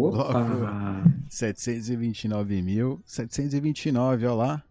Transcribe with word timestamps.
Opa! 0.00 0.40
Bloco 0.44 1.18
729 1.28 2.62
mil. 2.62 3.02
729, 3.04 4.26
olha 4.26 4.34
lá. 4.34 4.64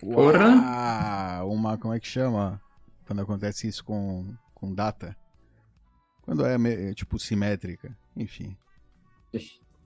Porra! 0.00 1.40
Uau! 1.40 1.52
Uma, 1.52 1.78
como 1.78 1.94
é 1.94 2.00
que 2.00 2.06
chama? 2.06 2.60
Quando 3.06 3.22
acontece 3.22 3.68
isso 3.68 3.84
com, 3.84 4.34
com 4.54 4.74
data? 4.74 5.16
Quando 6.22 6.44
é, 6.46 6.94
tipo, 6.94 7.18
simétrica. 7.18 7.96
Enfim. 8.16 8.56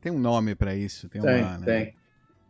Tem 0.01 0.13
um 0.13 0.19
nome 0.19 0.55
pra 0.55 0.75
isso. 0.75 1.09
Tem, 1.09 1.21
Tem, 1.21 1.43
uma, 1.43 1.59
né? 1.59 1.67
tem. 1.67 1.95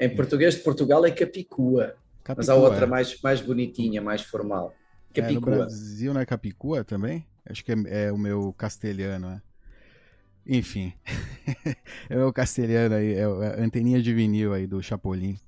Em 0.00 0.14
português 0.14 0.54
de 0.54 0.60
Portugal 0.60 1.04
é 1.04 1.10
Capicua, 1.10 1.96
mas 2.36 2.48
há 2.48 2.52
Capicua. 2.52 2.68
outra 2.70 2.86
mais, 2.86 3.20
mais 3.20 3.40
bonitinha, 3.40 4.00
mais 4.00 4.22
formal. 4.22 4.72
É, 5.14 5.32
no 5.32 5.40
Capicua. 5.40 5.56
Brasil 5.56 6.14
não 6.14 6.20
é 6.20 6.26
Capicua 6.26 6.84
também? 6.84 7.26
Acho 7.48 7.64
que 7.64 7.72
é, 7.72 8.06
é 8.06 8.12
o 8.12 8.18
meu 8.18 8.52
castelhano, 8.52 9.28
é. 9.28 9.42
Enfim. 10.46 10.92
é 12.08 12.24
o 12.24 12.32
castelhano 12.32 12.94
aí, 12.94 13.14
é 13.14 13.24
a 13.24 13.62
anteninha 13.62 14.00
de 14.02 14.12
vinil 14.14 14.52
aí 14.52 14.66
do 14.66 14.82
Chapolin. 14.82 15.38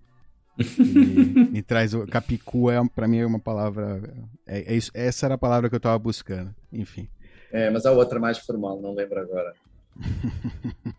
Me, 0.79 1.45
me 1.51 1.63
traz 1.63 1.95
o 1.95 2.07
Capicua, 2.07 2.75
é, 2.75 2.89
pra 2.95 3.09
mim 3.09 3.19
é 3.19 3.27
uma 3.27 3.39
palavra. 3.39 4.03
É, 4.47 4.73
é 4.73 4.77
isso, 4.77 4.91
essa 4.93 5.27
era 5.27 5.35
a 5.35 5.39
palavra 5.39 5.71
que 5.71 5.77
eu 5.77 5.81
tava 5.81 5.99
buscando. 5.99 6.55
Enfim. 6.73 7.09
É, 7.51 7.71
mas 7.71 7.87
há 7.87 7.93
outra 7.93 8.21
mais 8.21 8.39
formal, 8.39 8.81
não 8.81 8.95
lembro 8.95 9.19
agora. 9.21 9.55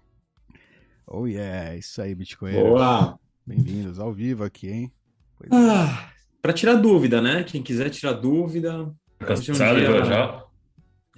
Oh 1.14 1.28
yeah, 1.28 1.76
isso 1.76 2.02
aí, 2.02 2.16
Bitcoin. 2.16 2.54
Boa! 2.54 3.20
Bem-vindos 3.46 4.00
ao 4.00 4.14
vivo 4.14 4.46
aqui, 4.46 4.70
hein? 4.70 4.92
Pois 5.38 5.52
é. 5.52 5.56
Ah, 5.70 6.10
para 6.42 6.54
tirar 6.54 6.76
dúvida, 6.76 7.22
né? 7.22 7.44
Quem 7.44 7.62
quiser 7.62 7.90
tirar 7.90 8.14
dúvida. 8.14 8.78
hoje 8.84 8.92
é 9.20 9.24
um 9.26 9.28
Cansado 9.28 9.76
dia- 9.80 9.88
já 9.90 10.04
já? 10.06 10.46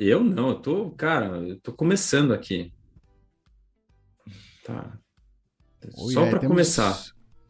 Eu 0.05 0.21
não, 0.21 0.49
eu 0.49 0.55
tô, 0.55 0.91
cara, 0.91 1.27
eu 1.38 1.59
tô 1.62 1.71
começando 1.71 2.34
aqui. 2.34 2.73
Tá. 4.66 4.98
Só 5.91 6.09
yeah, 6.09 6.38
para 6.39 6.47
começar. 6.47 7.03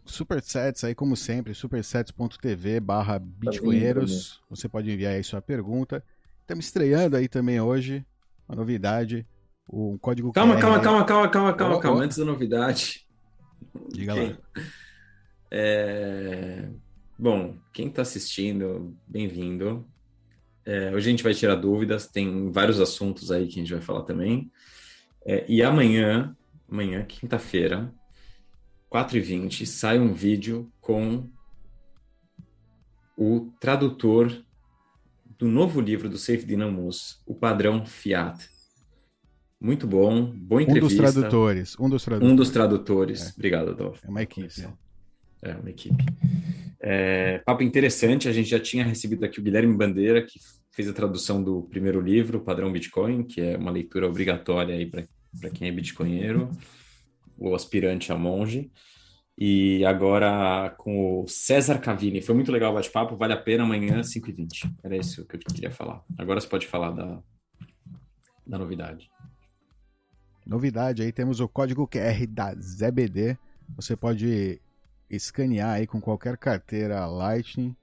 Supersets 0.06 0.84
aí, 0.84 0.94
como 0.94 1.16
sempre, 1.16 1.54
supersets.tv 1.56 2.80
barra 2.80 3.18
bitcoinheiros. 3.18 4.40
Você 4.50 4.70
pode 4.70 4.92
enviar 4.92 5.14
aí 5.14 5.24
sua 5.24 5.42
pergunta. 5.42 6.04
Estamos 6.42 6.66
estreando 6.66 7.16
aí 7.16 7.28
também 7.28 7.60
hoje 7.60 8.06
uma 8.48 8.56
novidade, 8.56 9.26
o 9.68 9.98
código 10.00 10.32
Calma, 10.32 10.56
QR. 10.56 10.62
calma, 10.62 10.82
calma, 10.82 11.06
calma, 11.06 11.30
calma, 11.30 11.54
calma, 11.56 11.80
calma. 11.80 12.00
ó. 12.00 12.04
Antes 12.04 12.18
da 12.18 12.26
novidade. 12.26 13.08
Diga 13.90 14.14
Ok. 14.14 14.30
lá. 14.30 14.38
É, 15.50 16.70
Bom, 17.18 17.58
quem 17.72 17.88
está 17.88 18.02
assistindo, 18.02 18.98
bem-vindo. 19.08 19.88
É, 20.66 20.92
Hoje 20.92 21.08
a 21.08 21.12
gente 21.12 21.24
vai 21.24 21.34
tirar 21.34 21.56
dúvidas, 21.56 22.08
tem 22.08 22.52
vários 22.52 22.80
assuntos 22.80 23.32
aí 23.32 23.48
que 23.48 23.60
a 23.60 23.64
gente 23.64 23.74
vai 23.74 23.82
falar 23.82 24.04
também. 24.04 24.52
É, 25.26 25.46
E 25.48 25.62
amanhã, 25.62 26.36
amanhã, 26.70 27.04
quinta-feira, 27.06 27.94
4h20, 28.92 29.66
sai 29.66 30.00
um 30.00 30.14
vídeo 30.14 30.72
com 30.80 31.30
o 33.18 33.52
tradutor 33.60 34.44
do 35.38 35.48
novo 35.48 35.82
livro 35.82 36.10
do 36.10 36.18
Safe 36.18 36.46
Dinamus, 36.46 37.22
O 37.26 37.36
Padrão 37.36 37.86
Fiat. 37.86 38.50
Muito 39.60 39.88
bom, 39.88 40.26
boa 40.26 40.62
Um 40.62 40.66
dos 40.66 40.76
entrevista. 40.94 41.12
tradutores. 41.14 41.80
Um 41.80 41.90
dos 41.90 42.04
tradutores. 42.04 42.32
Um 42.34 42.36
dos 42.36 42.50
tradutores. 42.50 43.28
É. 43.28 43.34
Obrigado, 43.36 43.72
Adolfo. 43.72 44.06
É 44.06 44.10
uma 44.10 44.22
equipe. 44.22 44.68
É, 45.42 45.56
uma 45.56 45.70
equipe. 45.70 46.04
É, 46.86 47.38
papo 47.40 47.64
interessante, 47.64 48.28
a 48.28 48.34
gente 48.34 48.50
já 48.50 48.60
tinha 48.60 48.84
recebido 48.84 49.24
aqui 49.24 49.40
o 49.40 49.44
Guilherme 49.44 49.74
Bandeira, 49.74 50.22
que 50.22 50.38
fez 50.70 50.90
a 50.90 50.94
tradução 50.94 51.42
do 51.42 51.62
primeiro 51.62 52.02
livro, 52.02 52.42
Padrão 52.42 52.74
Bitcoin, 52.74 53.24
que 53.24 53.40
é 53.40 53.56
uma 53.56 53.72
leitura 53.72 54.06
obrigatória 54.06 54.76
aí 54.76 54.86
para 54.86 55.50
quem 55.54 55.70
é 55.70 55.72
bitcoinheiro, 55.72 56.52
ou 57.40 57.56
aspirante 57.56 58.12
a 58.12 58.18
monge. 58.18 58.70
E 59.38 59.86
agora 59.86 60.72
com 60.78 61.22
o 61.22 61.28
César 61.28 61.80
Cavini. 61.80 62.22
Foi 62.22 62.36
muito 62.36 62.52
legal 62.52 62.72
o 62.72 62.76
bate-papo, 62.76 63.16
vale 63.16 63.34
a 63.34 63.42
pena 63.42 63.64
amanhã, 63.64 64.02
5h20. 64.02 64.70
Era 64.84 64.98
isso 64.98 65.26
que 65.26 65.38
eu 65.38 65.40
queria 65.40 65.72
falar. 65.72 66.04
Agora 66.18 66.40
você 66.40 66.48
pode 66.48 66.68
falar 66.68 66.92
da, 66.92 67.20
da 68.46 68.58
novidade. 68.58 69.10
Novidade 70.46 71.02
aí, 71.02 71.14
temos 71.14 71.40
o 71.40 71.48
código 71.48 71.88
QR 71.88 72.28
da 72.28 72.54
ZBD. 72.54 73.38
Você 73.78 73.96
pode 73.96 74.62
escanear 75.16 75.76
aí 75.76 75.88
com 75.88 76.02
qualquer 76.02 76.38
carteira 76.38 77.06
Lightning 77.06 77.76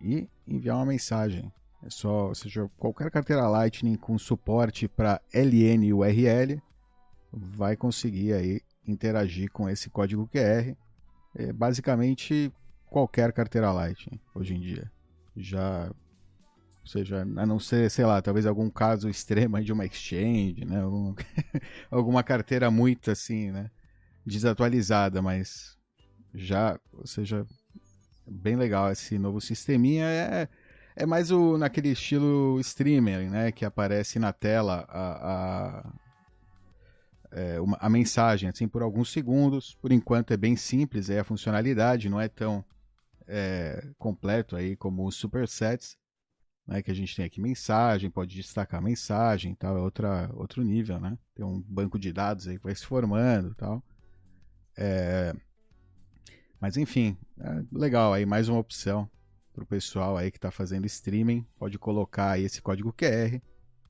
e 0.00 0.28
enviar 0.46 0.76
uma 0.76 0.86
mensagem. 0.86 1.52
É 1.82 1.88
só, 1.90 2.28
ou 2.28 2.34
seja, 2.34 2.68
qualquer 2.76 3.10
carteira 3.10 3.48
Lightning 3.48 3.96
com 3.96 4.18
suporte 4.18 4.86
para 4.86 5.20
LN 5.32 5.92
URL 5.92 6.60
vai 7.32 7.76
conseguir 7.76 8.34
aí 8.34 8.60
interagir 8.86 9.50
com 9.50 9.68
esse 9.68 9.88
código 9.88 10.28
QR. 10.28 10.76
É 11.34 11.52
basicamente 11.52 12.52
qualquer 12.86 13.32
carteira 13.32 13.72
Lightning 13.72 14.20
hoje 14.34 14.54
em 14.54 14.60
dia. 14.60 14.90
Já, 15.36 15.86
ou 16.80 16.86
seja, 16.86 17.22
a 17.22 17.46
não 17.46 17.58
ser, 17.58 17.90
sei 17.90 18.04
lá, 18.04 18.20
talvez 18.20 18.46
algum 18.46 18.68
caso 18.68 19.08
extremo 19.08 19.62
de 19.62 19.72
uma 19.72 19.86
exchange, 19.86 20.64
né? 20.64 20.80
Algum- 20.80 21.14
alguma 21.90 22.22
carteira 22.22 22.70
muito 22.70 23.10
assim, 23.10 23.50
né? 23.50 23.70
Desatualizada, 24.26 25.22
mas 25.22 25.78
já, 26.34 26.78
ou 26.92 27.06
seja, 27.06 27.46
bem 28.26 28.56
legal 28.56 28.90
esse 28.90 29.18
novo 29.18 29.40
sisteminha. 29.40 30.04
É, 30.06 30.48
é 30.96 31.06
mais 31.06 31.30
o 31.30 31.56
naquele 31.58 31.90
estilo 31.90 32.58
streamer, 32.60 33.30
né? 33.30 33.52
Que 33.52 33.64
aparece 33.64 34.18
na 34.18 34.32
tela 34.32 34.84
a, 34.88 35.82
a, 35.82 35.92
é, 37.32 37.60
uma- 37.60 37.78
a 37.80 37.88
mensagem, 37.88 38.48
assim, 38.48 38.68
por 38.68 38.82
alguns 38.82 39.10
segundos. 39.12 39.74
Por 39.80 39.92
enquanto 39.92 40.32
é 40.32 40.36
bem 40.36 40.56
simples 40.56 41.10
aí 41.10 41.18
a 41.18 41.24
funcionalidade, 41.24 42.08
não 42.08 42.20
é 42.20 42.28
tão 42.28 42.64
é, 43.26 43.86
completo 43.98 44.56
aí 44.56 44.76
como 44.76 45.06
os 45.06 45.16
supersets. 45.16 45.96
Né, 46.66 46.82
que 46.82 46.90
a 46.90 46.94
gente 46.94 47.16
tem 47.16 47.24
aqui 47.24 47.40
mensagem, 47.40 48.10
pode 48.10 48.36
destacar 48.36 48.80
mensagem 48.80 49.54
tal, 49.56 49.76
é 49.76 49.80
outra, 49.80 50.30
outro 50.34 50.62
nível, 50.62 51.00
né? 51.00 51.18
Tem 51.34 51.44
um 51.44 51.60
banco 51.60 51.98
de 51.98 52.12
dados 52.12 52.46
aí 52.46 52.58
que 52.58 52.64
vai 52.64 52.74
se 52.74 52.86
formando 52.86 53.54
tal. 53.56 53.82
É, 54.76 55.34
Mas 56.60 56.76
enfim, 56.76 57.16
é 57.40 57.62
legal 57.72 58.12
aí, 58.12 58.26
mais 58.26 58.48
uma 58.48 58.58
opção 58.58 59.08
para 59.54 59.64
o 59.64 59.66
pessoal 59.66 60.16
aí 60.16 60.30
que 60.30 60.38
está 60.38 60.50
fazendo 60.50 60.86
streaming, 60.86 61.44
pode 61.58 61.78
colocar 61.78 62.32
aí 62.32 62.44
esse 62.44 62.60
código 62.60 62.92
QR. 62.92 63.40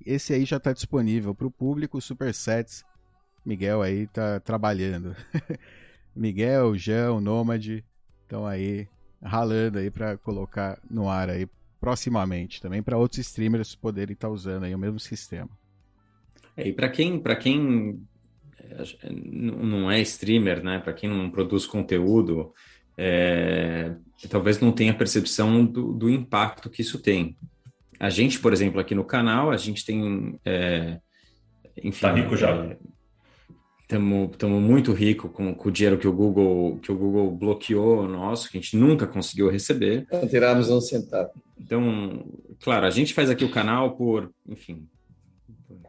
Esse 0.04 0.32
aí 0.32 0.44
já 0.44 0.56
está 0.56 0.72
disponível 0.72 1.34
para 1.34 1.47
o 1.47 1.50
público, 1.50 2.00
Supersets. 2.00 2.84
Miguel 3.44 3.82
aí 3.82 4.06
tá 4.06 4.41
trabalhando. 4.41 5.16
Miguel, 6.14 6.76
João, 6.76 7.20
Nômade 7.20 7.84
estão 8.22 8.47
aí 8.47 8.88
ralando 9.22 9.78
aí 9.78 9.91
para 9.91 10.16
colocar 10.19 10.80
no 10.88 11.09
ar 11.09 11.28
aí 11.28 11.48
proximamente, 11.80 12.60
também 12.60 12.82
para 12.82 12.98
outros 12.98 13.19
streamers 13.19 13.75
poderem 13.75 14.12
estar 14.12 14.28
usando 14.28 14.64
aí 14.64 14.75
o 14.75 14.78
mesmo 14.78 15.00
sistema. 15.00 15.50
É, 16.56 16.69
e 16.69 16.72
para 16.72 16.88
quem, 16.88 17.19
para 17.19 17.36
quem 17.36 18.06
não 19.10 19.91
é 19.91 20.00
streamer, 20.00 20.62
né? 20.62 20.78
Para 20.78 20.92
quem 20.92 21.08
não 21.08 21.31
produz 21.31 21.66
conteúdo, 21.66 22.53
é, 22.97 23.94
talvez 24.28 24.60
não 24.60 24.72
tenha 24.72 24.94
percepção 24.94 25.64
do, 25.64 25.92
do 25.92 26.10
impacto 26.10 26.70
que 26.70 26.82
isso 26.82 26.98
tem. 26.98 27.36
A 27.98 28.09
gente, 28.09 28.38
por 28.38 28.53
exemplo, 28.53 28.80
aqui 28.80 28.94
no 28.94 29.04
canal, 29.04 29.50
a 29.50 29.56
gente 29.56 29.84
tem, 29.84 30.38
é, 30.44 30.98
enfim, 31.82 32.00
Tá 32.00 32.12
rico 32.12 32.36
já. 32.36 32.76
Estamos 33.80 34.62
muito 34.62 34.92
rico 34.92 35.28
com, 35.28 35.53
com 35.53 35.69
o 35.69 35.72
dinheiro 35.72 35.98
que 35.98 36.06
o 36.06 36.12
Google 36.12 36.78
que 36.78 36.92
o 36.92 36.97
Google 36.97 37.30
bloqueou 37.32 38.06
nosso, 38.06 38.48
que 38.48 38.56
a 38.56 38.60
gente 38.60 38.76
nunca 38.76 39.06
conseguiu 39.06 39.50
receber. 39.50 40.06
Não 40.12 40.28
tirámos 40.28 40.70
um 40.70 40.80
centavo. 40.80 41.30
Então, 41.59 42.25
claro, 42.60 42.86
a 42.86 42.91
gente 42.91 43.12
faz 43.12 43.28
aqui 43.28 43.44
o 43.44 43.50
canal 43.50 43.97
por, 43.97 44.32
enfim, 44.48 44.86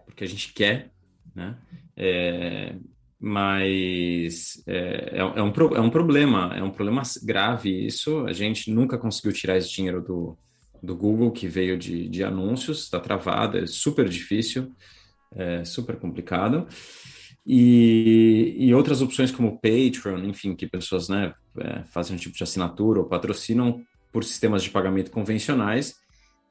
porque 0.05 0.23
a 0.23 0.27
gente 0.27 0.51
quer, 0.51 0.91
né? 1.35 1.57
É, 1.95 2.75
mas 3.19 4.63
é, 4.65 5.11
é, 5.13 5.19
é 5.19 5.43
um, 5.43 5.53
é 5.75 5.79
um 5.79 5.89
problema, 5.89 6.51
é 6.55 6.63
um 6.63 6.71
problema 6.71 7.03
grave 7.23 7.85
isso. 7.85 8.25
A 8.25 8.33
gente 8.33 8.71
nunca 8.71 8.97
conseguiu 8.97 9.31
tirar 9.31 9.57
esse 9.57 9.71
dinheiro 9.71 10.01
do, 10.01 10.37
do 10.81 10.95
Google, 10.95 11.31
que 11.31 11.47
veio 11.47 11.77
de, 11.77 12.09
de 12.09 12.23
anúncios, 12.23 12.83
está 12.83 12.99
travado, 12.99 13.59
é 13.59 13.67
super 13.67 14.09
difícil, 14.09 14.71
é 15.35 15.63
super 15.63 15.97
complicado. 15.97 16.67
E, 17.45 18.55
e 18.57 18.73
outras 18.73 19.01
opções 19.01 19.31
como 19.31 19.59
Patreon, 19.59 20.23
enfim, 20.25 20.55
que 20.55 20.67
pessoas 20.67 21.09
né, 21.09 21.33
é, 21.59 21.83
fazem 21.85 22.15
um 22.15 22.19
tipo 22.19 22.35
de 22.35 22.43
assinatura 22.43 22.99
ou 22.99 23.05
patrocinam 23.05 23.83
por 24.11 24.23
sistemas 24.23 24.63
de 24.63 24.69
pagamento 24.69 25.11
convencionais, 25.11 25.95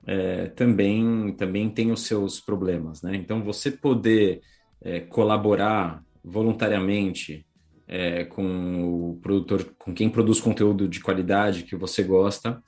é, 0.07 0.47
também, 0.47 1.33
também 1.37 1.69
tem 1.69 1.93
os 1.93 2.03
seus 2.05 2.41
problemas. 2.41 3.03
Né? 3.03 3.17
Então, 3.17 3.43
você 3.43 3.71
poder 3.71 4.41
é, 4.83 5.01
colaborar 5.01 6.03
voluntariamente 6.23 7.47
é, 7.87 8.25
com 8.25 9.11
o 9.11 9.21
produtor, 9.21 9.75
com 9.79 9.93
quem 9.93 10.09
produz 10.09 10.41
conteúdo 10.41 10.89
de 10.89 11.01
qualidade 11.01 11.65
que 11.65 11.75
você 11.75 12.03
gosta, 12.03 12.63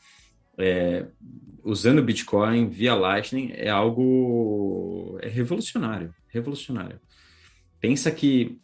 é, 0.58 1.06
usando 1.62 2.02
Bitcoin 2.02 2.68
via 2.68 2.94
Lightning 2.94 3.52
é 3.54 3.70
algo 3.70 5.18
é 5.22 5.28
revolucionário, 5.28 6.14
revolucionário. 6.28 7.00
pensa 7.80 8.10
que 8.10 8.58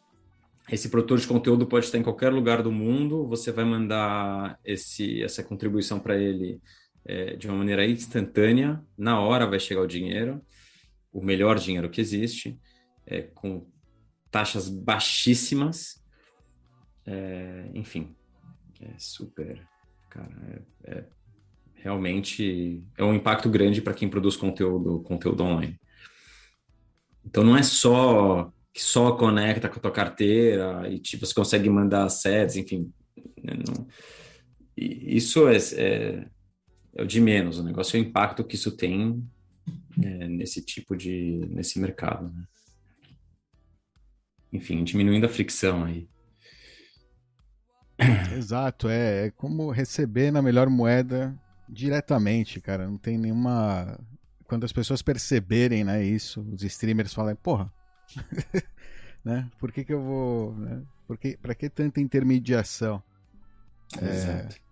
esse 0.70 0.90
produtor 0.90 1.18
de 1.18 1.26
conteúdo 1.26 1.66
pode 1.66 1.86
estar 1.86 1.96
em 1.96 2.02
qualquer 2.02 2.30
lugar 2.30 2.62
do 2.62 2.70
mundo, 2.70 3.26
você 3.26 3.50
vai 3.50 3.64
mandar 3.64 4.58
esse, 4.64 5.22
essa 5.22 5.42
contribuição 5.42 5.98
para 5.98 6.16
ele 6.16 6.60
é, 7.06 7.36
de 7.36 7.48
uma 7.48 7.56
maneira 7.56 7.86
instantânea, 7.86 8.82
na 8.96 9.18
hora 9.18 9.46
vai 9.46 9.58
chegar 9.58 9.80
o 9.80 9.86
dinheiro, 9.86 10.42
o 11.10 11.24
melhor 11.24 11.58
dinheiro 11.58 11.88
que 11.88 12.02
existe, 12.02 12.58
é, 13.08 13.22
com 13.22 13.66
taxas 14.30 14.68
baixíssimas, 14.68 16.04
é, 17.06 17.70
enfim, 17.74 18.14
é 18.80 18.92
super, 18.98 19.66
cara, 20.10 20.64
é, 20.84 20.92
é, 20.92 21.04
realmente 21.74 22.82
é 22.96 23.02
um 23.02 23.14
impacto 23.14 23.48
grande 23.48 23.80
para 23.80 23.94
quem 23.94 24.08
produz 24.08 24.36
conteúdo, 24.36 25.00
conteúdo 25.00 25.42
online. 25.42 25.80
Então 27.24 27.42
não 27.42 27.56
é 27.56 27.62
só 27.62 28.52
que 28.72 28.82
só 28.82 29.12
conecta 29.12 29.68
com 29.68 29.78
a 29.78 29.82
tua 29.82 29.90
carteira 29.90 30.88
e 30.88 30.98
tipo, 30.98 31.26
você 31.26 31.34
consegue 31.34 31.68
mandar 31.68 32.04
ads, 32.06 32.56
enfim. 32.56 32.92
Né, 33.42 33.54
não, 33.66 33.88
isso 34.76 35.48
é, 35.48 35.56
é, 35.56 36.26
é, 36.94 37.02
o 37.02 37.06
de 37.06 37.20
menos. 37.20 37.58
O 37.58 37.64
negócio 37.64 37.96
é 37.96 38.00
o 38.00 38.04
impacto 38.04 38.44
que 38.44 38.54
isso 38.54 38.76
tem 38.76 39.24
é, 40.00 40.28
nesse 40.28 40.64
tipo 40.64 40.96
de 40.96 41.40
nesse 41.50 41.80
mercado. 41.80 42.32
Né? 42.32 42.44
Enfim, 44.52 44.84
diminuindo 44.84 45.26
a 45.26 45.28
fricção 45.28 45.84
aí. 45.84 46.08
Exato, 48.36 48.88
é, 48.88 49.26
é 49.26 49.30
como 49.30 49.70
receber 49.70 50.30
na 50.30 50.40
melhor 50.40 50.68
moeda 50.68 51.36
diretamente, 51.68 52.60
cara. 52.60 52.86
Não 52.86 52.96
tem 52.96 53.18
nenhuma. 53.18 53.98
Quando 54.46 54.64
as 54.64 54.72
pessoas 54.72 55.02
perceberem, 55.02 55.84
né, 55.84 56.02
isso, 56.02 56.40
os 56.52 56.62
streamers 56.62 57.12
falam, 57.12 57.36
porra, 57.36 57.70
né? 59.24 59.50
Por 59.58 59.72
que, 59.72 59.84
que 59.84 59.92
eu 59.92 60.02
vou. 60.02 60.54
Né? 60.54 60.82
Por 61.06 61.18
que, 61.18 61.36
pra 61.36 61.54
que 61.54 61.68
tanta 61.68 62.00
intermediação? 62.00 63.02
Exato. 64.00 64.56
É, 64.56 64.67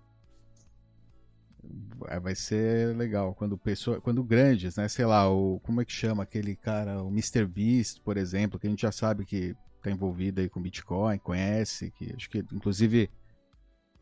vai 2.22 2.34
ser 2.34 2.96
legal 2.96 3.34
quando 3.34 3.56
pessoa, 3.58 4.00
quando 4.00 4.22
grandes, 4.22 4.76
né? 4.76 4.88
Sei 4.88 5.04
lá, 5.04 5.28
o 5.30 5.60
como 5.60 5.80
é 5.80 5.84
que 5.84 5.92
chama 5.92 6.22
aquele 6.22 6.54
cara, 6.56 7.02
o 7.02 7.08
Mr. 7.08 7.46
Beast, 7.46 8.00
por 8.02 8.16
exemplo, 8.16 8.58
que 8.58 8.66
a 8.66 8.70
gente 8.70 8.82
já 8.82 8.92
sabe 8.92 9.24
que 9.24 9.56
está 9.76 9.90
envolvido 9.90 10.40
aí 10.40 10.48
com 10.48 10.60
Bitcoin, 10.60 11.18
conhece, 11.18 11.90
que 11.92 12.12
acho 12.14 12.28
que 12.28 12.38
inclusive 12.52 13.10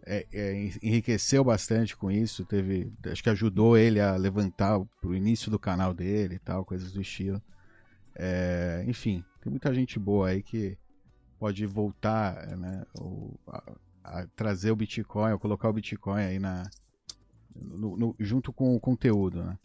é, 0.07 0.27
é, 0.33 0.71
enriqueceu 0.83 1.43
bastante 1.43 1.97
com 1.97 2.11
isso, 2.11 2.45
teve, 2.45 2.93
acho 3.11 3.23
que 3.23 3.31
ajudou 3.31 3.77
ele 3.77 4.01
a 4.01 4.17
levantar 4.17 4.81
pro 5.01 5.15
início 5.15 5.51
do 5.51 5.59
canal 5.59 5.95
dele 5.95 6.37
e 6.37 6.39
tal, 6.39 6.65
coisas 6.65 6.93
do 6.93 7.01
estilo. 7.01 7.43
É, 8.15 8.85
enfim, 8.87 9.25
tem 9.41 9.51
muita 9.51 9.73
gente 9.75 9.99
boa 9.99 10.29
aí 10.29 10.43
que 10.43 10.77
pode 11.39 11.67
voltar, 11.67 12.57
né, 12.57 12.85
ou, 12.95 13.39
a, 13.47 13.73
a 14.05 14.27
trazer 14.37 14.71
o 14.71 14.77
Bitcoin, 14.77 15.33
ou 15.33 15.39
colocar 15.39 15.69
o 15.69 15.73
Bitcoin 15.73 16.23
aí 16.23 16.39
na, 16.39 16.69
no, 17.55 17.97
no, 17.97 18.17
junto 18.19 18.53
com 18.53 18.75
o 18.75 18.81
conteúdo, 18.81 19.43
né? 19.43 19.59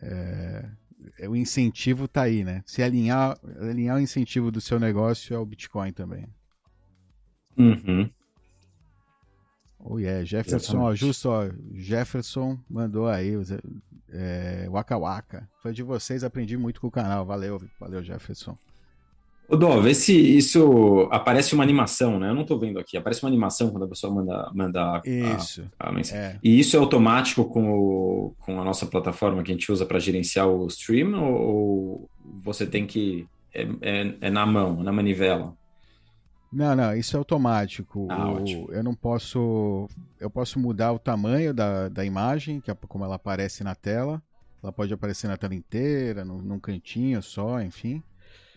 É, 0.00 0.70
é, 1.18 1.28
o 1.28 1.36
incentivo 1.36 2.08
tá 2.08 2.22
aí, 2.22 2.44
né? 2.44 2.62
Se 2.66 2.82
alinhar, 2.82 3.38
alinhar 3.60 3.96
o 3.96 4.00
incentivo 4.00 4.50
do 4.50 4.60
seu 4.60 4.78
negócio 4.78 5.34
é 5.34 5.38
o 5.38 5.46
Bitcoin 5.46 5.92
também. 5.92 6.26
Uhum. 7.56 8.10
Oh 9.86 9.98
yeah, 9.98 10.24
Jefferson, 10.24 10.78
ó, 10.78 10.94
justo, 10.94 11.28
ó, 11.28 11.50
Jefferson 11.74 12.58
mandou 12.70 13.06
aí 13.06 13.32
é, 14.08 14.66
Waka 14.70 14.98
Waka. 14.98 15.48
Foi 15.60 15.74
de 15.74 15.82
vocês, 15.82 16.24
aprendi 16.24 16.56
muito 16.56 16.80
com 16.80 16.86
o 16.86 16.90
canal. 16.90 17.26
Valeu, 17.26 17.60
valeu, 17.78 18.02
Jefferson. 18.02 18.56
Ô, 19.46 19.56
Dó, 19.56 19.78
vê 19.78 19.94
se 19.94 20.14
isso 20.14 21.06
aparece 21.10 21.54
uma 21.54 21.62
animação, 21.62 22.18
né? 22.18 22.30
Eu 22.30 22.34
não 22.34 22.44
tô 22.44 22.58
vendo 22.58 22.78
aqui. 22.78 22.96
Aparece 22.96 23.22
uma 23.22 23.28
animação 23.28 23.70
quando 23.70 23.84
a 23.84 23.88
pessoa 23.88 24.12
manda, 24.12 24.50
manda 24.54 24.80
a, 24.80 25.02
a 25.78 25.92
mensagem. 25.92 26.18
É. 26.18 26.38
E 26.42 26.58
isso 26.58 26.76
é 26.76 26.78
automático 26.78 27.44
com, 27.44 27.70
o, 27.70 28.34
com 28.40 28.60
a 28.60 28.64
nossa 28.64 28.86
plataforma 28.86 29.42
que 29.42 29.52
a 29.52 29.54
gente 29.54 29.70
usa 29.70 29.84
para 29.84 29.98
gerenciar 29.98 30.48
o 30.48 30.66
stream 30.68 31.14
ou, 31.22 31.40
ou 31.40 32.10
você 32.42 32.66
tem 32.66 32.86
que. 32.86 33.26
É, 33.52 33.62
é, 33.82 34.14
é, 34.22 34.30
na 34.30 34.46
mão, 34.46 34.82
na 34.82 34.90
manivela? 34.90 35.54
Não, 36.50 36.74
não, 36.74 36.94
isso 36.96 37.16
é 37.16 37.18
automático. 37.18 38.08
Ah, 38.10 38.32
o, 38.32 38.72
eu 38.72 38.82
não 38.82 38.94
posso. 38.94 39.88
Eu 40.18 40.30
posso 40.30 40.58
mudar 40.58 40.92
o 40.92 40.98
tamanho 40.98 41.52
da, 41.52 41.88
da 41.88 42.04
imagem, 42.04 42.60
que 42.60 42.70
é 42.70 42.74
como 42.88 43.04
ela 43.04 43.16
aparece 43.16 43.62
na 43.62 43.74
tela. 43.74 44.22
Ela 44.62 44.72
pode 44.72 44.94
aparecer 44.94 45.28
na 45.28 45.36
tela 45.36 45.54
inteira, 45.54 46.24
num, 46.24 46.38
num 46.38 46.58
cantinho 46.58 47.22
só, 47.22 47.60
enfim. 47.60 48.02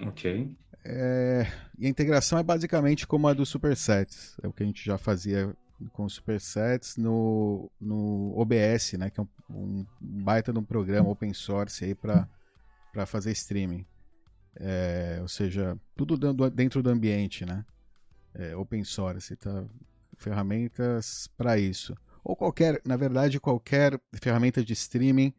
Ok. 0.02 0.56
É, 0.86 1.46
e 1.78 1.86
a 1.86 1.90
integração 1.90 2.40
é 2.40 2.44
basicamente 2.44 3.06
como 3.06 3.28
a 3.28 3.34
do 3.34 3.46
Supersets. 3.46 4.38
É 4.42 4.48
o 4.48 4.54
que 4.54 4.64
a 4.64 4.66
gente 4.66 4.86
já 4.86 4.98
fazia 4.98 5.54
com 5.92 6.08
Supersets 6.08 6.98
no, 6.98 7.70
no 7.80 8.34
OBS, 8.38 8.94
né? 8.94 9.10
Que 9.10 9.20
é 9.20 9.24
um, 9.24 9.28
um 9.50 9.86
baita 10.00 10.54
de 10.54 10.60
um 10.60 10.64
programa 10.64 11.10
open 11.10 11.34
source 11.34 11.84
aí 11.84 11.94
para 11.94 12.28
fazer 13.06 13.32
streaming. 13.32 13.86
É, 14.56 15.20
ou 15.22 15.28
seja, 15.28 15.78
tudo 15.96 16.18
dentro 16.50 16.82
do 16.82 16.90
ambiente, 16.90 17.46
né? 17.46 17.66
É, 18.34 18.56
open 18.56 18.84
source, 18.84 19.36
tá? 19.36 19.66
Ferramentas 20.16 21.28
para 21.38 21.58
isso. 21.60 21.96
Ou 22.24 22.36
qualquer, 22.36 22.82
na 22.86 22.98
verdade, 22.98 23.40
qualquer 23.40 24.00
ferramenta 24.14 24.64
de 24.64 24.74
streaming 24.74 25.34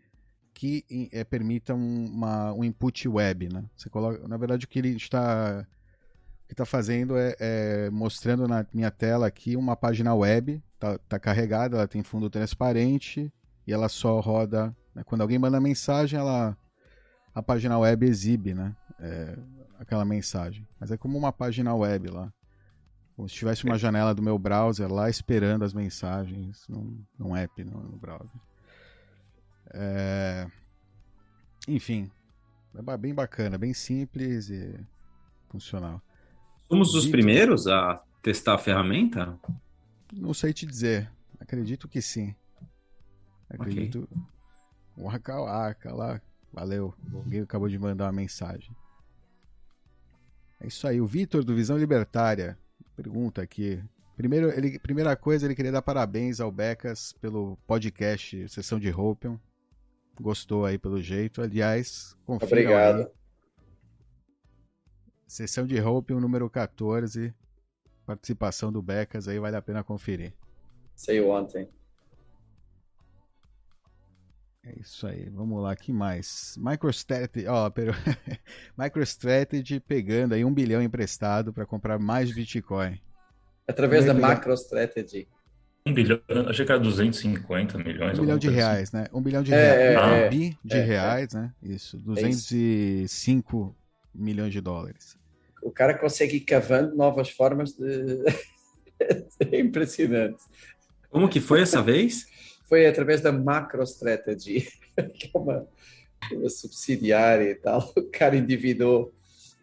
que 0.58 1.08
é, 1.12 1.22
permita 1.22 1.72
um, 1.72 2.06
uma, 2.06 2.52
um 2.52 2.64
input 2.64 3.08
web, 3.08 3.49
né? 3.49 3.64
Você 3.76 3.88
coloca, 3.88 4.26
na 4.26 4.37
verdade, 4.37 4.64
o 4.64 4.69
que 4.69 4.81
ele 4.81 4.88
está 4.88 5.64
que 6.49 6.52
está 6.52 6.64
fazendo 6.64 7.16
é, 7.16 7.37
é, 7.38 7.90
mostrando 7.90 8.49
na 8.49 8.66
minha 8.72 8.90
tela 8.90 9.26
aqui 9.26 9.55
uma 9.55 9.76
página 9.76 10.12
web, 10.14 10.60
tá, 10.76 10.99
tá, 10.99 11.16
carregada, 11.16 11.76
ela 11.76 11.87
tem 11.87 12.02
fundo 12.02 12.28
transparente 12.28 13.32
e 13.66 13.72
ela 13.72 13.88
só 13.88 14.19
roda. 14.19 14.75
Né? 14.94 15.05
Quando 15.05 15.20
alguém 15.20 15.38
manda 15.38 15.60
mensagem, 15.60 16.19
ela 16.19 16.58
a 17.32 17.40
página 17.40 17.78
web 17.78 18.05
exibe, 18.05 18.52
né? 18.52 18.75
É, 18.99 19.38
aquela 19.78 20.05
mensagem. 20.05 20.66
Mas 20.81 20.90
é 20.90 20.96
como 20.96 21.16
uma 21.16 21.32
página 21.32 21.72
web 21.72 22.10
lá. 22.10 22.32
Como 23.14 23.28
se 23.28 23.34
tivesse 23.37 23.64
uma 23.64 23.78
janela 23.78 24.12
do 24.12 24.22
meu 24.22 24.37
browser 24.37 24.93
lá 24.93 25.08
esperando 25.08 25.64
as 25.64 25.72
mensagens 25.72 26.66
num, 26.69 27.00
num 27.16 27.37
app 27.37 27.62
no, 27.62 27.81
no 27.81 27.96
browser. 27.96 28.40
É... 29.73 30.47
Enfim, 31.67 32.11
é 32.75 32.97
bem 32.97 33.15
bacana, 33.15 33.59
bem 33.59 33.75
simples 33.75 34.49
e 34.49 34.79
funcional. 35.49 36.03
Somos 36.69 36.94
os 36.94 37.06
primeiros 37.06 37.67
a 37.67 38.03
testar 38.22 38.55
a 38.55 38.58
ferramenta? 38.58 39.39
Não 40.13 40.32
sei 40.32 40.53
te 40.53 40.67
dizer. 40.67 41.10
Acredito 41.41 41.89
que 41.89 42.01
sim. 42.01 42.34
Acredito. 43.48 44.08
Okay. 44.96 45.05
Waka 45.05 45.93
lá. 45.93 46.20
Valeu. 46.53 46.94
Alguém 47.13 47.41
acabou 47.41 47.69
de 47.69 47.79
mandar 47.79 48.06
uma 48.06 48.13
mensagem. 48.13 48.75
É 50.60 50.67
isso 50.67 50.87
aí. 50.87 51.01
O 51.01 51.06
Vitor 51.06 51.44
do 51.44 51.55
Visão 51.55 51.79
Libertária 51.79 52.58
pergunta 52.96 53.43
aqui. 53.43 53.82
Primeiro, 54.17 54.51
ele, 54.51 54.79
primeira 54.79 55.15
coisa, 55.15 55.46
ele 55.46 55.55
queria 55.55 55.70
dar 55.70 55.82
parabéns 55.82 56.41
ao 56.41 56.51
Becas 56.51 57.13
pelo 57.20 57.56
podcast 57.67 58.48
Sessão 58.48 58.79
de 58.79 58.91
Hopium 58.91 59.39
gostou 60.22 60.65
aí 60.65 60.79
pelo 60.79 61.01
jeito. 61.01 61.43
Aliás, 61.43 62.17
confia 62.25 62.46
Obrigado. 62.46 63.01
Aí. 63.01 63.08
Sessão 65.27 65.67
de 65.67 65.81
Hope, 65.81 66.15
o 66.15 66.20
número 66.20 66.48
14. 66.48 67.34
Participação 68.06 68.72
do 68.72 68.81
Becas 68.81 69.29
aí, 69.29 69.39
vale 69.39 69.56
a 69.56 69.63
pena 69.63 69.84
conferir. 69.84 70.32
Sei 70.94 71.20
ontem. 71.20 71.69
É 74.65 74.81
isso 74.81 75.06
aí, 75.06 75.29
vamos 75.31 75.63
lá, 75.63 75.75
que 75.77 75.93
mais? 75.93 76.56
MicroStrategy, 76.58 77.46
ó, 77.46 77.69
pero... 77.70 77.93
MicroStrategy 78.77 79.81
pegando 79.81 80.34
aí 80.34 80.44
um 80.44 80.53
bilhão 80.53 80.82
emprestado 80.82 81.53
para 81.53 81.65
comprar 81.65 81.98
mais 81.98 82.34
Bitcoin. 82.34 83.01
Através 83.67 84.05
da 84.05 84.15
pegar... 84.15 84.37
MicroStrategy. 84.37 85.29
Um 85.89 85.95
bilhão, 85.95 86.21
achei 86.47 86.67
que 86.67 86.73
era 86.73 86.81
250 86.81 87.79
milhões. 87.79 88.19
Um 88.19 88.23
bilhão 88.23 88.39
de 88.39 88.51
reais, 88.51 88.89
assim. 88.89 88.97
né? 88.99 89.07
Um 89.13 89.23
bilhão 89.23 89.43
de 89.43 89.55
é, 89.55 89.91
reais. 89.91 89.97
É, 90.07 90.27
um 90.27 90.31
bi 90.31 90.59
de 90.63 90.77
é, 90.77 90.83
reais, 90.83 91.33
né? 91.33 91.53
Isso. 91.63 91.97
205 91.99 93.75
é 93.75 94.19
milhões 94.23 94.53
de 94.53 94.61
dólares. 94.61 95.17
O 95.63 95.71
cara 95.71 95.95
consegue 95.95 96.37
ir 96.37 96.41
cavando 96.41 96.95
novas 96.95 97.31
formas 97.31 97.73
de. 97.73 98.23
é 99.51 99.59
impressionante. 99.59 100.43
Como 101.11 101.29
que 101.29 101.41
foi 101.41 101.63
essa 101.63 101.83
vez? 101.83 102.27
Foi 102.69 102.87
através 102.87 103.23
da 103.23 103.33
MacroStrategy, 103.33 104.69
que 105.19 105.31
é 105.35 105.39
uma, 105.39 105.67
uma 106.33 106.51
subsidiária 106.51 107.51
e 107.51 107.55
tal. 107.55 107.93
O 107.97 108.03
cara 108.03 108.37
endividou, 108.37 109.15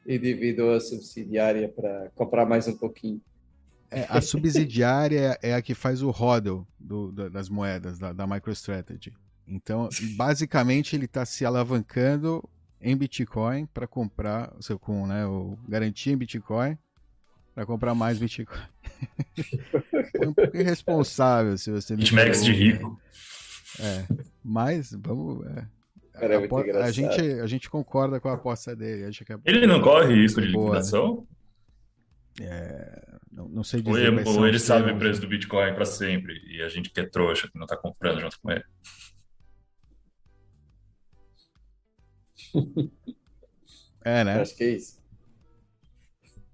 endividou 0.07 0.73
a 0.73 0.79
subsidiária 0.79 1.69
para 1.69 2.09
comprar 2.15 2.47
mais 2.47 2.67
um 2.67 2.75
pouquinho. 2.75 3.21
É, 3.91 4.05
a 4.09 4.19
subsidiária 4.21 5.37
é 5.41 5.53
a 5.53 5.61
que 5.61 5.73
faz 5.73 6.01
o 6.01 6.09
hodl 6.09 6.65
do, 6.79 7.11
das 7.29 7.49
moedas 7.49 7.97
da, 7.99 8.11
da 8.11 8.27
MicroStrategy. 8.27 9.13
Então, 9.47 9.89
basicamente, 10.15 10.95
ele 10.95 11.05
está 11.05 11.23
se 11.25 11.45
alavancando 11.45 12.43
em 12.81 12.95
Bitcoin 12.95 13.65
para 13.67 13.87
comprar, 13.87 14.53
seu 14.59 14.77
com, 14.77 15.05
né, 15.07 15.25
o 15.25 15.57
garantia 15.67 16.13
em 16.13 16.17
Bitcoin 16.17 16.77
para 17.53 17.65
comprar 17.65 17.95
mais 17.95 18.17
Bitcoin. 18.17 18.59
é 20.21 20.27
um 20.27 20.33
pouco 20.33 20.57
irresponsável 20.57 21.57
se 21.57 21.71
você 21.71 21.95
BitMEX 21.95 22.43
de 22.43 22.51
rico. 22.51 22.99
É, 23.79 24.05
mas 24.43 24.91
vamos. 24.91 25.45
É, 25.47 25.67
Cara, 26.13 26.33
é 26.33 26.37
a, 26.37 26.39
muito 26.39 26.77
a, 26.77 26.91
gente, 26.91 27.21
a 27.21 27.47
gente 27.47 27.69
concorda 27.69 28.19
com 28.19 28.29
a 28.29 28.33
aposta 28.33 28.75
dele. 28.75 29.05
Acho 29.05 29.25
que 29.25 29.33
a- 29.33 29.39
Ele 29.45 29.67
não 29.67 29.81
corre 29.81 30.13
risco 30.13 30.41
de 30.41 30.51
Boa, 30.51 30.75
né? 30.75 30.79
liquidação? 30.79 31.27
Não, 33.35 33.49
não 33.49 33.63
sei 33.65 33.81
Ou 33.81 33.87
dizer. 33.87 34.01
ele, 34.07 34.11
mas 34.11 34.27
ou 34.27 34.47
ele 34.47 34.57
sabe 34.57 34.89
o 34.91 34.97
preço 34.97 35.19
do 35.19 35.27
Bitcoin 35.27 35.73
para 35.75 35.85
sempre 35.85 36.33
e 36.47 36.61
a 36.61 36.69
gente 36.69 36.89
que 36.89 37.01
é 37.01 37.05
trouxa, 37.05 37.49
que 37.51 37.59
não 37.59 37.67
tá 37.67 37.75
comprando 37.75 38.21
junto 38.21 38.39
com 38.39 38.49
ele. 38.49 38.63
É, 44.07 44.23
né? 44.23 44.39
Acho 44.39 44.55
que 44.55 44.63
é 44.63 44.69
isso. 44.69 45.01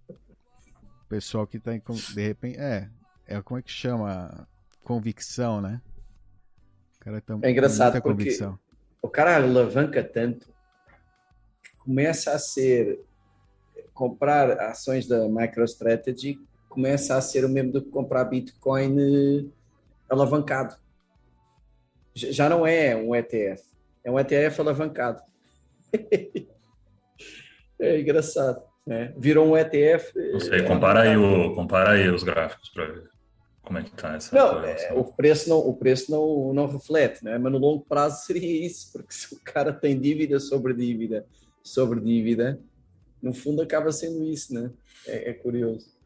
O 0.09 1.05
pessoal 1.09 1.45
que 1.45 1.59
tá 1.59 1.75
em. 1.75 1.81
De 2.13 2.21
repente. 2.27 2.57
É. 2.57 2.89
É 3.27 3.41
como 3.41 3.59
é 3.59 3.61
que 3.61 3.69
chama? 3.69 4.47
Convicção, 4.85 5.59
né? 5.59 5.81
O 6.95 6.99
cara 7.01 7.19
tá 7.19 7.37
É 7.41 7.51
engraçado 7.51 8.01
com 8.01 8.07
muita 8.07 8.23
porque- 8.23 8.23
convicção. 8.23 8.59
O 9.01 9.09
cara 9.09 9.35
alavanca 9.35 10.01
tanto 10.01 10.47
que 11.61 11.75
começa 11.79 12.31
a 12.31 12.39
ser 12.39 13.01
comprar 13.93 14.57
ações 14.61 15.05
da 15.05 15.27
MicroStrategy 15.27 16.39
começa 16.71 17.15
a 17.15 17.21
ser 17.21 17.43
o 17.43 17.49
mesmo 17.49 17.73
do 17.73 17.81
que 17.81 17.89
comprar 17.89 18.23
Bitcoin 18.25 18.97
eh, 18.97 19.45
alavancado. 20.09 20.75
Já 22.15 22.49
não 22.49 22.65
é 22.65 22.95
um 22.95 23.13
ETF, 23.13 23.63
é 24.03 24.09
um 24.09 24.17
ETF 24.17 24.61
alavancado. 24.61 25.21
é 27.79 27.99
engraçado, 27.99 28.63
né? 28.87 29.13
Virou 29.17 29.47
um 29.47 29.57
ETF. 29.57 30.13
Não 30.31 30.39
sei, 30.39 30.61
eh, 30.61 30.63
compara 30.63 31.01
aí, 31.01 31.17
o, 31.17 31.53
compara 31.53 31.91
aí 31.91 32.09
os 32.09 32.23
gráficos 32.23 32.69
para 32.69 32.85
ver 32.85 33.11
como 33.61 33.77
é 33.77 33.83
que 33.83 33.91
tá 33.91 34.15
essa 34.15 34.35
Não, 34.35 34.63
é, 34.63 34.91
o 34.93 35.03
preço 35.03 35.49
não, 35.49 35.59
o 35.59 35.75
preço 35.75 36.09
não, 36.09 36.53
não 36.53 36.65
reflete, 36.67 37.23
né? 37.23 37.37
mas 37.37 37.51
no 37.51 37.59
longo 37.59 37.85
prazo 37.85 38.25
seria 38.25 38.65
isso, 38.65 38.91
porque 38.91 39.13
se 39.13 39.33
o 39.35 39.39
cara 39.43 39.71
tem 39.71 39.99
dívida 39.99 40.39
sobre 40.39 40.73
dívida 40.73 41.25
sobre 41.63 41.99
dívida, 41.99 42.59
no 43.21 43.33
fundo 43.33 43.61
acaba 43.61 43.91
sendo 43.91 44.23
isso, 44.23 44.53
né? 44.53 44.71
É, 45.05 45.29
é 45.29 45.33
curioso. 45.33 46.00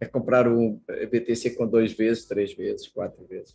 É 0.00 0.06
comprar 0.06 0.46
um 0.46 0.78
BTC 1.10 1.50
com 1.56 1.66
dois 1.66 1.92
vezes, 1.92 2.26
três 2.26 2.52
vezes, 2.54 2.86
quatro 2.88 3.24
vezes. 3.26 3.54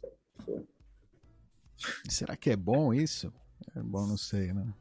Será 2.09 2.35
que 2.35 2.49
é 2.49 2.55
bom 2.55 2.93
isso? 2.93 3.31
É 3.75 3.79
bom, 3.81 4.07
não 4.07 4.17
sei, 4.17 4.51
né? 4.53 4.73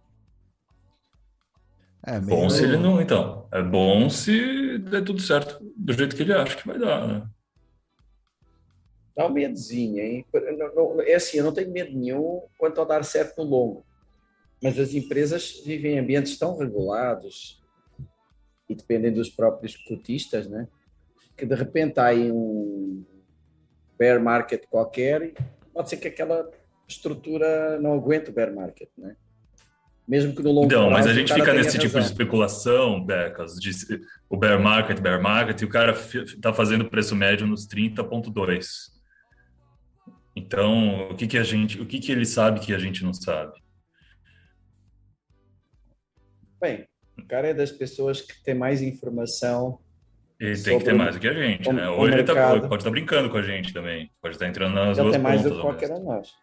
É 2.06 2.18
Bom 2.18 2.36
meio- 2.38 2.50
se 2.50 2.62
ele 2.64 2.78
não, 2.78 3.00
então. 3.00 3.46
É 3.52 3.62
bom 3.62 4.08
se 4.08 4.78
der 4.78 5.04
tudo 5.04 5.20
certo 5.20 5.58
do 5.76 5.92
jeito 5.92 6.16
que 6.16 6.22
ele 6.22 6.32
acha 6.32 6.56
que 6.56 6.66
vai 6.66 6.78
dar, 6.78 7.06
né? 7.06 7.28
Dá 9.14 9.26
um 9.26 9.32
medozinho, 9.32 10.00
hein? 10.02 10.24
É 11.06 11.14
assim, 11.14 11.36
eu 11.38 11.44
não 11.44 11.52
tenho 11.52 11.70
medo 11.70 11.92
nenhum 11.96 12.42
quanto 12.58 12.80
ao 12.80 12.86
dar 12.86 13.04
certo 13.04 13.36
no 13.38 13.44
longo. 13.50 13.84
Mas 14.62 14.78
as 14.78 14.94
empresas 14.94 15.60
vivem 15.64 15.94
em 15.96 15.98
ambientes 15.98 16.38
tão 16.38 16.56
regulados 16.56 17.62
e 18.66 18.74
dependem 18.74 19.12
dos 19.12 19.28
próprios 19.28 19.76
cotistas, 19.76 20.48
né? 20.48 20.66
Que 21.40 21.46
de 21.46 21.54
repente 21.54 21.98
há 21.98 22.04
aí 22.08 22.30
um 22.30 23.02
bear 23.98 24.22
market 24.22 24.66
qualquer 24.68 25.22
e 25.22 25.34
pode 25.72 25.88
ser 25.88 25.96
que 25.96 26.06
aquela 26.08 26.46
estrutura 26.86 27.80
não 27.80 27.94
aguente 27.94 28.28
o 28.28 28.32
bear 28.34 28.54
market, 28.54 28.90
né? 28.98 29.16
Mesmo 30.06 30.34
que 30.34 30.42
no 30.42 30.52
longo 30.52 30.66
Então, 30.66 30.90
mas 30.90 31.04
prazo 31.04 31.08
a 31.08 31.12
o 31.12 31.14
gente 31.14 31.32
fica 31.32 31.54
nesse 31.54 31.78
tipo 31.78 31.92
de 31.92 31.94
razão. 32.00 32.10
especulação, 32.12 33.02
Becas, 33.06 33.54
de 33.54 33.70
o 34.28 34.36
bear 34.36 34.60
market, 34.60 35.00
bear 35.00 35.22
market, 35.22 35.62
e 35.62 35.64
o 35.64 35.68
cara 35.70 35.94
fi- 35.94 36.38
tá 36.40 36.52
fazendo 36.52 36.90
preço 36.90 37.16
médio 37.16 37.46
nos 37.46 37.66
30.2. 37.66 38.90
Então, 40.36 41.08
o 41.10 41.16
que 41.16 41.26
que 41.26 41.38
a 41.38 41.42
gente, 41.42 41.80
o 41.80 41.86
que 41.86 41.98
que 42.00 42.12
ele 42.12 42.26
sabe 42.26 42.60
que 42.60 42.74
a 42.74 42.78
gente 42.78 43.02
não 43.02 43.14
sabe? 43.14 43.58
Bem, 46.60 46.86
o 47.18 47.24
cara 47.26 47.48
é 47.48 47.54
das 47.54 47.72
pessoas 47.72 48.20
que 48.20 48.42
tem 48.42 48.54
mais 48.54 48.82
informação 48.82 49.80
Ele 50.40 50.58
tem 50.62 50.78
que 50.78 50.84
ter 50.86 50.94
mais 50.94 51.14
do 51.14 51.20
que 51.20 51.28
a 51.28 51.34
gente, 51.34 51.68
o- 51.68 51.72
né? 51.72 51.86
Ou 51.90 52.08
ele 52.08 52.24
tá- 52.24 52.60
pode 52.60 52.76
estar 52.80 52.90
brincando 52.90 53.28
com 53.28 53.36
a 53.36 53.42
gente 53.42 53.74
também, 53.74 54.10
pode 54.22 54.36
estar 54.36 54.48
entrando 54.48 54.74
nas 54.74 54.96
ele 54.96 55.02
duas 55.02 55.12
tem 55.12 55.22
mais 55.22 55.42
do 55.42 55.50
que 55.50 55.60
qualquer 55.60 55.90
um 55.92 55.98
de 55.98 56.04
nós. 56.04 56.34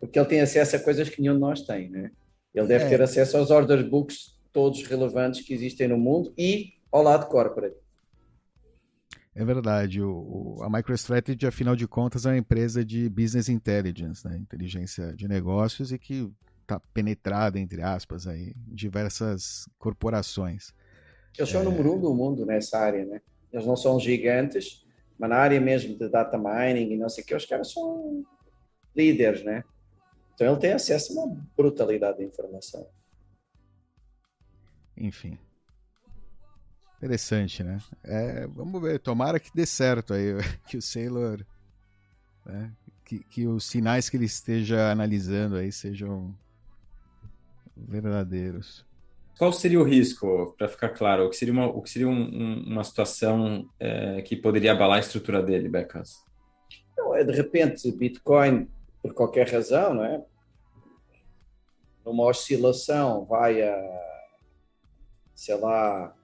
Porque 0.00 0.18
ele 0.18 0.26
tem 0.26 0.40
acesso 0.40 0.76
a 0.76 0.78
coisas 0.78 1.08
que 1.10 1.20
nenhum 1.20 1.34
de 1.34 1.40
nós 1.40 1.60
tem, 1.62 1.90
né? 1.90 2.10
Ele 2.54 2.66
deve 2.66 2.84
É. 2.84 2.88
ter 2.88 3.02
acesso 3.02 3.36
aos 3.36 3.50
order 3.50 3.86
books 3.88 4.38
todos 4.52 4.82
relevantes 4.86 5.42
que 5.42 5.52
existem 5.52 5.86
no 5.86 5.98
mundo 5.98 6.32
e 6.36 6.72
ao 6.90 7.02
lado 7.02 7.26
corporate. 7.26 7.76
É 9.34 9.44
verdade. 9.44 10.00
O, 10.02 10.56
o- 10.58 10.62
a 10.62 10.68
MicroStrategy, 10.70 11.46
afinal 11.46 11.74
de 11.74 11.86
contas, 11.86 12.26
é 12.26 12.30
uma 12.30 12.36
empresa 12.38 12.84
de 12.84 13.08
business 13.08 13.48
intelligence, 13.48 14.26
né? 14.26 14.36
inteligência 14.36 15.14
de 15.14 15.26
negócios, 15.26 15.90
e 15.92 15.98
que 15.98 16.30
está 16.62 16.78
penetrada, 16.92 17.58
entre 17.58 17.82
aspas, 17.82 18.26
aí, 18.26 18.54
em 18.70 18.74
diversas 18.74 19.66
corporações. 19.78 20.72
Eles 21.36 21.50
são 21.50 21.62
o 21.62 21.64
número 21.64 21.94
um 21.96 22.00
do 22.00 22.14
mundo 22.14 22.44
nessa 22.44 22.78
área, 22.78 23.04
né? 23.06 23.20
Eles 23.52 23.66
não 23.66 23.76
são 23.76 24.00
gigantes, 24.00 24.86
mas 25.18 25.30
na 25.30 25.36
área 25.36 25.60
mesmo 25.60 25.96
de 25.96 26.08
data 26.08 26.38
mining 26.38 26.92
e 26.92 26.96
não 26.96 27.08
sei 27.08 27.22
o 27.22 27.26
que, 27.26 27.34
os 27.34 27.44
caras 27.44 27.72
são 27.72 28.24
líderes, 28.96 29.44
né? 29.44 29.64
Então 30.34 30.46
ele 30.46 30.60
tem 30.60 30.72
acesso 30.72 31.18
a 31.18 31.24
uma 31.24 31.46
brutalidade 31.56 32.18
de 32.18 32.24
informação. 32.24 32.86
Enfim. 34.96 35.38
Interessante, 36.96 37.64
né? 37.64 37.78
É, 38.04 38.46
vamos 38.46 38.80
ver, 38.80 39.00
tomara 39.00 39.40
que 39.40 39.50
dê 39.54 39.66
certo 39.66 40.14
aí, 40.14 40.34
que 40.68 40.76
o 40.76 40.82
Sailor. 40.82 41.44
né, 42.46 42.72
que, 43.04 43.18
que 43.24 43.46
os 43.46 43.66
sinais 43.66 44.08
que 44.08 44.16
ele 44.16 44.24
esteja 44.24 44.90
analisando 44.90 45.56
aí 45.56 45.72
sejam 45.72 46.34
verdadeiros. 47.76 48.86
Qual 49.42 49.52
seria 49.52 49.80
o 49.80 49.82
risco, 49.82 50.54
para 50.56 50.68
ficar 50.68 50.90
claro? 50.90 51.26
O 51.26 51.28
que 51.28 51.34
seria 51.34 51.52
uma, 51.52 51.66
o 51.66 51.82
que 51.82 51.90
seria 51.90 52.06
um- 52.06 52.12
um- 52.12 52.62
uma 52.64 52.84
situação 52.84 53.68
é, 53.80 54.22
que 54.22 54.36
poderia 54.36 54.70
abalar 54.70 54.98
a 54.98 55.00
estrutura 55.00 55.42
dele, 55.42 55.68
Becas? 55.68 56.12
Então, 56.92 57.12
é 57.12 57.24
de 57.24 57.32
repente, 57.32 57.90
Bitcoin, 57.90 58.68
por 59.02 59.12
qualquer 59.14 59.48
razão, 59.50 59.94
não 59.94 60.04
é? 60.04 60.22
Numa 62.06 62.22
oscilação, 62.22 63.24
vai 63.24 63.60
a, 63.62 64.00
sei 65.34 65.56
lá, 65.56 66.14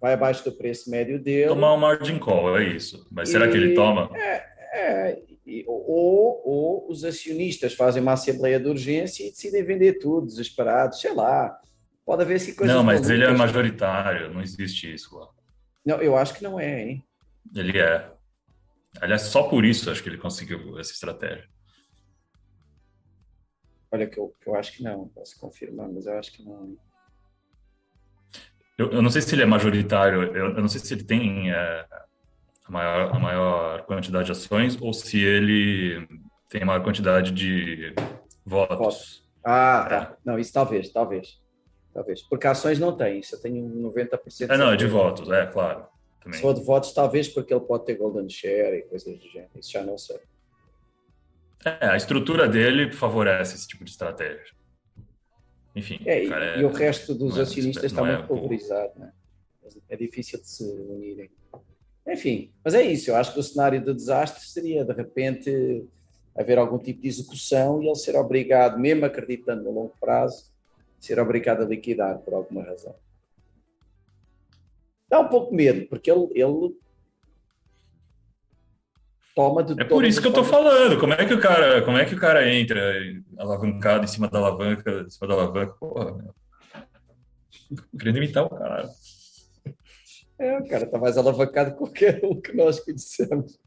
vai 0.00 0.14
abaixo 0.14 0.42
do 0.44 0.50
preço 0.50 0.90
médio 0.90 1.22
dele. 1.22 1.46
Tomar 1.50 1.74
um 1.74 1.78
margin 1.78 2.18
call, 2.18 2.58
é 2.58 2.64
isso. 2.64 3.06
Mas 3.12 3.28
será 3.28 3.48
que 3.48 3.56
ele 3.56 3.70
E- 3.70 3.74
toma? 3.76 4.10
É, 4.74 5.22
e- 5.28 5.31
ou, 5.66 6.42
ou 6.44 6.90
os 6.90 7.04
acionistas 7.04 7.74
fazem 7.74 8.02
uma 8.02 8.12
assembleia 8.12 8.60
de 8.60 8.68
urgência 8.68 9.26
e 9.26 9.30
decidem 9.30 9.64
vender 9.64 9.94
tudo, 9.94 10.26
desesperados, 10.26 11.00
sei 11.00 11.12
lá. 11.12 11.58
Pode 12.04 12.22
haver 12.22 12.36
assim 12.36 12.54
coisas 12.54 12.74
Não, 12.74 12.84
mas 12.84 13.08
ele 13.08 13.24
é 13.24 13.32
majoritário, 13.32 14.32
não 14.32 14.40
existe 14.40 14.92
isso 14.92 15.16
lá. 15.16 15.28
Não, 15.84 16.00
eu 16.00 16.16
acho 16.16 16.34
que 16.34 16.44
não 16.44 16.58
é, 16.58 16.82
hein? 16.82 17.04
Ele 17.54 17.78
é. 17.78 18.10
Aliás, 19.00 19.22
só 19.22 19.44
por 19.44 19.64
isso 19.64 19.90
acho 19.90 20.02
que 20.02 20.08
ele 20.08 20.18
conseguiu 20.18 20.78
essa 20.78 20.92
estratégia. 20.92 21.48
Olha, 23.90 24.06
que 24.06 24.18
eu, 24.18 24.34
que 24.40 24.48
eu 24.48 24.54
acho 24.54 24.72
que 24.72 24.82
não, 24.82 25.08
posso 25.08 25.38
confirmar, 25.38 25.88
mas 25.88 26.06
eu 26.06 26.18
acho 26.18 26.32
que 26.32 26.42
não. 26.42 26.76
Eu, 28.78 28.90
eu 28.90 29.02
não 29.02 29.10
sei 29.10 29.20
se 29.20 29.34
ele 29.34 29.42
é 29.42 29.46
majoritário, 29.46 30.22
eu, 30.22 30.54
eu 30.54 30.60
não 30.60 30.68
sei 30.68 30.80
se 30.80 30.94
ele 30.94 31.04
tem 31.04 31.52
é, 31.52 31.86
a, 32.66 32.70
maior, 32.72 33.14
a 33.14 33.18
maior 33.18 33.82
quantidade 33.86 34.26
de 34.26 34.32
ações 34.32 34.76
ou 34.80 34.92
se 34.92 35.20
ele 35.20 36.06
tem 36.48 36.62
a 36.62 36.66
maior 36.66 36.82
quantidade 36.82 37.30
de 37.30 37.94
votos. 38.44 38.78
Votos. 38.78 39.28
Ah, 39.44 39.86
tá. 39.88 40.16
Não, 40.24 40.38
isso 40.38 40.52
talvez, 40.52 40.90
talvez. 40.90 41.40
Talvez. 41.92 42.22
Porque 42.22 42.46
ações 42.46 42.78
não 42.78 42.96
tem, 42.96 43.18
isso 43.20 43.34
eu 43.34 43.40
tenho 43.40 43.64
90%. 43.92 44.50
É, 44.50 44.56
não, 44.56 44.72
é 44.72 44.76
de 44.76 44.86
votos, 44.86 45.28
é, 45.30 45.46
claro. 45.46 45.86
Também. 46.22 46.36
Se 46.36 46.42
for 46.42 46.54
de 46.54 46.62
votos, 46.64 46.92
talvez 46.92 47.28
porque 47.28 47.52
ele 47.52 47.60
pode 47.64 47.84
ter 47.84 47.96
golden 47.96 48.28
share 48.28 48.76
e 48.78 48.82
coisas 48.82 49.18
do 49.18 49.28
gênero. 49.28 49.50
Isso 49.56 49.72
já 49.72 49.82
não 49.82 49.98
sei. 49.98 50.20
É, 51.64 51.88
a 51.88 51.96
estrutura 51.96 52.48
dele 52.48 52.90
favorece 52.92 53.56
esse 53.56 53.68
tipo 53.68 53.84
de 53.84 53.90
estratégia. 53.90 54.52
Enfim, 55.74 56.00
É, 56.04 56.24
e, 56.24 56.28
cara 56.28 56.56
e 56.60 56.64
o 56.64 56.70
resto 56.72 57.14
dos 57.14 57.38
é- 57.38 57.42
acionistas 57.42 57.84
está 57.84 58.06
é 58.06 58.16
muito 58.16 58.26
pulverizado, 58.28 58.92
né? 58.98 59.12
É 59.88 59.96
difícil 59.96 60.40
de 60.40 60.48
se 60.48 60.64
unirem. 60.64 61.30
Enfim, 62.06 62.52
mas 62.64 62.74
é 62.74 62.82
isso. 62.82 63.10
Eu 63.10 63.16
acho 63.16 63.32
que 63.32 63.40
o 63.40 63.42
cenário 63.42 63.80
de 63.80 63.94
desastre 63.94 64.44
seria, 64.44 64.84
de 64.84 64.92
repente, 64.92 65.86
haver 66.36 66.58
algum 66.58 66.78
tipo 66.78 67.02
de 67.02 67.08
execução 67.08 67.82
e 67.82 67.86
ele 67.86 67.94
ser 67.94 68.16
obrigado, 68.16 68.78
mesmo 68.78 69.04
acreditando 69.04 69.64
no 69.64 69.72
longo 69.72 69.94
prazo, 70.00 70.50
ser 70.98 71.18
obrigado 71.18 71.62
a 71.62 71.66
liquidar 71.66 72.18
por 72.18 72.34
alguma 72.34 72.62
razão. 72.62 72.94
Dá 75.08 75.20
um 75.20 75.28
pouco 75.28 75.50
de 75.50 75.56
medo, 75.56 75.86
porque 75.88 76.10
ele, 76.10 76.28
ele 76.34 76.74
toma 79.34 79.62
de 79.62 79.80
É 79.80 79.84
por 79.84 80.04
isso 80.04 80.20
que 80.20 80.28
eu 80.28 80.32
tô 80.32 80.44
falando. 80.44 80.98
Como 80.98 81.12
é 81.12 81.26
que 81.26 81.34
o 81.34 81.40
cara, 81.40 81.82
como 81.82 81.98
é 81.98 82.04
que 82.04 82.14
o 82.14 82.18
cara 82.18 82.50
entra 82.52 82.80
alavancado 83.36 84.04
em 84.04 84.08
cima 84.08 84.28
da 84.28 84.38
alavanca, 84.38 85.04
em 85.06 85.10
cima 85.10 85.28
da 85.28 85.34
alavanca? 85.34 85.74
Porra, 85.74 86.12
meu. 86.16 86.34
Querendo 87.98 88.18
imitar 88.18 88.44
o 88.44 88.50
cara. 88.50 88.88
É, 90.42 90.58
o 90.58 90.66
cara 90.66 90.86
tá 90.86 90.98
mais 90.98 91.16
alavancado 91.16 91.70
que 91.70 91.76
qualquer 91.76 92.20
um 92.24 92.40
que 92.40 92.52
nós 92.52 92.80
conhecemos. 92.80 93.60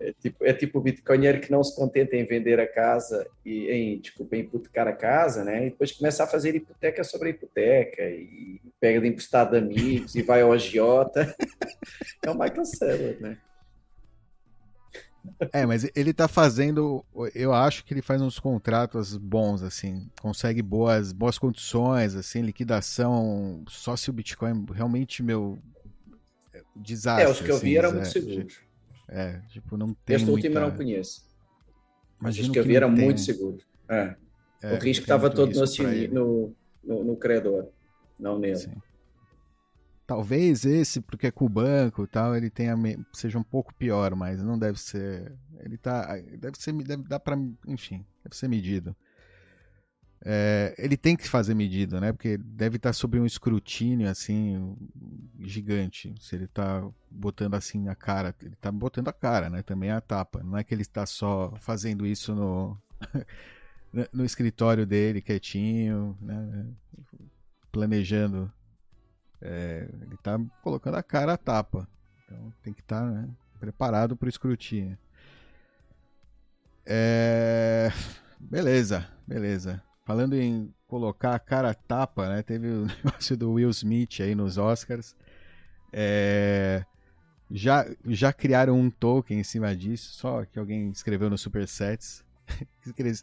É 0.00 0.14
tipo, 0.14 0.44
é 0.46 0.54
tipo 0.54 0.78
o 0.78 0.80
bitcoinheiro 0.80 1.42
que 1.42 1.50
não 1.50 1.62
se 1.62 1.76
contenta 1.76 2.16
em 2.16 2.24
vender 2.24 2.58
a 2.58 2.66
casa 2.66 3.28
e 3.44 3.70
em, 3.70 4.00
desculpa, 4.00 4.34
em 4.34 4.40
hipotecar 4.40 4.88
a 4.88 4.94
casa, 4.94 5.44
né? 5.44 5.66
E 5.66 5.70
depois 5.70 5.92
começa 5.92 6.24
a 6.24 6.26
fazer 6.26 6.54
hipoteca 6.54 7.04
sobre 7.04 7.28
a 7.28 7.30
hipoteca 7.32 8.02
e 8.02 8.62
pega 8.80 8.98
de 8.98 9.08
emprestado 9.08 9.50
de 9.50 9.58
amigos 9.58 10.14
e 10.14 10.22
vai 10.22 10.40
ao 10.40 10.52
agiota. 10.52 11.36
É 12.24 12.30
o 12.30 12.34
Michael 12.34 12.64
Saylor, 12.66 13.20
né? 13.20 13.38
É, 15.52 15.66
mas 15.66 15.86
ele 15.94 16.12
tá 16.12 16.26
fazendo, 16.26 17.04
eu 17.34 17.52
acho 17.52 17.84
que 17.84 17.92
ele 17.92 18.02
faz 18.02 18.22
uns 18.22 18.38
contratos 18.38 19.16
bons, 19.16 19.62
assim, 19.62 20.08
consegue 20.20 20.62
boas, 20.62 21.12
boas 21.12 21.38
condições, 21.38 22.14
assim, 22.14 22.40
liquidação, 22.42 23.62
só 23.68 23.96
se 23.96 24.08
o 24.10 24.12
Bitcoin 24.12 24.64
realmente, 24.72 25.22
meu, 25.22 25.58
desastre. 26.74 27.24
É, 27.24 27.28
os 27.28 27.40
que 27.40 27.50
eu 27.50 27.58
vi 27.58 27.76
assim, 27.76 27.78
eram 27.78 27.88
é, 27.90 27.92
muito 27.92 28.08
seguros. 28.08 28.60
É, 29.08 29.40
tipo, 29.48 29.76
não 29.76 29.94
tem 30.04 30.16
Este 30.16 30.26
muita... 30.26 30.48
último 30.48 30.64
eu 30.64 30.70
não 30.70 30.76
conheço. 30.76 31.24
Mas 32.18 32.36
Imagino 32.36 32.46
os 32.46 32.52
que 32.52 32.58
eu 32.58 32.64
vi 32.64 32.76
eram 32.76 32.94
tem- 32.94 33.04
muito 33.04 33.20
seguros. 33.20 33.64
É. 33.88 34.16
é, 34.62 34.74
o 34.74 34.78
risco 34.78 35.02
estava 35.02 35.28
todo 35.30 35.52
no, 35.52 36.08
no, 36.12 36.56
no, 36.84 37.04
no 37.04 37.16
credor, 37.16 37.68
não 38.18 38.38
nele. 38.38 38.56
Sim. 38.56 38.72
Talvez 40.10 40.64
esse, 40.64 41.00
porque 41.00 41.28
é 41.28 41.30
com 41.30 41.44
o 41.44 41.48
banco 41.48 42.02
e 42.02 42.06
tal, 42.08 42.34
ele 42.34 42.50
tenha 42.50 42.74
seja 43.12 43.38
um 43.38 43.44
pouco 43.44 43.72
pior, 43.72 44.16
mas 44.16 44.42
não 44.42 44.58
deve 44.58 44.76
ser. 44.76 45.32
Ele 45.60 45.78
tá. 45.78 46.16
Deve 46.36 46.58
ser. 46.58 46.72
Deve 46.72 47.04
dar 47.04 47.20
pra. 47.20 47.38
Enfim, 47.64 48.04
deve 48.24 48.34
ser 48.34 48.48
medido. 48.48 48.96
É, 50.24 50.74
ele 50.76 50.96
tem 50.96 51.16
que 51.16 51.28
fazer 51.28 51.54
medido, 51.54 52.00
né? 52.00 52.10
Porque 52.12 52.36
deve 52.36 52.74
estar 52.74 52.92
sob 52.92 53.20
um 53.20 53.24
escrutínio 53.24 54.08
assim 54.08 54.76
gigante. 55.38 56.12
Se 56.18 56.34
ele 56.34 56.48
tá 56.48 56.84
botando 57.08 57.54
assim 57.54 57.86
a 57.86 57.94
cara, 57.94 58.34
ele 58.42 58.56
tá 58.56 58.72
botando 58.72 59.06
a 59.06 59.12
cara, 59.12 59.48
né? 59.48 59.62
Também 59.62 59.92
a 59.92 60.00
tapa. 60.00 60.42
Não 60.42 60.58
é 60.58 60.64
que 60.64 60.74
ele 60.74 60.82
está 60.82 61.06
só 61.06 61.54
fazendo 61.60 62.04
isso 62.04 62.34
no 62.34 62.76
no 64.12 64.24
escritório 64.24 64.84
dele 64.84 65.22
quietinho, 65.22 66.18
né? 66.20 66.66
Planejando 67.70 68.52
é, 69.42 69.88
ele 70.02 70.16
tá 70.18 70.38
colocando 70.62 70.96
a 70.96 71.02
cara 71.02 71.34
a 71.34 71.38
tapa. 71.38 71.88
Então 72.24 72.52
tem 72.62 72.72
que 72.72 72.80
estar 72.80 73.04
né, 73.04 73.28
preparado 73.58 74.16
para 74.16 74.26
o 74.26 74.28
escrutínio. 74.30 74.98
É, 76.86 77.90
Beleza, 78.40 79.06
beleza. 79.26 79.82
Falando 80.04 80.34
em 80.34 80.74
colocar 80.86 81.34
a 81.34 81.38
cara 81.38 81.70
a 81.70 81.74
tapa, 81.74 82.28
né? 82.28 82.42
Teve 82.42 82.68
o 82.68 82.86
negócio 83.04 83.36
do 83.36 83.52
Will 83.52 83.70
Smith 83.70 84.20
aí 84.20 84.34
nos 84.34 84.58
Oscars. 84.58 85.14
É, 85.92 86.84
Já, 87.50 87.86
já 88.06 88.32
criaram 88.32 88.78
um 88.78 88.90
token 88.90 89.40
em 89.40 89.44
cima 89.44 89.74
disso, 89.76 90.14
só 90.14 90.44
que 90.46 90.58
alguém 90.58 90.90
escreveu 90.90 91.30
no 91.30 91.38
Supersets. 91.38 92.24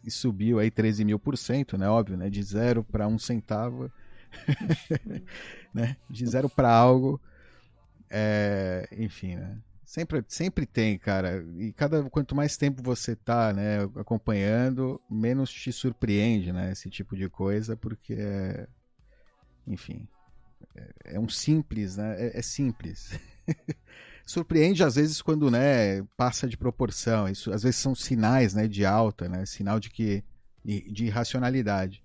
E 0.05 0.11
subiu 0.11 0.59
aí 0.59 0.71
13 0.71 1.03
mil 1.05 1.19
por 1.19 1.37
cento, 1.37 1.77
né? 1.77 1.89
Óbvio, 1.89 2.17
né? 2.17 2.29
De 2.29 2.41
zero 2.43 2.83
para 2.83 3.07
um 3.07 3.19
centavo 3.19 3.91
né? 5.73 5.97
De 6.09 6.25
zero 6.25 6.49
para 6.49 6.69
algo. 6.69 7.21
É, 8.09 8.87
enfim, 8.91 9.35
né? 9.35 9.57
Sempre, 9.87 10.23
sempre 10.27 10.65
tem, 10.65 10.97
cara. 10.97 11.45
E 11.57 11.71
cada 11.71 12.09
quanto 12.09 12.35
mais 12.35 12.57
tempo 12.57 12.83
você 12.83 13.15
tá, 13.15 13.53
né, 13.53 13.83
acompanhando, 13.95 14.99
menos 15.09 15.49
te 15.49 15.71
surpreende, 15.71 16.51
né, 16.51 16.73
esse 16.73 16.89
tipo 16.89 17.15
de 17.15 17.29
coisa, 17.29 17.77
porque 17.77 18.13
é, 18.13 18.67
enfim, 19.65 20.05
é, 20.75 21.15
é 21.15 21.19
um 21.19 21.29
simples, 21.29 21.95
né? 21.95 22.15
É, 22.19 22.39
é 22.39 22.41
simples. 22.41 23.17
Surpreende 24.25 24.83
às 24.83 24.95
vezes 24.95 25.21
quando, 25.21 25.49
né, 25.49 26.03
passa 26.17 26.49
de 26.49 26.57
proporção. 26.57 27.29
Isso 27.29 27.53
às 27.53 27.63
vezes 27.63 27.79
são 27.79 27.95
sinais, 27.95 28.53
né, 28.53 28.67
de 28.67 28.85
alta, 28.85 29.29
né, 29.29 29.45
sinal 29.45 29.79
de 29.79 29.89
que 29.89 30.21
de 30.65 31.05
irracionalidade. 31.05 32.03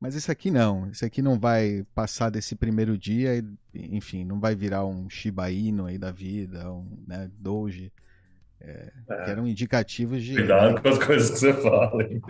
Mas 0.00 0.14
esse 0.16 0.30
aqui 0.30 0.50
não. 0.50 0.88
Esse 0.90 1.04
aqui 1.04 1.20
não 1.20 1.38
vai 1.38 1.84
passar 1.94 2.30
desse 2.30 2.56
primeiro 2.56 2.96
dia 2.96 3.36
e, 3.36 3.44
enfim, 3.96 4.24
não 4.24 4.40
vai 4.40 4.54
virar 4.54 4.84
um 4.86 5.10
Shiba 5.10 5.50
Inu 5.50 5.84
aí 5.86 5.98
da 5.98 6.10
vida, 6.10 6.72
um 6.72 7.04
né, 7.06 7.30
Doge. 7.38 7.92
É, 8.62 8.92
É. 9.08 9.24
Que 9.24 9.30
eram 9.30 9.46
indicativos 9.46 10.22
de. 10.22 10.34
Cuidado 10.34 10.80
com 10.82 10.88
as 10.88 10.98
coisas 10.98 11.30
que 11.30 11.38
você 11.38 11.52
fala. 11.54 12.02
hein? 12.02 12.20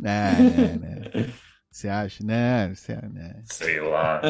É, 0.00 0.04
né, 0.04 0.78
né. 0.78 1.32
Você 1.70 1.88
acha? 1.88 2.24
Né, 2.24 2.74
você, 2.74 2.96
né. 2.96 3.42
Sei 3.44 3.80
lá. 3.80 4.20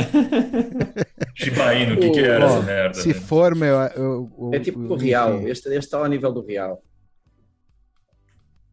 Shiba 1.35 1.75
Inu, 1.75 1.95
o 1.95 2.01
que, 2.01 2.11
que 2.11 2.21
era 2.21 2.45
Ó, 2.45 2.49
essa 2.59 2.63
merda? 2.67 2.95
Se 2.95 3.09
né? 3.09 3.15
for, 3.15 3.55
meu. 3.57 3.77
eu- 3.77 4.31
eu- 4.39 4.51
É 4.53 4.61
tipo 4.61 4.79
o 4.79 4.95
enfim, 4.97 5.07
real. 5.07 5.39
Este, 5.49 5.69
este 5.69 5.79
está 5.79 5.97
ao 5.99 6.07
nível 6.07 6.31
do 6.33 6.45
real. 6.45 6.83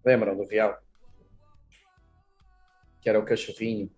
Lembram 0.05 0.35
do 0.35 0.45
real? 0.45 0.77
Que 3.01 3.09
era 3.09 3.19
o 3.19 3.23
cachorrinho. 3.25 3.89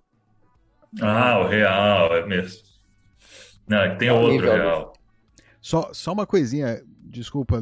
Ah, 1.01 1.39
o 1.39 1.47
real, 1.47 2.15
é 2.15 2.25
mesmo. 2.25 2.61
Não, 3.67 3.97
tem 3.97 4.09
Ao 4.09 4.17
outro 4.17 4.33
nível 4.33 4.53
real. 4.53 4.93
Só, 5.61 5.93
só 5.93 6.13
uma 6.13 6.25
coisinha, 6.25 6.81
desculpa, 7.01 7.61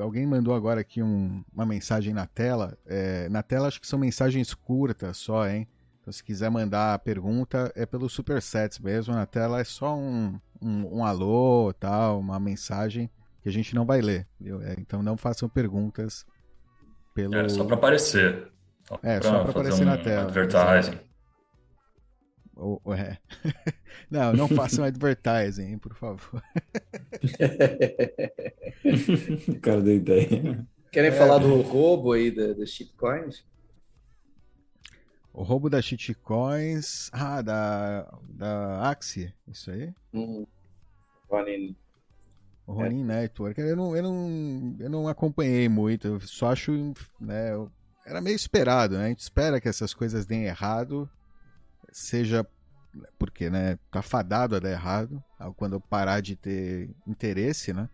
alguém 0.00 0.26
mandou 0.26 0.54
agora 0.54 0.80
aqui 0.80 1.02
um- 1.02 1.44
uma 1.52 1.66
mensagem 1.66 2.14
na 2.14 2.26
tela. 2.26 2.78
É, 2.86 3.28
na 3.28 3.42
tela 3.42 3.68
acho 3.68 3.80
que 3.80 3.86
são 3.86 3.98
mensagens 3.98 4.54
curtas 4.54 5.16
só, 5.18 5.46
hein? 5.48 5.68
Então 6.00 6.12
se 6.12 6.22
quiser 6.24 6.50
mandar 6.50 6.94
a 6.94 6.98
pergunta 6.98 7.70
é 7.76 7.84
pelo 7.84 8.08
Supersets 8.08 8.78
mesmo. 8.78 9.14
Na 9.14 9.26
tela 9.26 9.60
é 9.60 9.64
só 9.64 9.96
um, 9.96 10.38
um, 10.60 10.98
um 10.98 11.04
alô, 11.04 11.72
tal, 11.78 12.18
uma 12.18 12.40
mensagem 12.40 13.10
que 13.42 13.48
a 13.48 13.52
gente 13.52 13.74
não 13.74 13.84
vai 13.84 14.00
ler. 14.00 14.26
É, 14.64 14.74
então 14.78 15.02
não 15.02 15.16
façam 15.16 15.48
perguntas 15.48 16.24
pelo. 17.14 17.34
É 17.34 17.48
só 17.48 17.64
para 17.64 17.74
aparecer. 17.76 18.50
Só 18.88 18.98
É, 19.02 19.20
só 19.20 19.30
pra 19.44 19.52
fazer 19.52 19.58
aparecer 19.58 19.84
na 19.84 19.94
um 19.94 20.02
tela, 20.02 20.22
Advertising. 20.22 20.98
Ou- 22.54 22.80
ou 22.84 22.94
é. 22.94 23.18
não, 24.10 24.32
não 24.32 24.48
façam 24.48 24.84
advertising, 24.84 25.62
hein, 25.72 25.78
por 25.78 25.94
favor. 25.94 26.42
o 29.48 29.60
cara 29.60 29.80
deu 29.80 29.96
ideia. 29.96 30.66
Querem 30.90 31.10
É. 31.10 31.12
falar 31.12 31.38
do 31.38 31.60
roubo 31.62 32.12
aí 32.12 32.30
da- 32.30 32.52
das 32.52 32.70
shitcoins? 32.70 33.44
O 35.32 35.42
roubo 35.42 35.70
das 35.70 35.84
shitcoins. 35.84 37.08
Ah, 37.12 37.40
da, 37.40 38.12
da 38.28 38.90
Axie, 38.90 39.32
isso 39.48 39.70
aí? 39.70 39.92
Hum. 40.12 40.46
Ronin. 41.28 41.74
O 42.66 42.72
Ronin 42.74 43.02
Network. 43.04 43.58
Eu 43.60 43.74
não, 43.74 43.96
eu, 43.96 44.02
não, 44.02 44.76
eu 44.78 44.90
não 44.90 45.08
acompanhei 45.08 45.68
muito, 45.68 46.06
eu 46.06 46.20
só 46.20 46.52
acho. 46.52 46.70
Né, 47.18 47.52
eu- 47.52 47.70
era 48.04 48.20
meio 48.20 48.36
esperado, 48.36 48.98
né? 48.98 49.06
A 49.06 49.08
gente 49.08 49.20
espera 49.20 49.60
que 49.60 49.68
essas 49.68 49.94
coisas 49.94 50.26
deem 50.26 50.44
errado, 50.44 51.08
seja 51.92 52.46
porque 53.18 53.48
né, 53.48 53.78
tá 53.90 54.02
fadado 54.02 54.56
a 54.56 54.58
dar 54.58 54.70
errado, 54.70 55.22
quando 55.56 55.74
eu 55.74 55.80
parar 55.80 56.20
de 56.20 56.36
ter 56.36 56.90
interesse, 57.06 57.72
né? 57.72 57.88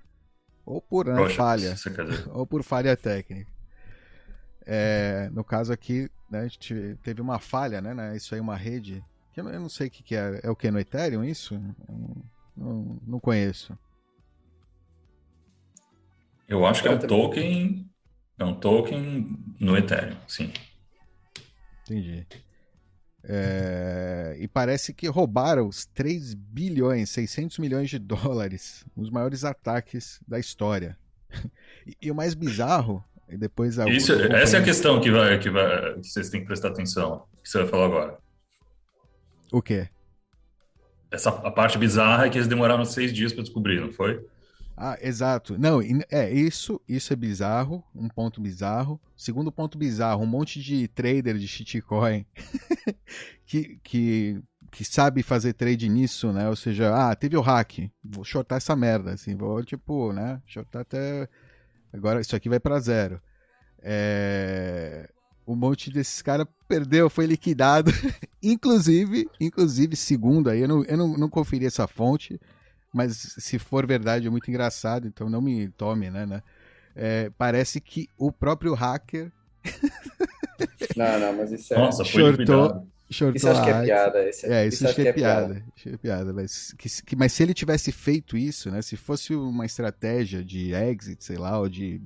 Ou 0.64 0.82
por 0.82 1.06
né, 1.06 1.16
Poxa, 1.16 1.34
falha. 1.34 1.74
Dizer. 1.74 2.28
ou 2.32 2.46
por 2.46 2.62
falha 2.62 2.96
técnica. 2.96 3.50
É, 4.66 5.30
no 5.32 5.42
caso 5.42 5.72
aqui, 5.72 6.11
né, 6.30 6.40
a 6.40 6.48
gente 6.48 6.98
teve 7.02 7.22
uma 7.22 7.38
falha, 7.38 7.80
né? 7.80 7.94
né, 7.94 8.16
Isso 8.16 8.34
aí, 8.34 8.40
uma 8.40 8.56
rede. 8.56 9.02
Que 9.32 9.40
eu 9.40 9.44
não, 9.44 9.68
sei 9.68 9.87
o 9.87 9.90
que, 9.90 10.02
que 10.02 10.14
é. 10.14 10.40
É 10.42 10.50
o 10.50 10.56
que? 10.56 10.70
No 10.70 10.78
Ethereum 10.78 11.24
isso? 11.24 11.58
Não, 12.56 13.00
não, 13.06 13.20
conheço. 13.20 13.78
Eu 16.46 16.66
acho 16.66 16.82
que 16.82 16.88
é 16.88 16.90
um 16.90 16.98
token. 16.98 17.90
É 18.38 18.44
um 18.44 18.54
token 18.54 19.38
no 19.58 19.76
Ethereum, 19.76 20.16
sim. 20.26 20.52
Entendi. 21.82 22.26
É, 23.24 24.37
e 24.38 24.46
parece 24.46 24.94
que 24.94 25.09
roubaram 25.09 25.66
os 25.66 25.87
3 25.87 26.35
bilhões, 26.35 27.11
600 27.11 27.59
milhões 27.59 27.90
de 27.90 27.98
dólares, 27.98 28.85
os 28.96 29.11
maiores 29.11 29.44
ataques 29.44 30.20
da 30.26 30.38
história. 30.38 30.96
E, 31.87 31.96
e 32.02 32.11
o 32.11 32.14
mais 32.14 32.35
bizarro, 32.35 33.02
e 33.28 33.37
depois 33.37 33.78
a, 33.78 33.88
Isso, 33.88 34.12
essa 34.12 34.59
é 34.59 34.61
a 34.61 34.64
questão 34.64 35.00
que, 35.00 35.11
vai, 35.11 35.38
que, 35.38 35.50
vai, 35.50 35.94
que 35.94 36.07
vocês 36.07 36.31
têm 36.31 36.40
que 36.40 36.46
prestar 36.46 36.68
atenção. 36.68 37.24
Que 37.42 37.48
você 37.48 37.59
vai 37.59 37.66
falar 37.66 37.87
agora. 37.87 38.18
O 39.52 39.62
quê? 39.62 39.88
Essa, 41.11 41.31
a 41.31 41.50
parte 41.50 41.78
bizarra 41.78 42.26
é 42.26 42.31
que 42.31 42.37
eles 42.37 42.48
demoraram 42.48 42.85
seis 42.85 43.12
dias 43.12 43.33
para 43.33 43.42
descobrir, 43.42 43.81
não 43.81 43.90
foi? 43.90 44.24
Ah, 44.81 44.97
exato. 45.03 45.59
Não, 45.59 45.81
é 46.09 46.31
isso, 46.31 46.81
isso 46.88 47.12
é 47.12 47.17
bizarro, 47.17 47.83
um 47.93 48.09
ponto 48.09 48.41
bizarro. 48.41 49.01
Segundo 49.17 49.51
ponto 49.51 49.77
bizarro, 49.77 50.23
um 50.23 50.27
monte 50.27 50.62
de 50.62 50.87
trader 50.87 51.37
de 51.37 51.49
shitcoin 51.49 52.25
que, 53.45 53.81
que, 53.83 54.41
que 54.71 54.85
sabe 54.85 55.25
fazer 55.25 55.55
trade 55.55 55.88
nisso, 55.88 56.33
né? 56.33 56.49
Ou 56.49 56.55
seja, 56.55 56.95
ah, 56.95 57.12
teve 57.17 57.37
o 57.37 57.41
hack, 57.41 57.91
vou 58.05 58.23
shortar 58.23 58.59
essa 58.59 58.77
merda, 58.77 59.14
assim, 59.14 59.35
vou 59.35 59.64
tipo, 59.64 60.12
né? 60.12 60.41
Shortar 60.47 60.83
até 60.83 61.29
agora 61.93 62.21
isso 62.21 62.37
aqui 62.37 62.49
vai 62.49 62.61
para 62.61 62.79
zero. 62.79 63.21
É... 63.83 65.11
Um 65.45 65.57
monte 65.57 65.91
desses 65.91 66.23
caras 66.23 66.47
perdeu, 66.69 67.11
foi 67.11 67.27
liquidado, 67.27 67.91
inclusive, 68.41 69.29
inclusive 69.41 69.97
segundo 69.97 70.51
aí, 70.51 70.61
eu 70.61 70.69
não, 70.69 70.85
eu 70.85 70.97
não, 70.97 71.19
não 71.19 71.29
conferi 71.29 71.67
essa 71.67 71.88
fonte, 71.88 72.38
mas 72.92 73.16
se 73.38 73.59
for 73.59 73.87
verdade 73.87 74.27
é 74.27 74.31
muito 74.31 74.48
engraçado, 74.51 75.07
então 75.07 75.29
não 75.29 75.40
me 75.40 75.68
tome, 75.70 76.11
né? 76.11 76.27
né? 76.27 76.42
É, 76.94 77.31
parece 77.38 77.81
que 77.81 78.09
o 78.16 78.33
próprio 78.33 78.74
hacker 78.74 79.31
não, 80.96 81.18
não, 81.20 81.33
mas 81.35 81.53
isso 81.53 81.74
é. 81.74 81.79
Nossa, 81.79 82.05
foi 82.05 82.22
shortou, 82.22 82.88
shortou 83.11 83.37
Isso 83.37 83.48
acho 83.48 83.62
que 83.64 83.70
é 83.70 83.83
piada. 83.85 84.29
Isso, 84.29 84.46
É, 84.46 84.66
isso, 84.66 84.77
acho 84.77 84.85
acho 84.87 84.94
que 84.96 85.09
é 85.09 85.12
piada. 85.12 85.64
Acho 85.77 85.88
que 85.88 85.94
é 85.94 85.96
piada. 85.96 86.33
Mas, 86.33 86.72
que, 86.79 86.88
que- 87.03 87.16
mas 87.16 87.33
se 87.33 87.42
ele 87.42 87.55
tivesse 87.55 87.92
feito 87.92 88.37
isso, 88.37 88.70
né? 88.70 88.83
Se 88.83 88.96
fosse 88.96 89.35
uma 89.35 89.66
estratégia 89.66 90.44
de 90.44 90.72
exit, 90.74 91.22
sei 91.24 91.37
lá, 91.37 91.59
ou 91.59 91.68
de, 91.68 92.01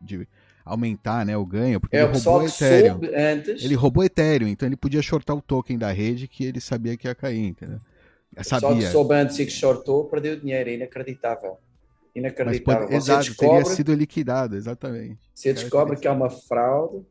de 0.00 0.26
aumentar 0.64 1.24
né, 1.24 1.36
o 1.36 1.46
ganho, 1.46 1.80
porque 1.80 1.96
É 1.96 2.02
ele 2.02 2.12
roubou 2.12 2.42
Ethereum. 2.42 3.00
antes. 3.16 3.62
Ele 3.62 3.74
roubou 3.74 4.04
Ethereum, 4.04 4.48
então 4.48 4.68
ele 4.68 4.76
podia 4.76 5.00
shortar 5.02 5.34
o 5.36 5.40
token 5.42 5.78
da 5.78 5.90
rede 5.90 6.28
que 6.28 6.44
ele 6.44 6.60
sabia 6.60 6.96
que 6.96 7.08
ia 7.08 7.14
cair, 7.14 7.38
entendeu? 7.46 7.80
O 8.32 8.36
pessoal 8.36 8.60
que 8.60 8.66
Sabia. 8.68 8.90
soube 8.90 9.14
antes 9.14 9.38
e 9.38 9.44
que 9.46 9.52
shortou 9.52 10.04
perdeu 10.06 10.38
dinheiro. 10.38 10.70
É 10.70 10.74
inacreditável. 10.74 11.52
Mas 11.52 12.24
Inacreditável. 12.24 12.80
pode, 12.88 12.90
Você 12.90 12.96
exato, 13.12 13.36
teria 13.36 13.54
descobre, 13.54 13.76
sido 13.76 13.94
liquidado, 13.94 14.56
exatamente. 14.56 15.18
você 15.34 15.52
descobre 15.52 15.96
que 15.96 16.08
há 16.08 16.12
uma 16.12 16.28
fraude 16.30 17.04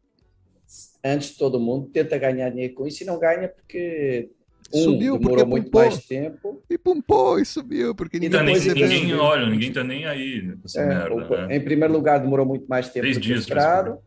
antes 1.03 1.29
de 1.29 1.37
todo 1.37 1.59
mundo, 1.59 1.87
tenta 1.93 2.17
ganhar 2.17 2.49
dinheiro 2.49 2.73
com 2.73 2.85
isso 2.85 3.03
e 3.03 3.05
não 3.05 3.17
ganha 3.17 3.47
porque 3.47 4.29
um, 4.73 4.79
Subiu 4.83 5.13
porque 5.13 5.25
demorou 5.27 5.47
muito 5.47 5.65
pumpou. 5.65 5.81
mais 5.81 6.05
tempo. 6.05 6.61
E 6.69 6.77
pumpou 6.77 7.39
e 7.39 7.45
subiu, 7.45 7.95
porque 7.95 8.19
ninguém 8.19 8.37
Tá 8.37 8.43
nem- 8.43 8.59
ninguém 8.59 9.13
olha, 9.15 9.45
ninguém 9.49 9.71
tá 9.71 9.81
nem 9.83 10.05
aí 10.05 10.39
É, 10.75 10.85
merda, 10.85 11.15
o- 11.15 11.47
né? 11.47 11.55
Em 11.55 11.63
primeiro 11.63 11.93
lugar, 11.93 12.19
demorou 12.19 12.45
muito 12.45 12.65
mais 12.67 12.87
tempo 12.89 13.03
Três 13.03 13.15
do 13.15 13.21
que 13.21 13.27
dias, 13.27 13.39
esperado. 13.41 13.97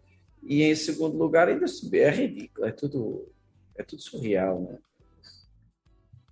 E 0.43 0.63
em 0.63 0.75
segundo 0.75 1.17
lugar, 1.17 1.49
ainda 1.49 1.67
subiu. 1.67 2.03
É 2.03 2.11
ridículo. 2.11 2.67
É 2.67 2.73
tudo, 2.73 3.27
é 3.75 3.83
tudo 3.83 4.03
surreal. 4.03 4.61
Né? 4.61 4.79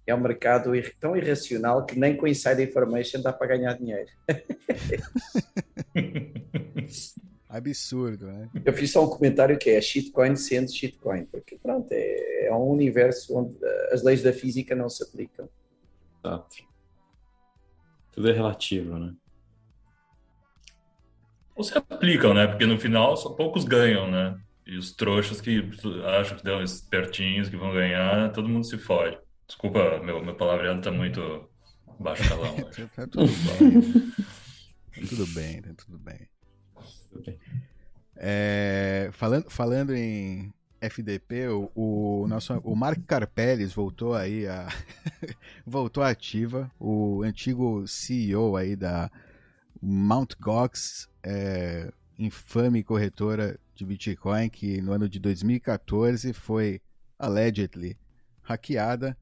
É 0.09 0.15
um 0.15 0.21
mercado 0.21 0.73
tão 0.99 1.15
irracional 1.15 1.85
que 1.85 1.99
nem 1.99 2.17
com 2.17 2.27
inside 2.27 2.63
information 2.63 3.21
dá 3.21 3.31
para 3.31 3.49
ganhar 3.49 3.75
dinheiro. 3.75 4.09
Absurdo, 7.47 8.27
né? 8.27 8.49
Eu 8.65 8.73
fiz 8.73 8.91
só 8.91 9.05
um 9.05 9.11
comentário 9.11 9.59
que 9.59 9.69
é 9.69 9.79
shitcoin 9.83 10.35
sendo 10.35 10.73
shitcoin, 10.73 11.27
porque 11.27 11.59
pronto, 11.59 11.93
é, 11.93 12.47
é 12.47 12.55
um 12.55 12.71
universo 12.71 13.37
onde 13.37 13.55
eh, 13.63 13.91
as 13.93 14.03
leis 14.03 14.23
da 14.23 14.33
física 14.33 14.75
não 14.75 14.89
se 14.89 15.03
aplicam. 15.03 15.47
Exato. 16.25 16.57
Tudo 18.13 18.31
é 18.31 18.33
relativo, 18.33 18.99
né? 18.99 19.13
Ou 21.55 21.63
se 21.63 21.77
aplicam, 21.77 22.33
né? 22.33 22.47
Porque 22.47 22.65
no 22.65 22.81
final 22.81 23.15
só 23.15 23.29
poucos 23.29 23.67
ganham, 23.67 24.11
né? 24.11 24.41
E 24.67 24.79
os 24.79 24.95
trouxas 24.95 25.39
que 25.39 25.69
acham 26.19 26.39
que 26.39 26.45
dão 26.45 26.63
espertinhos 26.63 27.51
que 27.51 27.59
vão 27.59 27.75
ganhar, 27.75 28.33
todo 28.33 28.49
mundo 28.49 28.65
se 28.65 28.79
fode. 28.79 29.19
Desculpa, 29.49 29.99
meu, 30.05 30.23
meu 30.23 30.37
palavreado 30.37 30.83
tá 30.83 30.93
muito 30.93 31.49
baixo 31.99 32.29
calão. 32.29 32.55
hoje. 32.55 32.89
Tá 32.95 33.07
tudo 33.07 33.27
bem. 33.27 34.13
Tá 34.93 35.09
tudo 35.09 35.27
bem, 35.29 35.63
tá 35.63 35.75
tudo 35.75 35.99
bem. 35.99 36.29
Tudo 37.11 37.25
bem. 37.25 37.39
É, 38.17 39.11
falando, 39.13 39.49
falando 39.49 39.95
em 39.95 40.53
FDP, 40.81 41.49
o, 41.49 41.71
o 41.75 42.27
nosso 42.29 42.53
o 42.59 42.77
Mark 42.77 42.99
Carpeles 43.07 43.73
voltou 43.73 44.15
aí 44.15 44.47
a 44.47 44.69
voltou 45.67 46.03
ativa, 46.03 46.71
o 46.79 47.23
antigo 47.23 47.87
CEO 47.87 48.57
aí 48.57 48.77
da 48.77 49.11
Mt. 49.81 50.37
Gox, 50.41 51.09
é, 51.23 51.93
infame 52.19 52.83
corretora 52.83 53.59
de 53.75 53.85
Bitcoin 53.85 54.49
que 54.49 54.83
no 54.83 54.93
ano 54.93 55.09
de 55.09 55.19
2014 55.21 56.33
foi 56.33 56.81
allegedly 57.19 57.97
hackeada, 58.43 59.17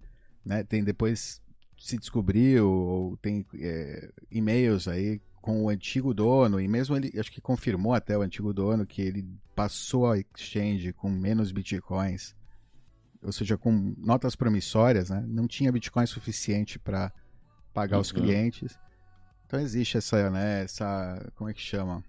né? 0.47 0.63
Tem 0.63 0.83
depois 0.85 1.43
se 1.79 1.99
descobriu 1.99 2.71
ou 2.71 3.17
tem 3.19 3.45
é, 3.61 4.11
e-mails 4.31 4.89
aí 4.89 5.21
com 5.43 5.65
o 5.65 5.69
antigo 5.69 6.15
dono, 6.15 6.61
e 6.61 6.67
mesmo 6.67 6.97
ele, 6.97 7.13
acho 7.21 7.31
que 7.31 7.41
confirmou 7.41 7.93
até 7.93 8.17
o 8.17 8.23
antigo 8.23 8.53
dono 8.53 8.87
que 8.87 9.03
ele 9.03 9.25
passou 9.55 10.11
a 10.11 10.19
exchange 10.19 10.93
com 10.93 11.09
menos 11.09 11.53
bitcoins, 11.53 12.35
ou 13.23 13.31
seja, 13.31 13.57
com 13.57 13.95
notas 13.99 14.35
promissórias, 14.35 15.11
né? 15.11 15.23
Não 15.27 15.47
tinha 15.47 15.71
bitcoin 15.71 16.07
suficiente 16.07 16.79
para 16.79 17.13
pagar 17.73 18.01
os 18.01 18.11
Uhum. 18.11 18.23
clientes. 18.23 18.77
Então 19.47 19.61
existe 19.61 19.99
essa, 19.99 20.31
né, 20.31 20.65
essa, 20.65 21.31
como 21.37 21.49
é 21.49 21.55
que 21.55 21.61
chama? 21.61 22.03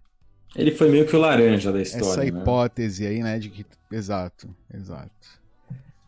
Ele 0.55 0.71
foi 0.71 0.89
meio 0.89 1.05
que 1.05 1.15
o 1.15 1.19
laranja 1.19 1.71
da 1.71 1.81
história, 1.81 2.07
essa 2.07 2.21
né? 2.21 2.27
hipótese 2.41 3.05
aí, 3.05 3.21
né, 3.21 3.37
de 3.37 3.49
que 3.49 3.65
exato, 3.91 4.49
exato. 4.73 5.41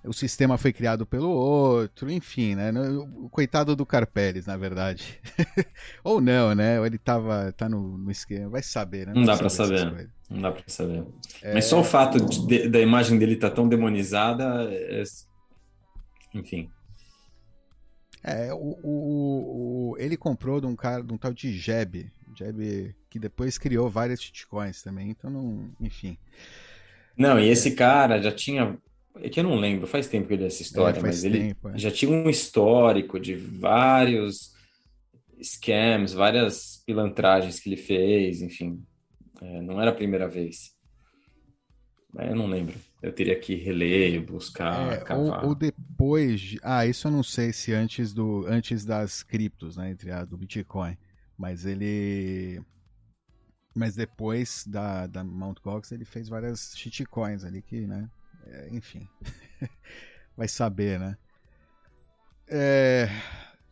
O 0.06 0.14
sistema 0.14 0.58
foi 0.58 0.72
criado 0.72 1.06
pelo 1.06 1.30
outro, 1.30 2.10
enfim, 2.10 2.56
né? 2.56 2.72
O 2.72 3.30
coitado 3.30 3.76
do 3.76 3.86
Carpeles, 3.86 4.46
na 4.46 4.56
verdade. 4.56 5.20
Ou 6.04 6.22
não, 6.22 6.56
né? 6.56 6.80
Ou 6.80 6.86
ele 6.86 6.98
tava 6.98 7.52
tá 7.52 7.68
no, 7.68 7.98
no 7.98 8.10
esquema, 8.10 8.50
vai 8.50 8.64
saber, 8.64 9.08
né? 9.08 9.14
Não 9.14 9.24
dá 9.24 9.34
vai 9.34 9.38
pra 9.40 9.48
essas 9.48 9.68
saber. 9.68 10.10
Não 10.30 10.42
dá 10.42 10.52
pra 10.52 10.64
saber. 10.68 11.06
É. 11.42 11.54
Mas 11.54 11.66
só 11.66 11.80
o 11.82 11.84
fato 11.84 12.18
de- 12.48 12.70
da 12.70 12.80
imagem 12.80 13.20
dele 13.20 13.34
estar 13.34 13.50
tão 13.50 13.68
demonizada, 13.68 14.70
é- 14.72 15.04
enfim. 16.34 16.70
É, 18.24 18.54
o, 18.54 18.78
o- 18.84 19.92
o- 19.92 19.98
ele 19.98 20.16
comprou 20.18 20.60
de 20.62 20.68
um 20.68 20.76
cara, 20.76 21.04
de 21.04 21.14
um 21.14 21.18
tal 21.18 21.34
de 21.34 21.52
Jeb, 21.58 22.12
Jeb 22.36 22.96
que 23.10 23.18
depois 23.20 23.58
criou 23.58 23.90
várias 23.90 24.22
shitcoins 24.22 24.82
também, 24.82 25.10
então 25.10 25.30
não, 25.30 25.70
enfim. 25.80 26.18
Não, 27.18 27.40
e 27.40 27.50
esse 27.50 27.72
cara 27.72 28.22
já 28.22 28.32
tinha. 28.32 28.78
É 29.22 29.30
que 29.30 29.40
eu 29.40 29.44
não 29.44 29.56
lembro, 29.56 29.86
faz 29.88 30.08
tempo 30.08 30.28
que 30.28 30.34
eu 30.34 30.38
li 30.38 30.46
essa 30.46 30.62
história, 30.62 31.00
É, 31.00 31.02
mas 31.02 31.24
ele 31.24 31.40
tempo, 31.50 31.70
é. 31.70 31.78
já 31.78 31.92
tinha 31.92 32.12
um 32.12 32.30
histórico 32.30 33.20
de 33.20 33.36
vários 33.36 34.54
scams, 35.42 36.14
várias 36.14 36.82
pilantragens 36.86 37.60
que 37.60 37.70
ele 37.70 37.78
fez, 37.78 38.42
enfim. 38.42 38.82
É, 39.42 39.62
não 39.62 39.82
era 39.82 39.92
a 39.92 39.96
primeira 39.96 40.28
vez. 40.28 40.72
Mas 42.14 42.30
eu 42.30 42.36
não 42.36 42.48
lembro. 42.48 42.76
Eu 43.02 43.14
teria 43.14 43.40
que 43.40 43.56
reler, 43.56 44.22
buscar, 44.26 44.94
É, 44.94 44.98
cavar. 44.98 45.44
ou, 45.44 45.50
ou 45.50 45.56
depois. 45.56 46.40
de- 46.42 46.60
Ah, 46.64 46.86
isso 46.86 47.08
eu 47.08 47.12
não 47.12 47.24
sei 47.24 47.54
se 47.54 47.74
antes 47.74 48.14
do 48.14 48.46
antes 48.48 48.84
das 48.84 49.24
criptos, 49.24 49.78
né, 49.78 49.92
entre 49.92 50.12
a 50.12 50.26
do 50.26 50.38
Bitcoin, 50.38 50.98
mas 51.38 51.66
ele 51.66 52.62
mas 53.76 53.96
depois 53.96 54.66
da 54.68 55.08
da 55.08 55.24
Mt. 55.24 55.62
Gox 55.64 55.92
ele 55.92 56.04
fez 56.04 56.28
várias 56.28 56.74
shitcoins 56.76 57.44
ali 57.46 57.62
que, 57.62 57.86
né, 57.88 58.10
enfim. 58.72 59.08
Vai 60.36 60.48
saber, 60.48 61.00
né? 61.00 61.18
É, 62.48 63.10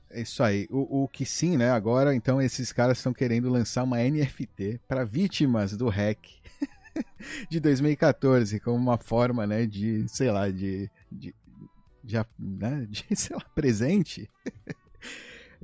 é 0.10 0.22
isso 0.22 0.44
aí. 0.44 0.68
O, 0.70 1.04
o 1.04 1.08
que 1.08 1.26
sim, 1.26 1.58
né? 1.58 1.72
Agora, 1.72 2.14
então, 2.14 2.42
esses 2.42 2.72
caras 2.72 2.98
estão 2.98 3.14
querendo 3.14 3.50
lançar 3.50 3.84
uma 3.84 3.98
NFT 3.98 4.82
para 4.88 5.04
vítimas 5.04 5.76
do 5.76 5.90
hack 5.90 6.20
de 7.50 7.60
2014, 7.60 8.60
como 8.60 8.78
uma 8.78 8.98
forma, 8.98 9.48
né, 9.48 9.66
de, 9.66 10.08
sei 10.08 10.32
lá, 10.32 10.50
de, 10.50 10.90
de, 11.12 11.34
de, 12.04 12.18
né, 12.38 12.86
de 12.90 13.06
sei 13.16 13.36
lá, 13.36 13.44
presente. 13.56 14.30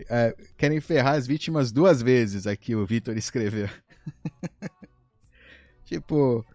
É, 0.09 0.35
querem 0.57 0.81
ferrar 0.81 1.15
as 1.15 1.27
vítimas 1.27 1.71
duas 1.71 2.01
vezes, 2.01 2.47
aqui 2.47 2.75
o 2.75 2.85
Vitor 2.85 3.15
escreveu. 3.15 3.69
tipo, 5.85 6.45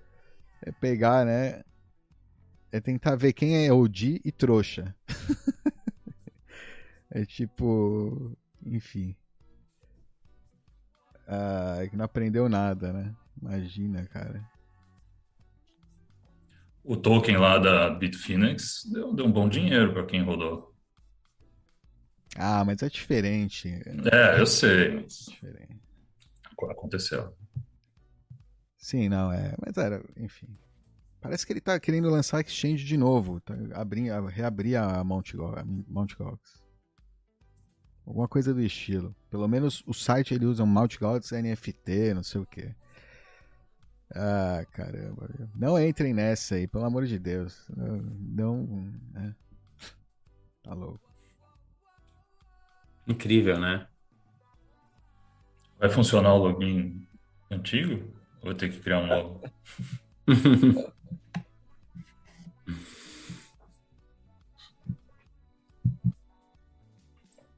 é 0.62 0.72
pegar, 0.72 1.24
né, 1.24 1.62
é 2.70 2.81
tentar 2.81 3.16
ver 3.16 3.33
quem 3.33 3.66
é 3.66 3.72
OG 3.72 4.20
e 4.24 4.33
trouxa. 4.33 4.94
é 7.11 7.24
tipo, 7.24 8.37
enfim. 8.64 9.16
Ah, 11.26 11.81
que 11.88 11.96
não 11.96 12.04
aprendeu 12.04 12.48
nada, 12.48 12.92
né? 12.92 13.14
Imagina, 13.40 14.07
cara. 14.07 14.44
O 16.83 16.96
token 16.96 17.37
lá 17.37 17.59
da 17.59 17.90
Bitfinex 17.90 18.88
deu, 18.90 19.12
deu 19.12 19.26
um 19.26 19.33
bom 19.33 19.48
dinheiro 19.48 19.92
para 19.92 20.07
quem 20.07 20.22
rodou. 20.22 20.74
Ah, 22.37 22.64
mas 22.64 22.83
é 22.83 22.88
diferente. 22.88 23.68
É, 24.12 24.40
eu 24.40 24.46
sei, 24.46 24.94
mas 24.94 25.26
Diferente. 25.26 25.81
aconteceu. 26.70 27.37
Sim, 28.78 29.09
não, 29.09 29.33
é. 29.33 29.54
Mas 29.64 29.76
era, 29.76 30.02
enfim. 30.16 30.48
Parece 31.20 31.44
que 31.46 31.52
ele 31.52 31.61
tá 31.61 31.78
querendo 31.81 32.09
lançar 32.09 32.40
Exchange 32.40 32.85
de 32.85 32.96
novo. 32.96 33.40
Tá, 33.40 33.54
abrir, 33.74 34.11
a- 34.11 34.28
reabrir 34.28 34.76
a 34.76 35.02
Mount, 35.02 35.35
Go- 35.35 35.54
a 35.57 35.64
Mount 35.64 36.14
Gox. 36.16 36.62
Alguma 38.07 38.28
coisa 38.28 38.54
do 38.54 38.62
estilo. 38.62 39.14
Pelo 39.31 39.46
menos 39.48 39.83
o 39.87 39.92
site 39.92 40.33
ele 40.33 40.46
usa 40.46 40.62
um 40.62 40.66
Mount 40.66 40.96
Gox 40.98 41.33
NFT, 41.33 42.14
não 42.14 42.22
sei 42.22 42.40
o 42.40 42.46
que. 42.46 42.74
Ah, 44.14 44.64
caramba. 44.72 45.28
Não 45.54 45.78
entrem 45.78 46.14
nessa 46.14 46.54
aí, 46.54 46.66
pelo 46.66 46.85
amor 46.85 47.04
de 47.04 47.18
Deus. 47.18 47.68
Não. 47.76 47.98
não 48.62 48.92
né? 49.12 49.35
Tá 50.62 50.72
louco. 50.72 51.00
Incrível, 53.07 53.59
né? 53.61 53.87
Vai 55.78 55.88
funcionar 55.90 56.33
o 56.35 56.38
login 56.38 57.07
antigo? 57.50 58.02
Ou 58.40 58.44
vou 58.46 58.54
ter 58.54 58.70
que 58.70 58.81
criar 58.81 59.00
um 59.00 59.07
novo? 59.07 59.42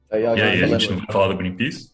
Aí 0.09 0.23
E 0.23 0.27
aí, 0.27 0.63
a 0.63 0.67
gente 0.67 0.89
não 0.91 0.97
vai 0.97 1.05
falar 1.11 1.27
do 1.29 1.37
Greenpeace? 1.37 1.89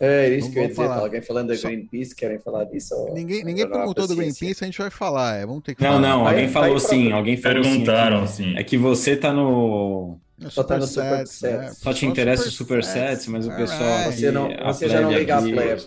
É 0.00 0.28
isso 0.28 0.48
Não 0.48 0.52
que 0.52 0.58
eu 0.58 0.62
ia 0.64 0.68
dizer. 0.68 0.82
falar. 0.82 0.98
Alguém 0.98 1.22
falando 1.22 1.48
da 1.48 1.56
Só- 1.56 1.68
Greenpeace, 1.68 2.14
querem 2.14 2.38
falar 2.38 2.64
disso? 2.64 2.94
Ninguém, 3.14 3.44
ninguém 3.44 3.66
perguntou 3.68 4.06
do? 4.06 4.16
Greenpeace, 4.16 4.62
a 4.62 4.66
gente 4.66 4.78
vai 4.78 4.90
falar. 4.90 5.36
É, 5.36 5.46
vamos 5.46 5.62
ter 5.62 5.74
que 5.74 5.82
Não, 5.82 5.92
falar. 5.94 6.00
não, 6.02 6.24
Vai- 6.24 6.32
alguém 6.34 6.44
vai 6.48 6.52
falou 6.62 6.80
pra- 6.80 6.88
sim, 6.88 7.12
alguém 7.12 7.36
falou 7.36 7.64
sim. 7.64 7.70
Perguntaram, 7.70 8.20
É 8.20 8.24
assim. 8.24 8.52
que, 8.52 8.58
é 8.58 8.64
que 8.64 8.76
você 8.76 9.16
tá 9.16 9.32
no. 9.32 10.18
É 10.44 10.50
Só 10.50 10.64
tá 10.64 10.76
no 10.76 10.86
supersets, 10.86 11.30
superset. 11.32 11.58
né? 11.68 11.72
Só 11.72 11.92
te 11.94 12.06
interessa 12.06 12.48
os 12.48 12.54
supersets, 12.54 13.26
mas 13.28 13.46
o 13.46 13.54
pessoal. 13.54 13.80
Alright. 13.82 14.16
Você 14.20 14.30
não- 14.32 14.50
a 14.50 14.72
você 14.72 14.88
já 14.88 15.00
não 15.00 15.12
liga 15.12 15.36
a 15.36 15.38
aqui- 15.38 15.52
plebe. 15.52 15.82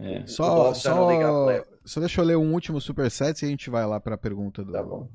É. 0.00 0.18
O 0.18 0.28
Só, 0.28 0.54
Bob 0.54 0.74
já 0.78 0.94
não 0.94 1.10
liga 1.10 1.24
a 1.26 1.30
só. 1.30 1.64
Só 1.88 2.00
deixa 2.00 2.20
eu 2.20 2.24
ler 2.24 2.36
um 2.36 2.52
último 2.52 2.80
superset 2.80 3.42
e 3.42 3.46
a 3.46 3.48
gente 3.48 3.70
vai 3.70 3.86
lá 3.86 3.98
para 3.98 4.14
a 4.14 4.18
pergunta 4.18 4.62
do. 4.62 4.72
Tá 4.72 4.82
bom. 4.82 5.08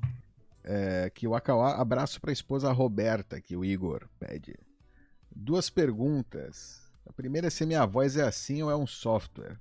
É, 0.62 1.10
que 1.14 1.28
o 1.28 1.34
Akauá, 1.34 1.80
abraço 1.80 2.20
para 2.20 2.30
a 2.30 2.32
esposa 2.32 2.72
Roberta, 2.72 3.40
que 3.40 3.56
o 3.56 3.64
Igor 3.64 4.08
pede. 4.18 4.56
Duas 5.34 5.70
perguntas. 5.70 6.82
A 7.06 7.12
primeira 7.12 7.48
é 7.48 7.50
se 7.50 7.66
minha 7.66 7.84
voz 7.84 8.16
é 8.16 8.22
assim 8.22 8.62
ou 8.62 8.70
é 8.70 8.76
um 8.76 8.86
software. 8.86 9.58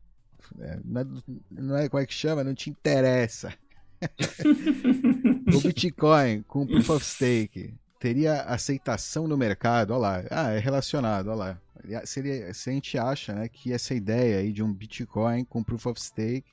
É, 0.59 0.79
não, 0.83 1.01
é, 1.01 1.05
não 1.51 1.77
é 1.77 1.89
como 1.89 2.01
é 2.01 2.05
que 2.05 2.13
chama, 2.13 2.43
não 2.43 2.53
te 2.53 2.69
interessa. 2.69 3.53
o 5.55 5.61
Bitcoin 5.61 6.41
com 6.43 6.65
Proof 6.65 6.89
of 6.89 7.05
Stake 7.05 7.73
teria 7.99 8.43
aceitação 8.43 9.27
no 9.27 9.37
mercado? 9.37 9.91
Olha 9.91 9.99
lá. 9.99 10.23
Ah, 10.29 10.51
é 10.51 10.59
relacionado, 10.59 11.27
olha 11.27 11.35
lá. 11.35 12.05
Seria, 12.05 12.53
se 12.53 12.69
a 12.69 12.73
gente 12.73 12.97
acha 12.97 13.33
né, 13.33 13.47
que 13.47 13.71
essa 13.71 13.93
ideia 13.93 14.39
aí 14.39 14.51
de 14.51 14.63
um 14.63 14.73
Bitcoin 14.73 15.43
com 15.45 15.63
Proof 15.63 15.85
of 15.87 16.01
Stake 16.01 16.51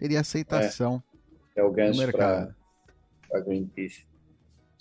teria 0.00 0.20
aceitação 0.20 1.02
É 1.54 1.62
o 1.62 1.66
no 1.68 1.72
gancho 1.72 1.98
mercado. 2.00 2.54
para 3.28 3.40
Greenpeace. 3.40 4.04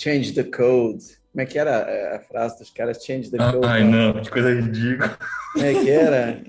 Change 0.01 0.33
the 0.33 0.43
code. 0.45 1.03
Como 1.31 1.41
é 1.41 1.45
que 1.45 1.59
era 1.59 2.15
a- 2.15 2.19
frase 2.21 2.57
dos 2.57 2.69
caras? 2.71 3.03
Change 3.03 3.29
the 3.29 3.37
code. 3.37 3.67
Ai, 3.67 3.83
não, 3.83 4.21
que 4.21 4.29
coisa 4.31 4.51
ridícula. 4.53 5.17
Como 5.53 5.65
é 5.65 5.73
que 5.73 5.89
era? 5.89 6.43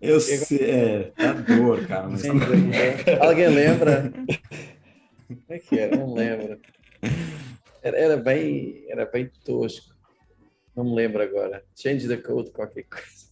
Eu 0.00 0.20
sei, 0.20 0.58
é, 0.60 1.12
dá 1.16 1.32
dor, 1.34 1.86
cara. 1.86 2.08
Mas... 2.08 2.22
Change 2.22 2.40
the 2.70 3.04
code. 3.04 3.20
Alguém 3.26 3.48
lembra? 3.48 4.12
Como 5.26 5.42
é 5.50 5.58
que 5.58 5.78
era? 5.78 5.96
Não 5.96 6.14
lembro. 6.14 6.58
Era, 7.82 7.96
era 7.98 8.16
bem, 8.16 8.84
era 8.88 9.04
bem 9.06 9.30
tosco. 9.44 9.94
Não 10.74 10.84
me 10.84 10.94
lembro 10.94 11.22
agora. 11.22 11.62
Change 11.76 12.08
the 12.08 12.16
code, 12.16 12.50
qualquer 12.50 12.84
coisa. 12.84 13.28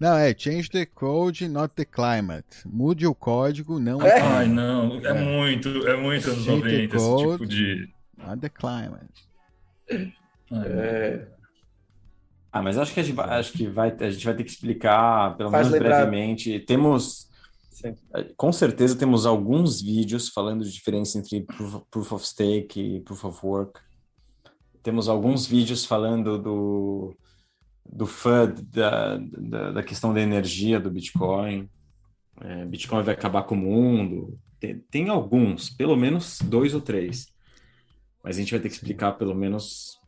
Não, 0.00 0.16
é 0.16 0.34
change 0.36 0.70
the 0.70 0.86
code, 0.86 1.46
not 1.46 1.74
the 1.74 1.84
climate. 1.84 2.46
Mude 2.64 3.06
o 3.06 3.14
código, 3.14 3.78
não 3.78 4.00
É? 4.02 4.18
Ai, 4.20 4.48
não, 4.48 4.94
é 5.04 5.12
muito, 5.12 5.68
é 5.86 5.94
muito 5.96 6.30
anos 6.30 6.44
Shake 6.44 6.58
90 6.62 6.96
esse 6.96 7.06
code. 7.06 7.32
tipo 7.32 7.46
de. 7.46 7.88
not 8.16 8.40
the 8.40 8.48
climate. 8.48 9.28
É, 10.52 11.26
Ah, 12.52 12.62
mas 12.62 12.76
acho 12.78 12.92
que 12.92 12.98
a 13.00 13.02
gente 13.04 13.14
vai, 13.14 13.38
acho 13.38 13.52
que 13.52 13.66
vai, 13.68 13.94
a 14.00 14.10
gente 14.10 14.24
vai 14.24 14.34
ter 14.34 14.42
que 14.42 14.50
explicar, 14.50 15.36
pelo 15.36 15.50
Faz 15.50 15.68
menos 15.68 15.80
lembrar- 15.80 15.98
brevemente. 16.06 16.58
Temos, 16.60 17.28
sim. 17.70 17.94
com 18.36 18.50
certeza, 18.50 18.96
temos 18.96 19.24
alguns 19.24 19.80
vídeos 19.80 20.28
falando 20.30 20.64
de 20.64 20.72
diferença 20.72 21.16
entre 21.18 21.42
proof, 21.42 21.82
proof 21.90 22.12
of 22.12 22.26
stake 22.26 22.80
e 22.96 23.00
proof 23.02 23.24
of 23.24 23.46
work. 23.46 23.78
Temos 24.82 25.08
alguns 25.08 25.46
vídeos 25.46 25.84
falando 25.84 26.38
do, 26.38 27.16
do 27.92 28.06
FUD, 28.06 28.62
da, 28.62 29.16
da, 29.18 29.72
da 29.72 29.82
questão 29.82 30.14
da 30.14 30.20
energia 30.20 30.78
do 30.78 30.90
Bitcoin. 30.90 31.68
É, 32.40 32.64
Bitcoin 32.64 33.02
vai 33.02 33.14
acabar 33.14 33.42
com 33.42 33.54
o 33.54 33.58
mundo. 33.58 34.38
Tem, 34.58 34.78
tem 34.90 35.08
alguns, 35.08 35.70
pelo 35.70 35.96
menos 35.96 36.38
dois 36.40 36.74
ou 36.74 36.80
três. 36.80 37.26
Mas 38.22 38.36
a 38.36 38.40
gente 38.40 38.52
vai 38.52 38.60
ter 38.60 38.68
que 38.68 38.74
explicar, 38.74 39.12
pelo 39.12 39.34
menos 39.34 39.98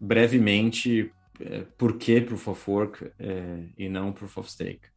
brevemente, 0.00 1.12
é, 1.40 1.62
por 1.76 1.96
que 1.98 2.20
Proof 2.20 2.48
of 2.48 2.70
Work 2.70 3.12
é, 3.18 3.64
e 3.76 3.88
não 3.88 4.12
Proof 4.12 4.38
of 4.38 4.50
Stake. 4.50 4.88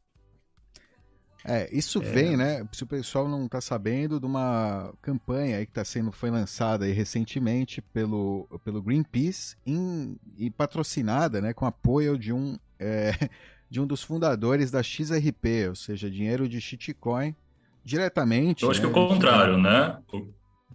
É, 1.44 1.68
isso 1.76 2.00
vem, 2.00 2.38
né? 2.38 2.68
Se 2.72 2.84
o 2.84 2.88
pessoal 2.88 3.28
não 3.28 3.48
tá 3.48 3.60
sabendo, 3.60 4.20
de 4.20 4.26
uma 4.26 4.94
campanha 5.02 5.58
aí 5.58 5.66
que 5.66 5.72
tá 5.72 5.84
sendo, 5.84 6.12
foi 6.12 6.30
lançada 6.30 6.86
aí 6.86 6.92
recentemente 6.92 7.82
pelo, 7.82 8.48
pelo 8.64 8.82
Greenpeace 8.82 9.56
em- 9.66 10.18
e 10.38 10.50
patrocinada, 10.52 11.42
né, 11.42 11.54
com 11.54 11.66
apoio 11.66 12.18
de 12.18 12.32
um, 12.32 12.58
é, 12.80 13.12
de 13.70 13.80
um 13.80 13.88
dos 13.88 14.04
fundadores 14.04 14.70
da 14.70 14.84
XRP, 14.84 15.70
ou 15.70 15.76
seja, 15.76 16.12
dinheiro 16.12 16.48
de 16.48 16.62
shitcoin, 16.62 17.36
diretamente. 17.84 18.64
Eu 18.64 18.72
acho 18.72 18.80
que 18.80 18.86
é 18.86 18.90
né, 18.90 18.96
o 18.96 19.08
contrário, 19.08 19.58
né? 19.58 19.98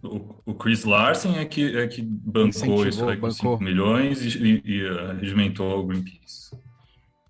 O, 0.03 0.43
o, 0.45 0.55
Chris 0.55 0.85
Larsen 0.85 1.39
é 1.39 1.45
que, 1.45 1.77
é 1.77 1.87
que 1.87 2.03
bancou 2.03 2.49
Incentivou, 2.49 2.89
isso 2.89 3.09
aí 3.09 3.17
com 3.17 3.29
bancou. 3.29 3.57
5 3.57 3.63
milhões 3.63 4.23
e, 4.23 4.39
e, 4.39 4.63
e 4.65 4.91
uh, 4.91 5.17
regimentou 5.19 5.81
o 5.81 5.87
Greenpeace. 5.87 6.51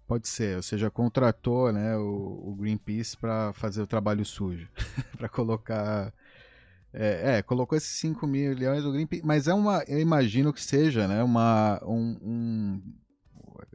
Pode 0.07 0.29
ser, 0.29 0.57
ou 0.57 0.63
seja, 0.63 0.89
contratou 0.91 1.73
né, 1.73 1.97
o, 1.97 2.51
o 2.51 2.57
Greenpeace 2.61 3.17
para 3.17 3.53
fazer 3.53 3.83
o 3.83 3.87
trabalho 3.87 4.25
sujo, 4.25 4.69
para 5.19 5.29
colocar. 5.29 6.13
É, 6.93 7.39
é, 7.39 7.43
colocou 7.43 7.77
esses 7.77 7.91
5 7.99 8.27
milhões 8.27 8.83
do 8.85 8.93
Greenpeace, 8.93 9.27
mas 9.27 9.49
é 9.49 9.53
uma, 9.53 9.83
eu 9.87 9.99
imagino 9.99 10.53
que 10.53 10.63
seja, 10.63 11.07
né, 11.07 11.23
uma, 11.23 11.79
um, 11.85 12.17
um 12.23 12.83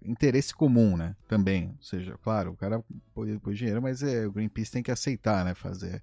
interesse 0.03 0.55
comum, 0.55 0.95
né, 0.97 1.15
também. 1.27 1.67
Ou 1.77 1.83
seja, 1.83 2.17
claro, 2.23 2.51
o 2.51 2.55
cara 2.57 2.83
pôs, 3.13 3.37
pôs 3.39 3.57
dinheiro, 3.57 3.81
mas 3.81 4.01
é, 4.01 4.25
o 4.25 4.31
Greenpeace 4.31 4.71
tem 4.71 4.81
que 4.81 4.89
aceitar, 4.91 5.45
né, 5.45 5.53
fazer 5.53 6.01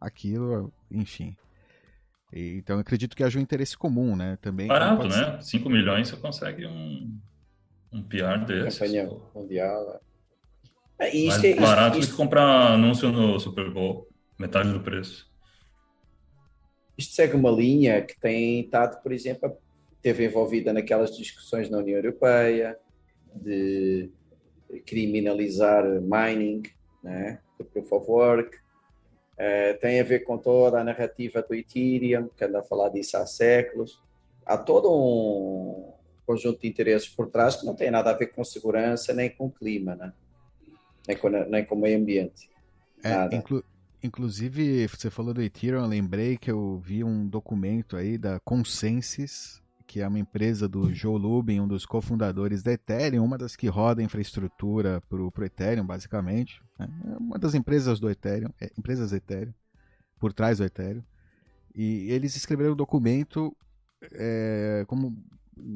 aquilo, 0.00 0.72
enfim. 0.90 1.36
E, 2.32 2.56
então, 2.56 2.76
eu 2.76 2.80
acredito 2.80 3.16
que 3.16 3.22
haja 3.22 3.38
um 3.38 3.42
interesse 3.42 3.76
comum, 3.76 4.16
né, 4.16 4.36
também. 4.40 4.68
Barato, 4.68 5.02
pode 5.02 5.14
ser- 5.14 5.32
né? 5.32 5.40
5 5.42 5.68
milhões 5.70 6.08
você 6.08 6.16
consegue 6.16 6.66
um, 6.66 7.16
um 7.92 8.02
PR 8.02 8.44
desses. 8.46 8.78
Campanha 8.78 9.10
mundial. 9.34 10.00
É, 10.98 11.14
e 11.14 11.26
Mais 11.26 11.42
isto, 11.42 11.46
é, 11.46 11.60
barato 11.60 11.98
isto, 11.98 12.10
que 12.10 12.16
comprar 12.16 12.72
anúncio 12.72 13.10
no 13.10 13.38
Super 13.38 13.70
Bowl. 13.70 14.08
Metade 14.38 14.72
do 14.72 14.80
preço. 14.80 15.28
isto 16.96 17.14
segue 17.14 17.34
uma 17.34 17.50
linha 17.50 18.02
que 18.02 18.18
tem 18.20 18.60
estado, 18.60 19.02
por 19.02 19.12
exemplo, 19.12 19.56
esteve 19.96 20.26
envolvida 20.26 20.72
naquelas 20.72 21.16
discussões 21.16 21.68
na 21.68 21.78
União 21.78 21.96
Europeia 21.96 22.78
de 23.34 24.10
criminalizar 24.86 25.84
mining, 26.00 26.62
né, 27.02 27.40
do 27.58 27.64
proof 27.64 27.92
of 27.92 28.10
work. 28.10 28.58
Eh, 29.36 29.74
tem 29.74 30.00
a 30.00 30.04
ver 30.04 30.20
com 30.20 30.36
toda 30.36 30.80
a 30.80 30.84
narrativa 30.84 31.42
do 31.42 31.54
Ethereum, 31.54 32.28
que 32.36 32.44
anda 32.44 32.60
a 32.60 32.64
falar 32.64 32.88
disso 32.90 33.16
há 33.16 33.26
séculos. 33.26 34.02
Há 34.44 34.56
todo 34.56 34.92
um 34.92 35.92
conjunto 36.28 36.60
de 36.60 36.68
interesses 36.68 37.08
por 37.08 37.30
trás 37.30 37.56
que 37.56 37.64
não 37.64 37.74
tem 37.74 37.90
nada 37.90 38.10
a 38.10 38.14
ver 38.14 38.26
com 38.28 38.44
segurança 38.44 39.14
nem 39.14 39.30
com 39.30 39.50
clima, 39.50 39.94
né? 39.96 40.12
nem, 41.08 41.16
com, 41.16 41.28
nem 41.30 41.64
com 41.64 41.74
o 41.74 41.80
meio 41.80 41.98
ambiente. 41.98 42.50
É, 43.02 43.34
inclu- 43.34 43.64
inclusive, 44.02 44.86
você 44.86 45.08
falou 45.10 45.32
do 45.32 45.40
Ethereum, 45.40 45.80
eu 45.80 45.86
lembrei 45.86 46.36
que 46.36 46.50
eu 46.50 46.78
vi 46.78 47.02
um 47.02 47.26
documento 47.26 47.96
aí 47.96 48.18
da 48.18 48.38
Consensus, 48.40 49.62
que 49.86 50.02
é 50.02 50.06
uma 50.06 50.18
empresa 50.18 50.68
do 50.68 50.92
Joe 50.92 51.18
Lubin, 51.18 51.60
um 51.60 51.68
dos 51.68 51.86
cofundadores 51.86 52.62
da 52.62 52.72
Ethereum, 52.72 53.24
uma 53.24 53.38
das 53.38 53.56
que 53.56 53.68
roda 53.68 54.02
infraestrutura 54.02 55.00
para 55.08 55.22
o 55.22 55.32
Ethereum, 55.42 55.86
basicamente. 55.86 56.60
né? 56.78 56.86
É 57.06 57.16
uma 57.16 57.38
das 57.38 57.54
empresas 57.54 57.98
do 57.98 58.10
Ethereum, 58.10 58.50
é, 58.60 58.70
empresas 58.78 59.14
Ethereum, 59.14 59.54
por 60.20 60.32
trás 60.34 60.58
do 60.58 60.64
Ethereum. 60.64 61.02
E 61.74 62.10
eles 62.10 62.36
escreveram 62.36 62.72
um 62.72 62.76
documento 62.76 63.56
é, 64.12 64.84
como 64.86 65.16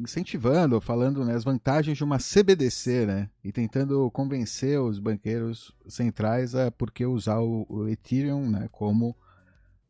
incentivando, 0.02 0.80
falando 0.80 1.24
né, 1.24 1.34
as 1.34 1.44
vantagens 1.44 1.96
de 1.96 2.04
uma 2.04 2.18
CBDC, 2.18 3.06
né? 3.06 3.30
E 3.44 3.52
tentando 3.52 4.10
convencer 4.10 4.80
os 4.80 4.98
banqueiros 4.98 5.72
centrais 5.86 6.54
a 6.54 6.70
por 6.70 6.90
que 6.90 7.04
usar 7.06 7.40
o, 7.40 7.66
o 7.68 7.88
Ethereum 7.88 8.50
né, 8.50 8.68
como 8.72 9.16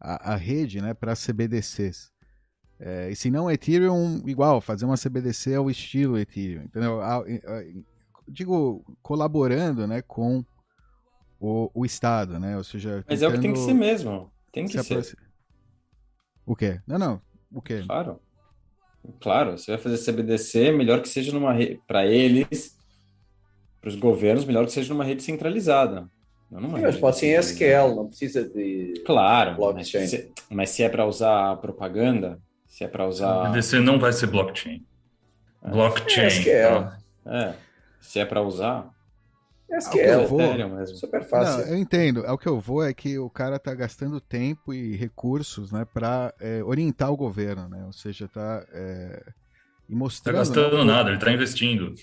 a, 0.00 0.32
a 0.32 0.36
rede 0.36 0.80
né, 0.80 0.94
para 0.94 1.14
CBDCs. 1.14 2.10
É, 2.78 3.10
e 3.10 3.16
se 3.16 3.30
não 3.30 3.50
Ethereum, 3.50 4.22
igual, 4.26 4.60
fazer 4.60 4.84
uma 4.84 4.96
CBDC 4.96 5.54
ao 5.54 5.70
estilo 5.70 6.18
Ethereum, 6.18 6.64
entendeu? 6.64 7.00
A- 7.00 7.18
a- 7.18 7.24
digo, 8.26 8.84
colaborando 9.02 9.86
né, 9.86 10.02
com 10.02 10.44
o, 11.38 11.70
o 11.74 11.84
Estado, 11.84 12.38
né? 12.40 12.56
Ou 12.56 12.64
seja, 12.64 13.04
Mas 13.08 13.22
é 13.22 13.28
o 13.28 13.32
que 13.32 13.40
tem 13.40 13.52
que 13.52 13.58
ser 13.60 13.74
mesmo. 13.74 14.30
Tem 14.52 14.66
que 14.66 14.82
se 14.82 15.02
ser. 15.02 15.16
O 16.44 16.56
quê? 16.56 16.80
Não, 16.86 16.98
não. 16.98 17.22
O 17.52 17.62
quê? 17.62 17.82
Claro. 17.86 18.20
Claro, 19.20 19.58
você 19.58 19.72
vai 19.72 19.80
fazer 19.80 19.98
CBDC, 19.98 20.72
melhor 20.72 21.00
que 21.00 21.08
seja 21.08 21.32
numa 21.32 21.52
rede, 21.52 21.80
para 21.86 22.06
eles, 22.06 22.76
para 23.80 23.88
os 23.88 23.96
governos, 23.96 24.44
melhor 24.44 24.64
que 24.64 24.72
seja 24.72 24.92
numa 24.92 25.04
rede 25.04 25.22
centralizada. 25.22 26.08
Não 26.50 26.60
numa 26.60 26.78
Sim, 26.78 26.84
mas 26.84 26.96
pode 26.98 27.18
ser 27.18 27.26
em. 27.28 27.38
SQL, 27.38 27.96
não 27.96 28.08
precisa 28.08 28.44
de. 28.48 29.02
Claro, 29.06 29.52
mas 29.52 29.56
Blockchain. 29.58 30.06
se, 30.06 30.32
mas 30.50 30.70
se 30.70 30.82
é 30.82 30.88
para 30.88 31.06
usar 31.06 31.56
propaganda, 31.56 32.38
se 32.68 32.84
é 32.84 32.88
para 32.88 33.06
usar. 33.06 33.50
BDC 33.50 33.80
não 33.80 33.98
vai 33.98 34.12
ser 34.12 34.26
blockchain. 34.26 34.84
Ah. 35.62 35.70
Blockchain. 35.70 36.24
É 36.24 36.28
SQL. 36.28 36.92
É, 37.26 37.54
se 38.00 38.20
é 38.20 38.24
para 38.24 38.42
usar. 38.42 38.90
Esse 39.72 39.90
que 39.90 40.00
é, 40.00 40.14
eu 40.14 40.28
vou. 40.28 40.38
mesmo. 40.38 40.96
super 40.96 41.24
fácil. 41.24 41.64
Não, 41.64 41.72
eu 41.72 41.78
entendo. 41.78 42.24
É 42.26 42.30
o 42.30 42.36
que 42.36 42.46
eu 42.46 42.60
vou 42.60 42.84
é 42.84 42.92
que 42.92 43.18
o 43.18 43.30
cara 43.30 43.58
tá 43.58 43.74
gastando 43.74 44.20
tempo 44.20 44.74
e 44.74 44.96
recursos, 44.96 45.72
né, 45.72 45.84
para 45.84 46.34
é, 46.38 46.62
orientar 46.62 47.10
o 47.10 47.16
governo, 47.16 47.68
né? 47.68 47.82
Ou 47.86 47.92
seja, 47.92 48.28
tá 48.28 48.66
é, 48.70 49.32
e 49.88 49.94
mostrando. 49.94 50.34
Tá 50.34 50.40
gastando 50.40 50.78
né, 50.78 50.84
nada, 50.84 51.10
ele 51.10 51.18
tá 51.18 51.32
investindo. 51.32 51.94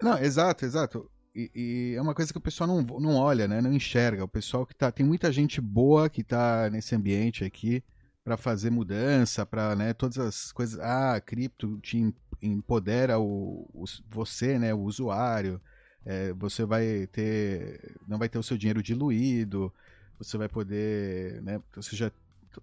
Não, 0.00 0.18
exato, 0.18 0.64
exato. 0.64 1.10
E, 1.34 1.50
e, 1.54 1.94
é 1.96 2.02
uma 2.02 2.14
coisa 2.14 2.32
que 2.32 2.38
o 2.38 2.42
pessoal 2.42 2.68
não, 2.68 2.82
não 3.00 3.16
olha, 3.16 3.46
né? 3.48 3.60
Não 3.60 3.72
enxerga. 3.72 4.24
O 4.24 4.28
pessoal 4.28 4.64
que 4.64 4.74
tá. 4.74 4.92
Tem 4.92 5.04
muita 5.04 5.32
gente 5.32 5.60
boa 5.60 6.08
que 6.08 6.22
tá 6.22 6.70
nesse 6.70 6.94
ambiente 6.94 7.44
aqui 7.44 7.82
para 8.22 8.36
fazer 8.36 8.70
mudança, 8.70 9.44
para 9.44 9.74
né, 9.74 9.92
todas 9.92 10.18
as 10.18 10.52
coisas. 10.52 10.78
Ah, 10.78 11.20
cripto 11.20 11.78
te 11.78 12.14
empodera 12.42 13.18
o, 13.18 13.68
o 13.74 13.84
você, 14.08 14.58
né, 14.58 14.72
o 14.72 14.80
usuário. 14.80 15.60
É, 16.04 16.32
você 16.32 16.64
vai 16.64 17.06
ter. 17.06 17.96
Não 18.06 18.18
vai 18.18 18.28
ter 18.28 18.38
o 18.38 18.42
seu 18.42 18.56
dinheiro 18.56 18.82
diluído. 18.82 19.72
Você 20.18 20.36
vai 20.38 20.48
poder. 20.48 21.42
Né, 21.42 21.60
ou 21.76 21.82
seja, 21.82 22.12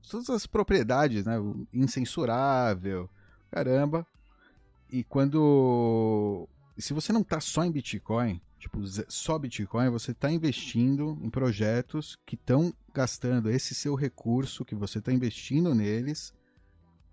todas 0.10 0.30
as 0.30 0.46
propriedades, 0.46 1.26
né? 1.26 1.36
Incensurável. 1.74 3.10
Caramba. 3.52 4.06
E 4.92 5.04
quando. 5.04 6.48
Se 6.78 6.94
você 6.94 7.12
não 7.12 7.22
está 7.22 7.40
só 7.40 7.64
em 7.64 7.72
Bitcoin, 7.72 8.40
tipo, 8.60 8.80
só 9.10 9.38
Bitcoin, 9.38 9.90
você 9.90 10.12
está 10.12 10.32
investindo 10.32 11.18
em 11.22 11.30
projetos 11.30 12.18
que 12.26 12.36
estão 12.36 12.74
gastando 12.94 13.50
esse 13.50 13.74
seu 13.74 13.96
recurso 13.96 14.64
que 14.64 14.76
você 14.76 15.00
está 15.00 15.12
investindo 15.12 15.74
neles 15.74 16.34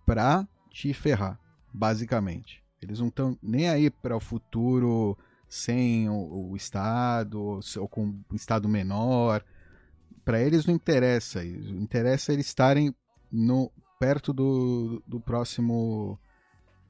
para 0.05 0.47
te 0.71 0.93
ferrar, 0.93 1.41
basicamente. 1.73 2.63
Eles 2.81 3.01
não 3.01 3.09
estão 3.09 3.39
nem 3.43 3.69
aí 3.69 3.89
para 3.89 4.17
o 4.17 4.21
futuro 4.21 5.17
sem 5.55 6.09
o, 6.09 6.51
o 6.51 6.57
Estado 6.57 7.41
ou 7.41 7.89
com 7.89 8.07
um 8.07 8.35
Estado 8.35 8.69
menor. 8.69 9.45
Para 10.25 10.41
eles 10.41 10.67
não 10.67 10.75
interessa. 10.75 11.45
Interessa 11.45 12.33
eles 12.33 12.47
estarem 12.47 12.95
no, 13.31 13.71
perto 13.99 14.33
do, 14.33 15.03
do 15.07 15.21
próximo 15.21 16.19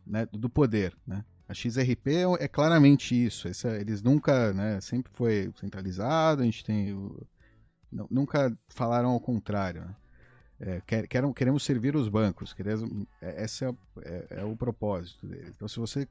né, 0.07 0.27
do 0.33 0.48
poder. 0.48 0.96
Né? 1.07 1.24
A 1.48 1.55
XRP 1.55 2.09
é, 2.09 2.44
é 2.44 2.48
claramente 2.48 3.14
isso. 3.14 3.48
Esse, 3.48 3.68
eles 3.68 4.03
nunca, 4.03 4.53
né, 4.53 4.81
sempre 4.81 5.12
foi 5.14 5.53
centralizado, 5.61 6.42
a 6.42 6.44
gente 6.44 6.64
tem. 6.64 6.96
nunca 8.11 8.57
falaram 8.68 9.11
ao 9.11 9.20
contrário. 9.20 9.83
Né? 9.83 9.96
É, 10.61 10.83
quer, 10.87 11.07
queremos 11.07 11.64
servir 11.64 11.94
os 11.96 12.09
bancos. 12.09 12.55
Queremos, 12.55 13.07
é, 13.20 13.44
esse 13.44 13.64
é, 13.64 13.74
é, 14.03 14.27
é, 14.31 14.44
o 14.44 14.57
propósito 14.57 15.27
deles. 15.27 15.53
Então, 15.55 15.68
se 15.68 15.79
você 15.79 16.09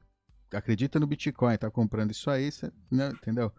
acredita 0.52 1.00
no 1.00 1.06
Bitcoin, 1.06 1.54
está 1.54 1.70
comprando 1.70 2.10
isso 2.10 2.30
aí, 2.30 2.50
você, 2.50 2.70
né, 2.90 3.08
entendeu? 3.10 3.52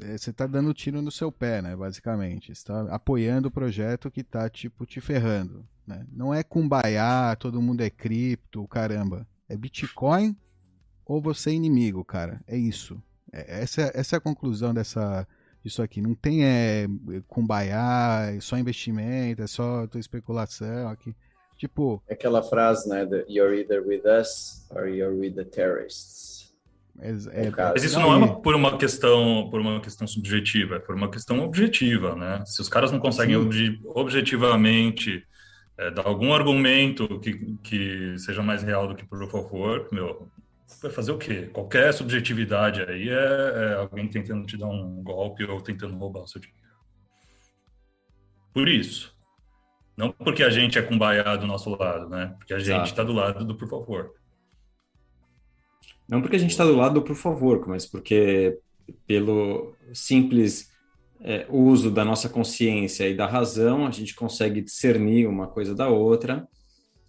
É, 0.00 0.16
você 0.16 0.30
está 0.30 0.46
dando 0.46 0.72
tiro 0.72 1.02
no 1.02 1.10
seu 1.10 1.32
pé, 1.32 1.60
né? 1.60 1.74
Basicamente, 1.74 2.52
está 2.52 2.82
apoiando 2.94 3.48
o 3.48 3.50
projeto 3.50 4.10
que 4.10 4.20
está 4.20 4.48
tipo 4.48 4.86
te 4.86 5.00
ferrando. 5.00 5.66
Né? 5.86 6.06
Não 6.12 6.32
é 6.32 6.42
cumbaiá, 6.42 7.34
todo 7.36 7.60
mundo 7.60 7.80
é 7.80 7.90
cripto, 7.90 8.66
caramba. 8.68 9.26
É 9.48 9.56
Bitcoin 9.56 10.36
ou 11.04 11.20
você 11.20 11.50
é 11.50 11.54
inimigo, 11.54 12.04
cara. 12.04 12.40
É 12.46 12.56
isso. 12.56 13.02
É, 13.32 13.62
essa, 13.62 13.90
essa 13.94 14.16
é 14.16 14.18
a 14.18 14.20
conclusão 14.20 14.72
dessa, 14.72 15.26
disso 15.62 15.82
aqui. 15.82 16.00
Não 16.00 16.14
tem 16.14 16.44
é, 16.44 16.86
cumbaiá, 17.26 18.30
é 18.32 18.40
só 18.40 18.56
investimento, 18.56 19.42
é 19.42 19.46
só 19.46 19.86
tua 19.86 20.00
especulação 20.00 20.88
aqui. 20.88 21.14
Tipo. 21.60 22.02
É 22.08 22.14
aquela 22.14 22.42
frase, 22.42 22.88
né? 22.88 23.04
De, 23.04 23.22
you're 23.28 23.54
either 23.54 23.86
with 23.86 24.00
us 24.06 24.66
or 24.70 24.88
you're 24.88 25.14
with 25.14 25.32
the 25.32 25.44
terrorists. 25.44 26.30
É, 26.98 27.10
é, 27.46 27.50
mas 27.50 27.84
isso 27.84 27.98
não, 27.98 28.08
não 28.08 28.14
é 28.14 28.16
uma, 28.16 28.40
por 28.40 28.54
uma 28.54 28.76
questão 28.76 29.48
por 29.50 29.60
uma 29.60 29.80
questão 29.80 30.06
subjetiva, 30.06 30.76
é 30.76 30.78
por 30.78 30.94
uma 30.94 31.10
questão 31.10 31.40
objetiva, 31.40 32.14
né? 32.14 32.42
Se 32.46 32.60
os 32.60 32.68
caras 32.68 32.90
não 32.90 32.98
conseguem 32.98 33.36
obje, 33.36 33.78
objetivamente 33.84 35.22
é, 35.78 35.90
dar 35.90 36.06
algum 36.06 36.32
argumento 36.32 37.20
que, 37.20 37.56
que 37.62 38.18
seja 38.18 38.42
mais 38.42 38.62
real 38.62 38.88
do 38.88 38.94
que 38.94 39.06
proof 39.06 39.34
of 39.34 39.54
work, 39.54 39.94
meu, 39.94 40.28
vai 40.82 40.90
fazer 40.90 41.12
o 41.12 41.18
quê? 41.18 41.48
Qualquer 41.52 41.92
subjetividade 41.92 42.82
aí 42.82 43.08
é, 43.08 43.12
é, 43.12 43.74
alguém 43.74 44.08
tentando 44.08 44.46
te 44.46 44.58
dar 44.58 44.66
um 44.68 45.02
golpe 45.02 45.44
ou 45.44 45.60
tentando 45.60 45.96
roubar 45.96 46.22
o 46.22 46.28
seu 46.28 46.40
dinheiro. 46.40 46.60
Por 48.52 48.68
isso. 48.68 49.19
Não 50.00 50.10
porque 50.10 50.42
a 50.42 50.48
gente 50.48 50.78
é 50.78 50.82
cumbaiá 50.82 51.36
do 51.36 51.46
nosso 51.46 51.68
lado, 51.68 52.08
né? 52.08 52.34
Porque 52.38 52.54
a 52.54 52.58
gente 52.58 52.86
está 52.86 53.04
do 53.04 53.12
lado 53.12 53.44
do 53.44 53.52
of 53.52 53.90
work. 53.90 54.18
Não 56.08 56.22
porque 56.22 56.36
a 56.36 56.38
gente 56.38 56.52
está 56.52 56.64
do 56.64 56.74
lado 56.74 56.98
do 56.98 57.12
of 57.12 57.44
work, 57.44 57.68
mas 57.68 57.84
porque 57.84 58.58
pelo 59.06 59.76
simples 59.92 60.70
é, 61.20 61.46
uso 61.50 61.90
da 61.90 62.02
nossa 62.02 62.30
consciência 62.30 63.06
e 63.06 63.14
da 63.14 63.26
razão, 63.26 63.86
a 63.86 63.90
gente 63.90 64.14
consegue 64.14 64.62
discernir 64.62 65.26
uma 65.26 65.46
coisa 65.46 65.74
da 65.74 65.88
outra 65.88 66.48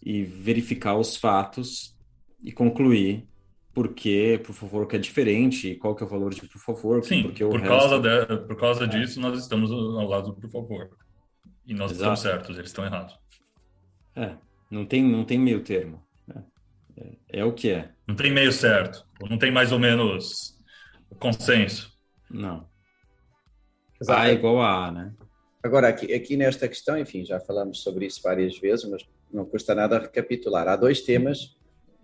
e 0.04 0.24
verificar 0.24 0.98
os 0.98 1.16
fatos 1.16 1.96
e 2.44 2.52
concluir 2.52 3.26
por 3.74 3.94
que 3.94 4.38
Proof 4.40 4.64
of 4.64 4.76
Work 4.76 4.96
é 4.98 5.00
diferente, 5.00 5.76
qual 5.76 5.96
que 5.96 6.04
é 6.04 6.06
o 6.06 6.10
valor 6.10 6.34
de 6.34 6.42
of 6.44 6.86
Work. 6.86 7.08
Sim, 7.08 7.32
por, 7.32 7.58
resto... 7.58 7.68
causa 7.68 8.00
de, 8.02 8.38
por 8.46 8.56
causa 8.58 8.86
disso, 8.86 9.22
nós 9.22 9.40
estamos 9.40 9.72
ao 9.72 10.10
lado 10.10 10.34
do 10.34 10.58
of 10.58 10.74
Work. 10.74 11.01
E 11.72 11.74
nós 11.74 11.92
Exato. 11.92 11.94
estamos 11.94 12.20
certos, 12.20 12.58
eles 12.58 12.70
estão 12.70 12.84
errados. 12.84 13.18
É, 14.14 14.36
não 14.70 14.86
tem, 14.86 15.02
não 15.02 15.24
tem 15.24 15.40
meio 15.40 15.64
termo. 15.64 16.06
É, 16.30 17.02
é, 17.02 17.40
é 17.40 17.46
o 17.46 17.54
que 17.54 17.70
é. 17.70 17.94
Não 18.06 18.14
tem 18.14 18.30
meio 18.30 18.52
certo, 18.52 19.08
não 19.30 19.38
tem 19.38 19.50
mais 19.50 19.72
ou 19.72 19.80
menos 19.80 20.60
consenso. 21.18 21.98
Não. 22.30 22.70
A 24.06 24.28
é 24.28 24.34
igual 24.34 24.60
a 24.62 24.88
A, 24.88 24.92
né? 24.92 25.14
Agora, 25.64 25.88
aqui, 25.88 26.14
aqui 26.14 26.36
nesta 26.36 26.68
questão, 26.68 26.98
enfim, 26.98 27.24
já 27.24 27.40
falamos 27.40 27.82
sobre 27.82 28.06
isso 28.06 28.20
várias 28.22 28.60
vezes, 28.60 28.84
mas 28.90 29.08
não 29.32 29.46
custa 29.46 29.74
nada 29.74 29.98
recapitular. 29.98 30.68
Há 30.68 30.76
dois 30.76 31.00
temas 31.00 31.56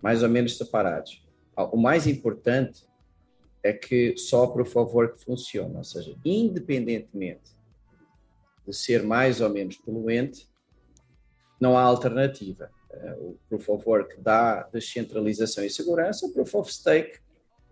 mais 0.02 0.22
ou 0.22 0.30
menos 0.30 0.56
separados. 0.56 1.22
O 1.54 1.76
mais 1.76 2.06
importante 2.06 2.86
é 3.62 3.74
que 3.74 4.16
só 4.16 4.46
por 4.46 4.64
favor 4.64 5.12
que 5.12 5.22
funciona, 5.22 5.76
ou 5.76 5.84
seja, 5.84 6.16
independentemente 6.24 7.57
de 8.68 8.76
ser 8.76 9.02
mais 9.02 9.40
ou 9.40 9.48
menos 9.48 9.76
poluente, 9.76 10.48
não 11.60 11.76
há 11.76 11.82
alternativa. 11.82 12.70
Eh, 12.90 13.16
o 13.18 13.38
Proof 13.48 13.68
of 13.70 13.88
Work 13.88 14.20
dá 14.20 14.68
descentralização 14.72 15.64
e 15.64 15.70
segurança, 15.70 16.26
o 16.26 16.32
Proof 16.32 16.54
of 16.54 16.72
Stake 16.72 17.18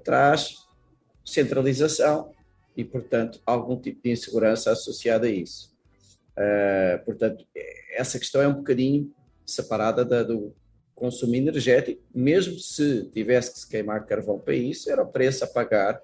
traz 0.03 0.57
centralização 1.25 2.33
e, 2.77 2.85
portanto, 2.85 3.41
algum 3.45 3.79
tipo 3.81 4.03
de 4.03 4.11
insegurança 4.11 4.71
associada 4.71 5.27
a 5.27 5.31
isso. 5.31 5.75
Uh, 6.37 7.03
portanto, 7.05 7.47
essa 7.93 8.19
questão 8.19 8.43
é 8.43 8.47
um 8.47 8.55
bocadinho 8.55 9.11
separada 9.47 10.05
da, 10.05 10.23
do 10.23 10.55
consumo 10.95 11.35
energético, 11.35 12.03
mesmo 12.15 12.59
se 12.59 13.07
tivesse 13.11 13.53
que 13.53 13.59
se 13.61 13.69
queimar 13.69 14.05
carvão 14.05 14.39
para 14.39 14.55
isso, 14.55 14.91
era 14.91 15.03
o 15.03 15.07
preço 15.07 15.45
a 15.45 15.47
pagar 15.47 16.01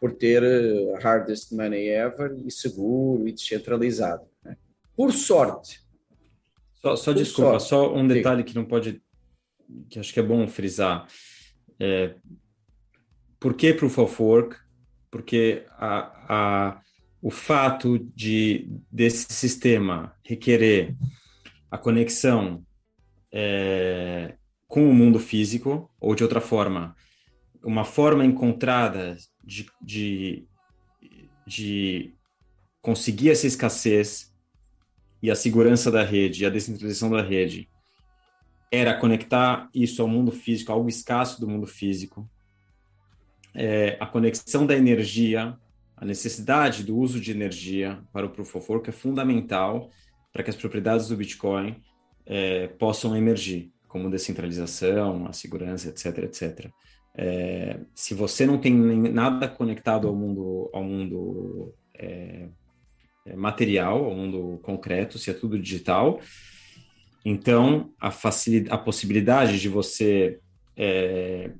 por 0.00 0.12
ter 0.12 0.42
uh, 0.42 0.94
hardest 1.00 1.52
money 1.52 1.88
ever 1.88 2.34
e 2.44 2.50
seguro 2.50 3.28
e 3.28 3.32
descentralizado. 3.32 4.24
Né? 4.42 4.56
Por 4.96 5.12
sorte. 5.12 5.82
Só, 6.74 6.96
só 6.96 7.12
por 7.12 7.18
desculpa, 7.18 7.60
sorte, 7.60 7.68
só 7.68 7.94
um 7.94 8.08
detalhe 8.08 8.42
que 8.42 8.54
não 8.54 8.64
pode, 8.64 9.02
que 9.90 9.98
acho 9.98 10.12
que 10.12 10.20
é 10.20 10.22
bom 10.22 10.48
frisar. 10.48 11.06
É, 11.78 12.14
por 13.38 13.54
que 13.54 13.74
Proof 13.74 13.98
of 13.98 14.22
Work? 14.22 14.56
porque 15.10 15.64
a, 15.76 16.12
a, 16.28 16.80
o 17.20 17.30
fato 17.30 17.98
de 18.14 18.70
desse 18.90 19.32
sistema 19.32 20.14
requerer 20.24 20.94
a 21.70 21.76
conexão 21.76 22.64
é, 23.32 24.34
com 24.68 24.88
o 24.88 24.94
mundo 24.94 25.18
físico, 25.18 25.90
ou 26.00 26.14
de 26.14 26.22
outra 26.22 26.40
forma, 26.40 26.94
uma 27.62 27.84
forma 27.84 28.24
encontrada 28.24 29.16
de, 29.44 29.66
de, 29.80 30.46
de 31.46 32.14
conseguir 32.80 33.30
essa 33.30 33.46
escassez 33.46 34.32
e 35.22 35.30
a 35.30 35.34
segurança 35.34 35.90
da 35.90 36.02
rede, 36.02 36.46
a 36.46 36.50
descentralização 36.50 37.10
da 37.10 37.22
rede, 37.22 37.68
era 38.70 38.94
conectar 38.94 39.68
isso 39.74 40.00
ao 40.00 40.08
mundo 40.08 40.30
físico, 40.30 40.72
algo 40.72 40.88
escasso 40.88 41.40
do 41.40 41.48
mundo 41.48 41.66
físico, 41.66 42.28
é, 43.54 43.96
a 44.00 44.06
conexão 44.06 44.64
da 44.64 44.76
energia, 44.76 45.58
a 45.96 46.04
necessidade 46.04 46.84
do 46.84 46.96
uso 46.96 47.20
de 47.20 47.32
energia 47.32 48.00
para 48.12 48.26
o 48.26 48.30
Proof 48.30 48.56
of 48.56 48.72
Work 48.72 48.88
é 48.88 48.92
fundamental 48.92 49.90
para 50.32 50.42
que 50.42 50.50
as 50.50 50.56
propriedades 50.56 51.08
do 51.08 51.16
Bitcoin 51.16 51.82
é, 52.24 52.68
possam 52.68 53.16
emergir, 53.16 53.72
como 53.88 54.08
descentralização, 54.08 55.26
a 55.26 55.32
segurança, 55.32 55.88
etc, 55.88 56.18
etc. 56.18 56.70
É, 57.14 57.80
se 57.94 58.14
você 58.14 58.46
não 58.46 58.58
tem 58.58 58.72
nada 58.74 59.48
conectado 59.48 60.06
ao 60.06 60.14
mundo, 60.14 60.70
ao 60.72 60.84
mundo 60.84 61.74
é, 61.94 62.48
é, 63.26 63.36
material, 63.36 64.04
ao 64.04 64.14
mundo 64.14 64.58
concreto, 64.62 65.18
se 65.18 65.30
é 65.30 65.34
tudo 65.34 65.58
digital, 65.58 66.20
então 67.24 67.92
a, 68.00 68.10
a 68.70 68.78
possibilidade 68.78 69.60
de 69.60 69.68
você 69.68 70.38
é, 70.76 71.50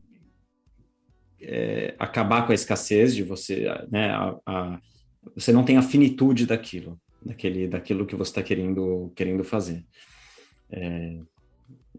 é, 1.41 1.95
acabar 1.99 2.47
com 2.47 2.53
a 2.53 2.55
escassez 2.55 3.15
de 3.15 3.23
você, 3.23 3.67
né, 3.91 4.11
a, 4.11 4.37
a, 4.47 4.81
você 5.35 5.53
não 5.53 5.65
tem 5.65 5.77
a 5.77 5.83
finitude 5.83 6.47
daquilo, 6.47 6.99
daquele, 7.25 7.69
daquilo 7.69 8.07
que 8.07 8.17
você 8.17 8.31
está 8.31 8.43
querendo, 8.43 9.13
querendo 9.15 9.45
fazer. 9.45 9.85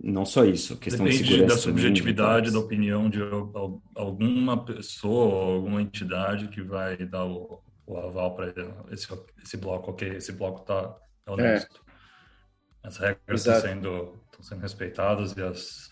É, 0.03 0.11
não 0.11 0.25
só 0.25 0.43
isso, 0.45 0.77
questão 0.77 1.05
Depende 1.05 1.23
de 1.23 1.29
segurança. 1.29 1.55
da 1.55 1.61
subjetividade 1.61 2.51
da 2.51 2.59
opinião 2.59 3.09
de 3.09 3.19
alguma 3.95 4.63
pessoa, 4.63 5.55
alguma 5.55 5.81
entidade 5.81 6.47
que 6.47 6.61
vai 6.61 6.97
dar 6.97 7.25
o, 7.25 7.61
o 7.85 7.97
aval 7.97 8.35
para 8.35 8.53
esse, 8.91 9.07
esse 9.43 9.57
bloco, 9.57 9.91
ok, 9.91 10.09
esse 10.15 10.31
bloco 10.31 10.61
está 10.61 10.95
honesto. 11.27 11.81
É. 12.83 12.87
As 12.87 12.97
regras 12.97 13.45
estão 13.45 13.61
sendo, 13.61 14.19
estão 14.25 14.43
sendo 14.43 14.61
respeitadas 14.61 15.33
e 15.37 15.41
as 15.41 15.91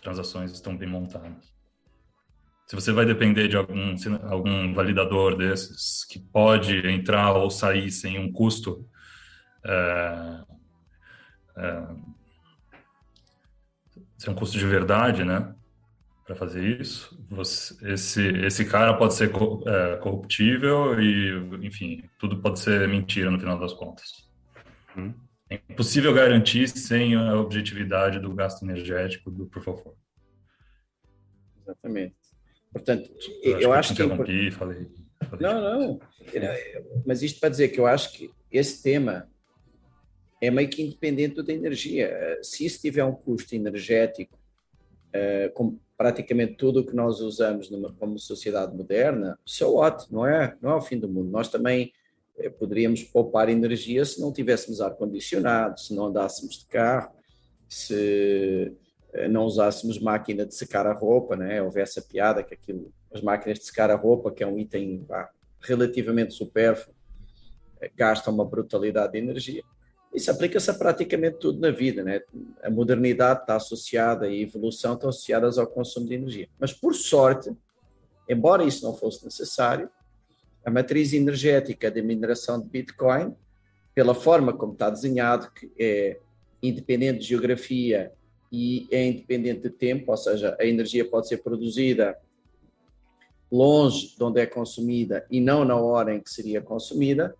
transações 0.00 0.52
estão 0.52 0.76
bem 0.76 0.88
montadas. 0.88 1.50
Se 2.66 2.76
você 2.76 2.92
vai 2.92 3.04
depender 3.04 3.48
de 3.48 3.56
algum, 3.56 3.96
algum 4.28 4.72
validador 4.72 5.36
desses 5.36 6.04
que 6.04 6.20
pode 6.20 6.86
entrar 6.86 7.32
ou 7.32 7.50
sair 7.50 7.90
sem 7.90 8.18
um 8.18 8.32
custo, 8.32 8.88
é, 9.66 10.44
é, 11.56 11.86
sem 14.20 14.30
um 14.30 14.36
custo 14.36 14.58
de 14.58 14.66
verdade, 14.66 15.24
né? 15.24 15.54
Para 16.26 16.36
fazer 16.36 16.62
isso, 16.78 17.18
você, 17.30 17.74
esse, 17.90 18.28
esse 18.44 18.66
cara 18.66 18.92
pode 18.92 19.14
ser 19.14 19.30
é, 19.66 19.96
corruptível 19.96 21.00
e, 21.00 21.32
enfim, 21.66 22.04
tudo 22.18 22.36
pode 22.36 22.60
ser 22.60 22.86
mentira 22.86 23.30
no 23.30 23.40
final 23.40 23.58
das 23.58 23.72
contas. 23.72 24.28
Hum. 24.94 25.14
É 25.48 25.54
impossível 25.70 26.12
garantir 26.12 26.68
sem 26.68 27.16
a 27.16 27.34
objetividade 27.34 28.20
do 28.20 28.32
gasto 28.34 28.62
energético 28.62 29.30
do 29.30 29.46
Proof 29.46 29.68
of 29.68 29.82
Work. 29.86 30.00
Exatamente. 31.62 32.14
Portanto, 32.70 33.10
eu, 33.42 33.58
eu 33.58 33.72
acho 33.72 33.94
que. 33.94 34.02
Interrompi, 34.02 34.50
falei, 34.50 34.86
falei. 35.30 35.40
Não, 35.40 35.60
não. 35.62 36.00
Mas 37.06 37.22
isto 37.22 37.40
para 37.40 37.48
dizer 37.48 37.68
que 37.68 37.80
eu 37.80 37.86
acho 37.86 38.12
que 38.12 38.30
esse 38.52 38.82
tema 38.82 39.28
é 40.40 40.50
meio 40.50 40.68
que 40.68 40.82
independente 40.82 41.42
da 41.42 41.52
energia. 41.52 42.38
Se 42.42 42.64
isso 42.64 42.80
tiver 42.80 43.04
um 43.04 43.12
custo 43.12 43.54
energético, 43.54 44.38
uh, 45.08 45.52
como 45.52 45.80
praticamente 46.00 46.54
tudo 46.54 46.80
o 46.80 46.86
que 46.86 46.96
nós 46.96 47.20
usamos 47.20 47.68
numa, 47.68 47.92
como 47.92 48.18
sociedade 48.18 48.74
moderna, 48.74 49.38
so 49.44 49.74
what? 49.74 50.10
Não 50.10 50.26
é, 50.26 50.56
não 50.62 50.70
é 50.70 50.74
o 50.74 50.80
fim 50.80 50.98
do 50.98 51.06
mundo. 51.06 51.30
Nós 51.30 51.48
também 51.48 51.92
eh, 52.38 52.48
poderíamos 52.48 53.04
poupar 53.04 53.50
energia 53.50 54.02
se 54.04 54.18
não 54.18 54.32
tivéssemos 54.32 54.80
ar-condicionado, 54.80 55.78
se 55.78 55.94
não 55.94 56.06
andássemos 56.06 56.60
de 56.60 56.64
carro, 56.64 57.12
se 57.68 58.72
eh, 59.12 59.28
não 59.28 59.44
usássemos 59.44 59.98
máquina 59.98 60.46
de 60.46 60.54
secar 60.54 60.86
a 60.86 60.94
roupa, 60.94 61.36
né? 61.36 61.60
houvesse 61.60 61.98
a 61.98 62.02
piada 62.02 62.42
que 62.42 62.54
aquilo, 62.54 62.90
as 63.12 63.20
máquinas 63.20 63.58
de 63.58 63.66
secar 63.66 63.90
a 63.90 63.94
roupa, 63.94 64.30
que 64.30 64.42
é 64.42 64.46
um 64.46 64.58
item 64.58 65.06
relativamente 65.60 66.32
supérfluo, 66.32 66.96
eh, 67.78 67.90
gastam 67.94 68.32
uma 68.32 68.44
brutalidade 68.46 69.12
de 69.12 69.18
energia. 69.18 69.62
Isso 70.12 70.30
aplica-se 70.30 70.70
a 70.70 70.74
praticamente 70.74 71.38
tudo 71.38 71.60
na 71.60 71.70
vida, 71.70 72.02
né? 72.02 72.20
A 72.62 72.70
modernidade 72.70 73.42
está 73.42 73.56
associada 73.56 74.28
e 74.28 74.38
a 74.38 74.42
evolução 74.42 74.94
estão 74.94 75.08
associadas 75.08 75.56
ao 75.56 75.66
consumo 75.66 76.06
de 76.06 76.14
energia. 76.14 76.48
Mas, 76.58 76.72
por 76.72 76.94
sorte, 76.94 77.50
embora 78.28 78.64
isso 78.64 78.84
não 78.84 78.94
fosse 78.94 79.24
necessário, 79.24 79.88
a 80.64 80.70
matriz 80.70 81.12
energética 81.12 81.90
de 81.90 82.02
mineração 82.02 82.60
de 82.60 82.68
Bitcoin, 82.68 83.34
pela 83.94 84.14
forma 84.14 84.52
como 84.52 84.72
está 84.72 84.90
desenhado, 84.90 85.50
que 85.52 85.70
é 85.78 86.18
independente 86.62 87.20
de 87.20 87.26
geografia 87.26 88.12
e 88.52 88.88
é 88.90 89.06
independente 89.06 89.62
de 89.62 89.70
tempo, 89.70 90.10
ou 90.10 90.16
seja, 90.16 90.56
a 90.60 90.64
energia 90.64 91.08
pode 91.08 91.28
ser 91.28 91.38
produzida 91.38 92.18
longe 93.50 94.16
de 94.16 94.22
onde 94.22 94.40
é 94.40 94.46
consumida 94.46 95.26
e 95.30 95.40
não 95.40 95.64
na 95.64 95.76
hora 95.76 96.14
em 96.14 96.20
que 96.20 96.30
seria 96.30 96.60
consumida, 96.60 97.34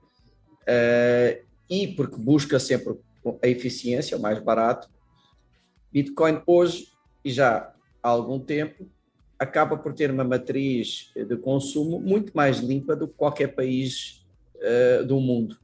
uh, 0.62 1.49
e 1.70 1.86
porque 1.86 2.16
busca 2.16 2.58
sempre 2.58 2.98
a 3.42 3.46
eficiência, 3.46 4.16
o 4.16 4.20
mais 4.20 4.42
barato. 4.42 4.90
Bitcoin 5.92 6.42
hoje, 6.46 6.88
e 7.24 7.30
já 7.30 7.72
há 8.02 8.08
algum 8.08 8.40
tempo, 8.40 8.86
acaba 9.38 9.76
por 9.76 9.94
ter 9.94 10.10
uma 10.10 10.24
matriz 10.24 11.12
de 11.14 11.36
consumo 11.36 12.00
muito 12.00 12.32
mais 12.34 12.58
limpa 12.58 12.96
do 12.96 13.06
que 13.06 13.14
qualquer 13.14 13.54
país 13.54 14.26
uh, 14.56 15.04
do 15.04 15.20
mundo. 15.20 15.56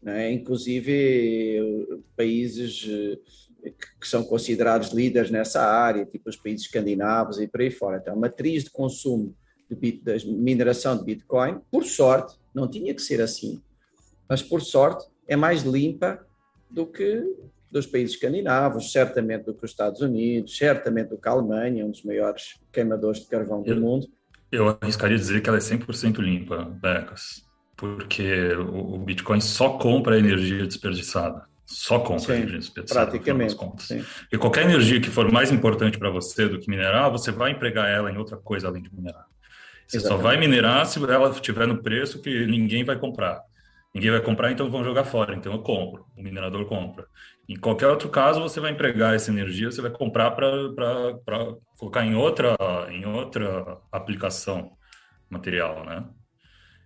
Né? 0.00 0.32
Inclusive, 0.32 1.98
países 2.16 2.88
que 4.00 4.08
são 4.08 4.24
considerados 4.24 4.90
líderes 4.90 5.30
nessa 5.30 5.62
área, 5.62 6.06
tipo 6.06 6.30
os 6.30 6.36
países 6.36 6.66
escandinavos 6.66 7.38
e 7.38 7.46
por 7.46 7.60
aí 7.60 7.70
fora. 7.70 7.98
Então, 7.98 8.14
a 8.14 8.16
matriz 8.16 8.64
de 8.64 8.70
consumo 8.70 9.34
de, 9.68 9.76
bit, 9.76 10.02
mineração 10.26 10.96
de 10.96 11.04
Bitcoin, 11.04 11.60
por 11.70 11.84
sorte, 11.84 12.38
não 12.54 12.68
tinha 12.68 12.94
que 12.94 13.02
ser 13.02 13.20
assim, 13.20 13.60
mas 14.28 14.42
por 14.42 14.62
sorte 14.62 15.06
é 15.30 15.36
mais 15.36 15.62
limpa 15.62 16.20
do 16.68 16.84
que 16.84 17.24
dos 17.70 17.86
países 17.86 18.16
escandinavos, 18.16 18.90
certamente 18.90 19.44
do 19.44 19.54
que 19.54 19.64
os 19.64 19.70
Estados 19.70 20.00
Unidos, 20.00 20.56
certamente 20.56 21.10
do 21.10 21.16
que 21.16 21.28
a 21.28 21.30
Alemanha, 21.30 21.86
um 21.86 21.90
dos 21.92 22.02
maiores 22.02 22.58
queimadores 22.72 23.20
de 23.20 23.26
carvão 23.28 23.62
do 23.62 23.76
mundo. 23.76 24.08
Eu 24.50 24.68
arriscaria 24.68 25.16
dizer 25.16 25.40
que 25.40 25.48
ela 25.48 25.58
é 25.58 25.60
100% 25.60 26.18
limpa, 26.18 26.64
Becas, 26.64 27.46
porque 27.76 28.52
o 28.54 28.98
Bitcoin 28.98 29.40
só 29.40 29.78
compra 29.78 30.18
energia 30.18 30.66
desperdiçada. 30.66 31.48
Só 31.64 32.00
compra 32.00 32.18
sim, 32.18 32.32
energia 32.32 32.58
desperdiçada. 32.58 33.06
Praticamente. 33.06 33.56
Sim. 33.78 34.04
E 34.32 34.36
qualquer 34.36 34.64
energia 34.64 35.00
que 35.00 35.08
for 35.08 35.30
mais 35.30 35.52
importante 35.52 35.96
para 35.96 36.10
você 36.10 36.48
do 36.48 36.58
que 36.58 36.68
minerar, 36.68 37.08
você 37.08 37.30
vai 37.30 37.52
empregar 37.52 37.88
ela 37.88 38.10
em 38.10 38.16
outra 38.16 38.36
coisa 38.36 38.66
além 38.66 38.82
de 38.82 38.92
minerar. 38.92 39.26
Você 39.86 39.98
Exatamente. 39.98 40.22
só 40.22 40.28
vai 40.28 40.36
minerar 40.36 40.84
se 40.86 40.98
ela 41.00 41.30
estiver 41.30 41.68
no 41.68 41.80
preço 41.80 42.20
que 42.20 42.44
ninguém 42.46 42.82
vai 42.82 42.98
comprar. 42.98 43.44
Ninguém 43.94 44.10
vai 44.10 44.20
comprar, 44.20 44.52
então 44.52 44.70
vão 44.70 44.84
jogar 44.84 45.04
fora. 45.04 45.34
Então 45.34 45.52
eu 45.52 45.62
compro, 45.62 46.06
o 46.16 46.22
minerador 46.22 46.64
compra. 46.66 47.06
Em 47.48 47.56
qualquer 47.56 47.88
outro 47.88 48.08
caso, 48.08 48.40
você 48.40 48.60
vai 48.60 48.70
empregar 48.70 49.14
essa 49.14 49.30
energia, 49.30 49.70
você 49.70 49.82
vai 49.82 49.90
comprar 49.90 50.30
para 50.30 50.52
colocar 51.76 52.04
em 52.04 52.14
outra, 52.14 52.56
em 52.90 53.04
outra 53.04 53.78
aplicação 53.90 54.72
material, 55.28 55.84
né? 55.84 56.04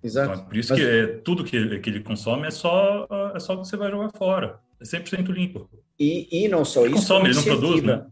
Exato. 0.02 0.32
Então, 0.32 0.44
é 0.44 0.46
por 0.46 0.57
isso 0.57 0.72
Mas... 0.72 0.80
que 0.80 0.86
é, 0.86 1.07
tudo 1.18 1.44
que, 1.44 1.78
que 1.80 1.90
ele 1.90 2.00
consome 2.00 2.46
é 2.46 2.50
só, 2.50 3.07
é 3.34 3.38
só 3.38 3.57
que 3.57 3.66
você 3.66 3.76
vai 3.76 3.90
jogar 3.90 4.11
fora. 4.16 4.59
É 4.80 4.84
100% 4.84 5.28
limpo. 5.28 5.68
E, 5.98 6.44
e 6.44 6.48
não 6.48 6.64
só 6.64 6.84
ele 6.84 6.94
isso. 6.94 7.02
Consome, 7.02 7.28
ele 7.28 7.36
não 7.36 7.44
produz, 7.44 7.82
né? 7.82 8.07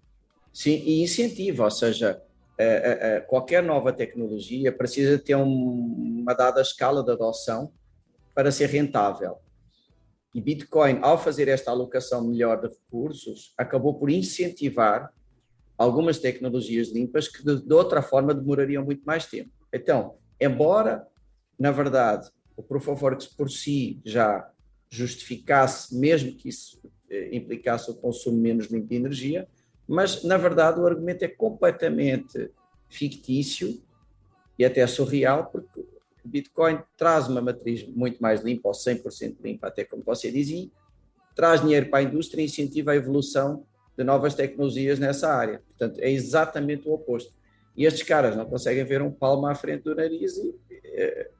Sim, 0.53 0.83
e 0.85 1.03
incentiva, 1.03 1.65
ou 1.65 1.71
seja, 1.71 2.21
é, 2.59 2.65
é, 2.67 3.17
é, 3.17 3.21
qualquer 3.21 3.63
nova 3.63 3.93
tecnologia 3.93 4.71
precisa 4.71 5.19
ter 5.19 5.35
um, 5.35 6.21
uma 6.21 6.35
dada 6.35 6.61
escala 6.61 7.03
de 7.03 7.11
adoção 7.11 7.73
para 8.35 8.51
ser 8.51 8.69
rentável. 8.69 9.37
E 10.35 10.41
Bitcoin, 10.41 10.99
ao 11.03 11.19
fazer 11.19 11.49
esta 11.49 11.71
alocação 11.71 12.27
melhor 12.27 12.61
de 12.61 12.69
recursos, 12.69 13.53
acabou 13.57 13.95
por 13.95 14.09
incentivar 14.11 15.13
algumas 15.77 16.19
tecnologias 16.19 16.89
limpas 16.89 17.29
que 17.29 17.45
de, 17.45 17.61
de 17.61 17.75
outra 17.75 18.01
forma 18.01 18.33
demorariam 18.33 18.85
muito 18.85 19.03
mais 19.05 19.27
tempo. 19.27 19.51
Então, 19.73 20.17
embora, 20.41 21.07
na 21.59 21.71
verdade, 21.71 22.31
o 22.57 22.63
Proof 22.63 22.89
of 22.89 23.05
Works 23.05 23.27
por 23.27 23.51
si 23.51 24.01
já 24.05 24.49
justificasse, 24.89 25.97
mesmo 25.97 26.33
que 26.35 26.49
isso 26.49 26.81
eh, 27.11 27.35
implicasse 27.35 27.91
o 27.91 27.95
consumo 27.95 28.39
menos 28.39 28.67
limpo 28.67 28.89
de 28.89 28.97
energia, 28.97 29.49
mas 29.89 30.23
na 30.23 30.37
verdade 30.37 30.81
o 30.81 30.87
argumento 30.87 31.25
é 31.25 31.29
completamente 31.29 32.51
fictício 32.89 33.83
e 34.59 34.65
até 34.65 34.87
surreal, 34.87 35.47
porque 35.47 35.85
Bitcoin 36.25 36.81
traz 36.97 37.29
uma 37.29 37.41
matriz 37.41 37.87
muito 37.89 38.21
mais 38.21 38.43
limpa, 38.43 38.69
ou 38.69 38.75
100% 38.75 39.37
limpa, 39.43 39.69
até 39.69 39.85
como 39.85 40.03
você 40.03 40.31
dizia, 40.31 40.69
traz 41.35 41.61
dinheiro 41.61 41.89
para 41.89 42.01
a 42.01 42.03
indústria 42.03 42.43
e 42.43 42.47
incentiva 42.47 42.93
a 42.93 42.97
evolução 42.97 43.65
de 43.97 44.05
novas 44.05 44.35
tecnologias 44.35 44.99
nessa 44.99 45.33
área. 45.33 45.63
Portanto, 45.69 45.99
é 46.01 46.11
exatamente 46.11 46.89
o 46.89 46.93
oposto. 46.93 47.33
E 47.77 47.85
estes 47.85 48.03
caras 48.03 48.37
não 48.37 48.45
conseguem 48.45 48.85
ver 48.85 49.03
um 49.03 49.11
palmo 49.11 49.47
à 49.47 49.55
frente 49.55 49.85
do 49.85 49.95
nariz 49.95 50.37
e 50.37 50.55
eh, 50.85 51.31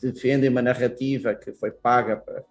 defendem 0.00 0.48
uma 0.48 0.62
narrativa 0.62 1.34
que 1.34 1.52
foi 1.52 1.70
paga 1.70 2.16
para, 2.16 2.44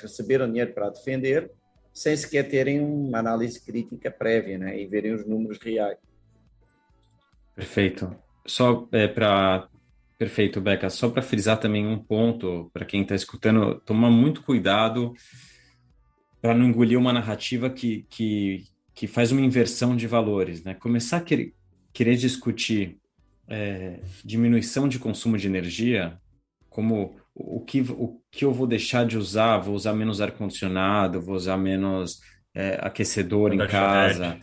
receber 0.00 0.40
o 0.40 0.46
dinheiro 0.46 0.72
para 0.72 0.90
defender, 0.90 1.50
sem 1.92 2.16
sequer 2.16 2.48
terem 2.48 2.80
uma 2.80 3.18
análise 3.18 3.60
crítica 3.60 4.10
prévia 4.10 4.58
né, 4.58 4.80
e 4.80 4.86
verem 4.86 5.12
os 5.14 5.26
números 5.26 5.58
reais. 5.58 5.98
Perfeito. 7.54 8.16
Só 8.46 8.88
é, 8.92 9.08
para. 9.08 9.68
Perfeito, 10.18 10.60
Beca. 10.60 10.88
Só 10.88 11.10
para 11.10 11.22
frisar 11.22 11.58
também 11.58 11.86
um 11.86 11.98
ponto, 11.98 12.70
para 12.72 12.84
quem 12.84 13.02
está 13.02 13.14
escutando, 13.14 13.80
toma 13.84 14.08
muito 14.08 14.42
cuidado 14.42 15.12
para 16.40 16.54
não 16.54 16.66
engolir 16.66 16.98
uma 16.98 17.12
narrativa 17.12 17.68
que, 17.68 18.06
que, 18.08 18.64
que 18.94 19.06
faz 19.06 19.32
uma 19.32 19.40
inversão 19.40 19.96
de 19.96 20.06
valores. 20.06 20.62
Né? 20.62 20.74
Começar 20.74 21.18
a 21.18 21.20
querer, 21.20 21.54
querer 21.92 22.16
discutir 22.16 22.98
é, 23.48 24.00
diminuição 24.24 24.88
de 24.88 24.98
consumo 24.98 25.36
de 25.36 25.46
energia 25.46 26.18
como 26.68 27.16
o 27.34 27.60
que, 27.60 27.80
o 27.80 28.20
que 28.30 28.44
eu 28.44 28.52
vou 28.52 28.66
deixar 28.66 29.06
de 29.06 29.16
usar, 29.16 29.58
vou 29.58 29.74
usar 29.74 29.92
menos 29.92 30.20
ar-condicionado, 30.20 31.20
vou 31.20 31.34
usar 31.34 31.56
menos 31.56 32.20
é, 32.54 32.78
aquecedor 32.80 33.52
em 33.52 33.66
casa. 33.66 34.38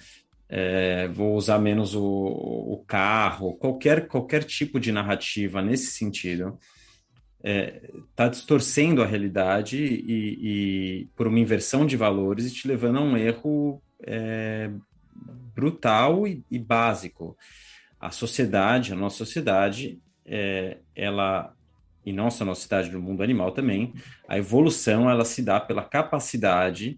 É, 0.49 1.07
vou 1.09 1.35
usar 1.35 1.59
menos 1.59 1.93
o, 1.93 2.03
o, 2.03 2.83
carro, 2.87 3.53
qualquer, 3.55 4.07
qualquer 4.07 4.43
tipo 4.43 4.79
de 4.79 4.91
narrativa 4.91 5.61
nesse 5.61 5.91
sentido, 5.91 6.57
está 7.37 7.43
é, 7.43 7.91
tá 8.15 8.27
distorcendo 8.27 9.03
a 9.03 9.05
realidade 9.05 9.77
e, 9.77 10.39
e, 10.41 11.09
por 11.15 11.27
uma 11.27 11.39
inversão 11.39 11.85
de 11.85 11.95
valores 11.95 12.47
e 12.47 12.53
te 12.53 12.67
levando 12.67 12.97
a 12.97 13.01
um 13.01 13.15
erro 13.15 13.81
é, 14.01 14.71
brutal 15.53 16.27
e, 16.27 16.43
e, 16.49 16.57
básico. 16.57 17.37
A 17.99 18.09
sociedade, 18.09 18.91
a 18.91 18.95
nossa 18.95 19.17
sociedade, 19.17 20.01
é, 20.25 20.79
ela 20.95 21.53
e 22.05 22.13
nossa 22.13 22.43
nossa 22.43 22.61
cidade 22.61 22.89
do 22.89 22.99
mundo 22.99 23.21
animal 23.21 23.51
também, 23.51 23.93
a 24.27 24.37
evolução 24.37 25.09
ela 25.09 25.25
se 25.25 25.43
dá 25.43 25.59
pela 25.59 25.83
capacidade 25.83 26.97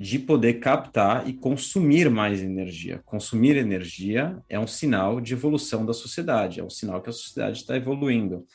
de 0.00 0.18
poder 0.18 0.54
captar 0.54 1.28
e 1.28 1.34
consumir 1.34 2.08
mais 2.08 2.40
energia. 2.40 3.02
Consumir 3.04 3.54
energia 3.58 4.42
é 4.48 4.58
um 4.58 4.66
sinal 4.66 5.20
de 5.20 5.34
evolução 5.34 5.84
da 5.84 5.92
sociedade, 5.92 6.58
é 6.58 6.64
um 6.64 6.70
sinal 6.70 7.02
que 7.02 7.10
a 7.10 7.12
sociedade 7.12 7.58
está 7.58 7.76
evoluindo. 7.76 8.46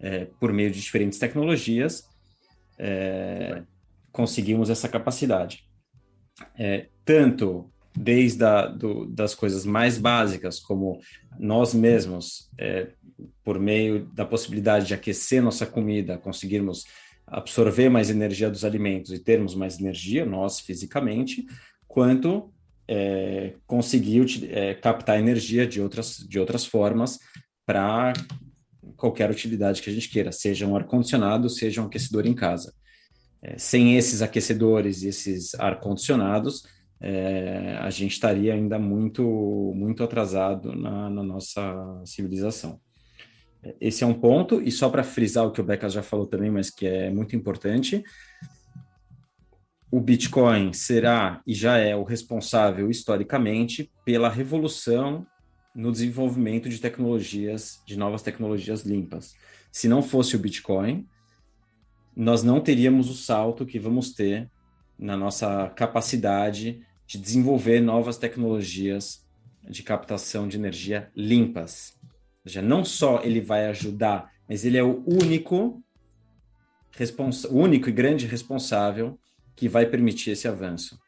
É, 0.00 0.24
por 0.40 0.52
meio 0.52 0.72
de 0.72 0.80
diferentes 0.80 1.16
tecnologias, 1.16 2.04
é, 2.76 3.62
conseguimos 4.10 4.70
essa 4.70 4.88
capacidade. 4.88 5.64
É, 6.58 6.88
tanto 7.04 7.70
desde 7.96 8.44
a, 8.44 8.66
do, 8.66 9.06
das 9.06 9.36
coisas 9.36 9.64
mais 9.64 9.98
básicas, 9.98 10.58
como 10.58 11.00
nós 11.38 11.74
mesmos, 11.74 12.50
é, 12.58 12.88
por 13.44 13.60
meio 13.60 14.04
da 14.06 14.24
possibilidade 14.24 14.86
de 14.86 14.94
aquecer 14.94 15.40
nossa 15.40 15.64
comida, 15.64 16.18
conseguirmos 16.18 16.84
absorver 17.30 17.88
mais 17.88 18.10
energia 18.10 18.50
dos 18.50 18.64
alimentos 18.64 19.12
e 19.12 19.18
termos 19.18 19.54
mais 19.54 19.78
energia, 19.78 20.24
nós 20.24 20.60
fisicamente, 20.60 21.46
quanto 21.86 22.52
é, 22.86 23.54
conseguir 23.66 24.24
é, 24.50 24.74
captar 24.74 25.18
energia 25.18 25.66
de 25.66 25.80
outras, 25.80 26.16
de 26.16 26.38
outras 26.38 26.64
formas 26.64 27.18
para 27.66 28.14
qualquer 28.96 29.30
utilidade 29.30 29.82
que 29.82 29.90
a 29.90 29.92
gente 29.92 30.08
queira, 30.08 30.32
seja 30.32 30.66
um 30.66 30.74
ar-condicionado, 30.74 31.50
seja 31.50 31.82
um 31.82 31.86
aquecedor 31.86 32.26
em 32.26 32.34
casa. 32.34 32.72
É, 33.42 33.56
sem 33.58 33.96
esses 33.96 34.22
aquecedores 34.22 35.02
e 35.02 35.08
esses 35.08 35.54
ar-condicionados, 35.54 36.64
é, 37.00 37.76
a 37.80 37.90
gente 37.90 38.12
estaria 38.12 38.54
ainda 38.54 38.78
muito, 38.78 39.22
muito 39.76 40.02
atrasado 40.02 40.74
na, 40.74 41.08
na 41.08 41.22
nossa 41.22 42.02
civilização. 42.04 42.80
Esse 43.80 44.04
é 44.04 44.06
um 44.06 44.14
ponto, 44.14 44.62
e 44.62 44.70
só 44.70 44.88
para 44.88 45.02
frisar 45.02 45.46
o 45.46 45.50
que 45.50 45.60
o 45.60 45.64
Becas 45.64 45.92
já 45.92 46.02
falou 46.02 46.26
também, 46.26 46.50
mas 46.50 46.70
que 46.70 46.86
é 46.86 47.10
muito 47.10 47.34
importante, 47.34 48.02
o 49.90 50.00
Bitcoin 50.00 50.72
será 50.72 51.42
e 51.46 51.54
já 51.54 51.78
é 51.78 51.96
o 51.96 52.04
responsável 52.04 52.90
historicamente 52.90 53.90
pela 54.04 54.28
revolução 54.28 55.26
no 55.74 55.90
desenvolvimento 55.90 56.68
de 56.68 56.78
tecnologias, 56.78 57.82
de 57.86 57.96
novas 57.96 58.22
tecnologias 58.22 58.82
limpas. 58.82 59.34
Se 59.72 59.88
não 59.88 60.02
fosse 60.02 60.36
o 60.36 60.38
Bitcoin, 60.38 61.06
nós 62.14 62.42
não 62.42 62.60
teríamos 62.60 63.08
o 63.08 63.14
salto 63.14 63.64
que 63.64 63.78
vamos 63.78 64.12
ter 64.12 64.50
na 64.98 65.16
nossa 65.16 65.68
capacidade 65.70 66.82
de 67.06 67.18
desenvolver 67.18 67.80
novas 67.80 68.18
tecnologias 68.18 69.26
de 69.68 69.82
captação 69.82 70.48
de 70.48 70.56
energia 70.56 71.10
limpas 71.14 71.97
seja, 72.48 72.62
não 72.62 72.84
só 72.84 73.20
ele 73.22 73.40
vai 73.40 73.66
ajudar, 73.66 74.30
mas 74.48 74.64
ele 74.64 74.76
é 74.78 74.82
o 74.82 75.04
único, 75.06 75.82
único 77.50 77.88
e 77.88 77.92
grande 77.92 78.26
responsável 78.26 79.18
que 79.54 79.68
vai 79.68 79.86
permitir 79.86 80.30
esse 80.30 80.48
avanço. 80.48 80.98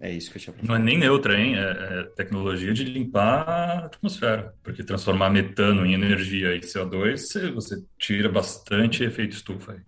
É 0.00 0.10
isso 0.10 0.30
que 0.30 0.36
eu 0.36 0.42
tinha 0.42 0.56
Não 0.62 0.74
é 0.74 0.78
nem 0.78 0.98
neutra, 0.98 1.40
hein? 1.40 1.56
É, 1.56 1.60
é, 1.60 2.02
tecnologia 2.14 2.74
de 2.74 2.84
limpar 2.84 3.48
a 3.48 3.86
atmosfera, 3.86 4.54
porque 4.62 4.84
transformar 4.84 5.30
metano 5.30 5.86
em 5.86 5.94
energia 5.94 6.54
e 6.54 6.60
CO2, 6.60 7.54
você 7.54 7.82
tira 7.98 8.28
bastante 8.28 9.02
efeito 9.02 9.32
estufa. 9.32 9.72
Aí. 9.72 9.80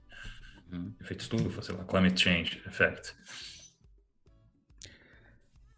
Uhum. 0.73 0.95
Efeito 1.01 1.21
estufa, 1.21 1.61
sei 1.61 1.75
lá, 1.75 1.85
climate 1.85 2.19
change 2.19 2.63
effect. 2.67 3.15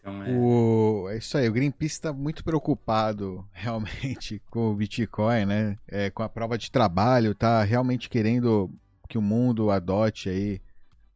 Então 0.09 0.22
é... 0.24 0.36
O... 0.36 1.09
é 1.11 1.18
isso 1.18 1.36
aí, 1.36 1.48
o 1.48 1.52
Greenpeace 1.52 1.94
está 1.94 2.12
muito 2.12 2.42
preocupado 2.42 3.46
realmente 3.52 4.40
com 4.50 4.70
o 4.70 4.74
Bitcoin, 4.74 5.46
né? 5.46 5.78
É, 5.86 6.11
com 6.11 6.22
a 6.22 6.28
prova 6.28 6.56
de 6.56 6.70
trabalho, 6.70 7.34
tá 7.34 7.62
realmente 7.62 8.09
querendo 8.09 8.70
que 9.09 9.18
o 9.18 9.22
mundo 9.22 9.70
adote 9.70 10.28
aí 10.28 10.61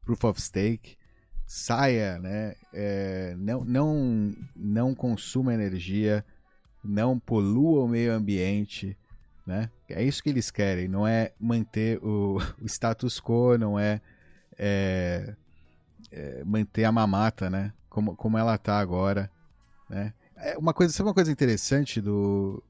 Proof 0.05 0.25
of 0.25 0.41
Stake, 0.41 0.97
saia, 1.47 2.19
né? 2.19 2.55
É, 2.73 3.35
não, 3.39 3.65
não, 3.65 4.35
não 4.55 4.95
consuma 4.95 5.55
energia, 5.55 6.25
não 6.83 7.19
polua 7.19 7.85
o 7.85 7.89
meio 7.89 8.13
ambiente, 8.13 8.97
né? 9.47 9.71
É 9.89 10.03
isso 10.03 10.23
que 10.23 10.31
eles 10.31 10.51
querem, 10.51 10.89
não 10.89 11.07
é 11.07 11.33
manter 11.39 11.99
o, 12.03 12.39
o 12.61 12.67
status 12.67 13.21
quo, 13.21 13.59
não 13.59 13.79
é, 13.79 14.01
é, 14.59 15.35
é 16.11 16.45
manter 16.45 16.85
a 16.85 16.93
mamata, 16.93 17.51
né? 17.51 17.73
Como, 17.93 18.17
como 18.17 18.39
ela 18.39 18.57
tá 18.57 18.79
agora, 18.79 19.31
né? 19.89 20.15
É 20.37 20.57
uma 20.57 20.73
coisa, 20.73 20.93
sabe 20.93 21.09
uma 21.09 21.15
coisa 21.15 21.31
interessante 21.31 22.01
do 22.01 22.63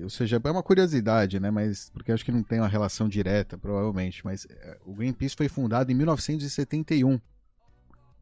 ou 0.00 0.08
seja, 0.08 0.40
é 0.42 0.50
uma 0.50 0.62
curiosidade, 0.62 1.38
né, 1.38 1.50
mas 1.50 1.90
porque 1.90 2.12
acho 2.12 2.24
que 2.24 2.32
não 2.32 2.42
tem 2.42 2.60
uma 2.60 2.68
relação 2.68 3.08
direta, 3.08 3.58
provavelmente, 3.58 4.24
mas 4.24 4.46
é, 4.48 4.78
o 4.86 4.94
Greenpeace 4.94 5.36
foi 5.36 5.48
fundado 5.48 5.90
em 5.92 5.94
1971. 5.94 7.20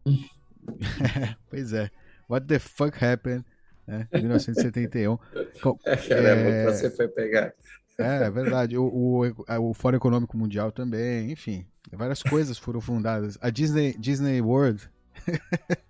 pois 1.48 1.72
é. 1.72 1.90
What 2.28 2.46
the 2.46 2.58
fuck 2.58 3.04
happened? 3.04 3.44
Né? 3.86 4.08
1971. 4.12 5.16
Caramba, 5.62 5.78
é... 6.50 6.64
você 6.64 6.90
foi 6.90 7.06
pegar. 7.08 7.52
É, 7.98 8.24
é 8.24 8.30
verdade. 8.30 8.76
O, 8.76 8.84
o, 8.84 9.68
o 9.70 9.74
Fórum 9.74 9.96
Econômico 9.96 10.36
Mundial 10.36 10.72
também, 10.72 11.30
enfim. 11.30 11.66
Várias 11.92 12.22
coisas 12.22 12.58
foram 12.58 12.80
fundadas. 12.80 13.38
A 13.40 13.50
Disney, 13.50 13.96
Disney 13.98 14.40
World 14.40 14.90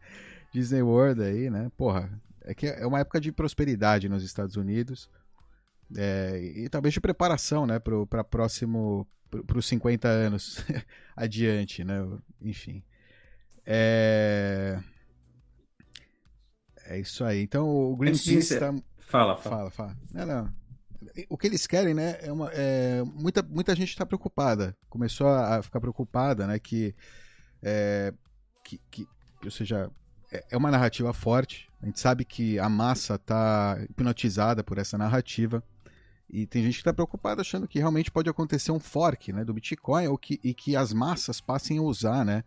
Disney 0.53 0.82
World 0.82 1.22
aí, 1.22 1.51
né? 1.51 1.70
Porra, 1.76 2.11
é 2.42 2.55
que 2.55 2.66
é 2.66 2.86
uma 2.86 3.01
época 3.01 3.20
de 3.20 3.30
prosperidade 3.32 4.09
nos 4.09 4.22
Estados 4.22 4.57
Unidos 4.57 5.09
é, 5.96 6.40
e 6.40 6.68
talvez 6.68 6.94
de 6.94 7.01
preparação, 7.01 7.66
né, 7.66 7.78
para 7.78 8.24
próximo 8.24 9.07
para 9.46 9.59
os 9.59 9.66
50 9.66 10.09
anos 10.09 10.59
adiante, 11.14 11.84
né? 11.84 12.05
Enfim. 12.42 12.82
É... 13.64 14.78
é 16.86 16.98
isso 16.98 17.24
aí. 17.24 17.40
Então 17.40 17.68
o 17.68 17.96
Greenpeace 17.96 18.34
está. 18.34 18.74
Fala, 18.98 19.36
fala, 19.36 19.38
fala. 19.38 19.70
fala. 19.70 19.96
Não, 20.12 20.26
não. 20.26 20.61
O 21.28 21.38
que 21.38 21.46
eles 21.46 21.66
querem, 21.66 21.94
né? 21.94 22.18
É 22.20 22.32
uma, 22.32 22.51
é... 22.53 23.03
Muita, 23.05 23.42
muita 23.42 23.74
gente 23.76 23.90
está 23.90 24.05
preocupada. 24.05 24.76
Começou 24.88 25.28
a 25.28 25.62
ficar 25.62 25.80
preocupada, 25.80 26.46
né? 26.46 26.59
Que, 26.59 26.94
é... 27.62 28.12
que, 28.64 28.80
que, 28.90 29.07
ou 29.44 29.51
seja, 29.51 29.90
é, 30.31 30.45
é 30.51 30.57
uma 30.57 30.70
narrativa 30.70 31.12
forte. 31.12 31.68
A 31.83 31.87
gente 31.87 32.01
sabe 32.01 32.24
que 32.24 32.59
a 32.59 32.68
massa 32.68 33.14
está 33.14 33.78
hipnotizada 33.89 34.62
por 34.62 34.78
essa 34.78 34.97
narrativa. 34.99 35.62
E 36.28 36.47
tem 36.47 36.62
gente 36.62 36.74
que 36.74 36.81
está 36.81 36.93
preocupada 36.93 37.41
achando 37.41 37.66
que 37.66 37.78
realmente 37.78 38.11
pode 38.11 38.31
acontecer 38.31 38.70
um 38.70 38.78
fork 38.78 39.33
né, 39.33 39.45
do 39.45 39.53
Bitcoin 39.53 40.07
ou 40.07 40.16
que, 40.16 40.39
e 40.45 40.55
que 40.55 40.76
as 40.76 40.93
massas 40.93 41.41
passem 41.41 41.78
a 41.78 41.83
usar 41.83 42.24
né, 42.24 42.45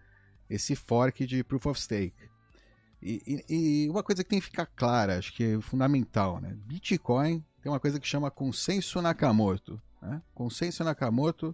esse 0.50 0.76
fork 0.76 1.26
de 1.26 1.44
Proof 1.44 1.66
of 1.66 1.82
Stake. 1.82 2.30
E, 3.02 3.22
e, 3.50 3.86
e, 3.86 3.90
uma 3.90 4.02
coisa 4.02 4.24
que 4.24 4.30
tem 4.30 4.40
que 4.40 4.46
ficar 4.46 4.66
clara, 4.66 5.18
acho 5.18 5.34
que 5.34 5.44
é 5.44 5.62
fundamental, 5.62 6.40
né? 6.40 6.56
Bitcoin 6.66 7.44
tem 7.62 7.70
uma 7.70 7.80
coisa 7.80 8.00
que 8.00 8.08
chama 8.08 8.32
consenso 8.32 9.02
Nakamoto. 9.02 9.82
Né? 10.02 10.22
Consenso 10.34 10.86
Nakamoto 10.86 11.54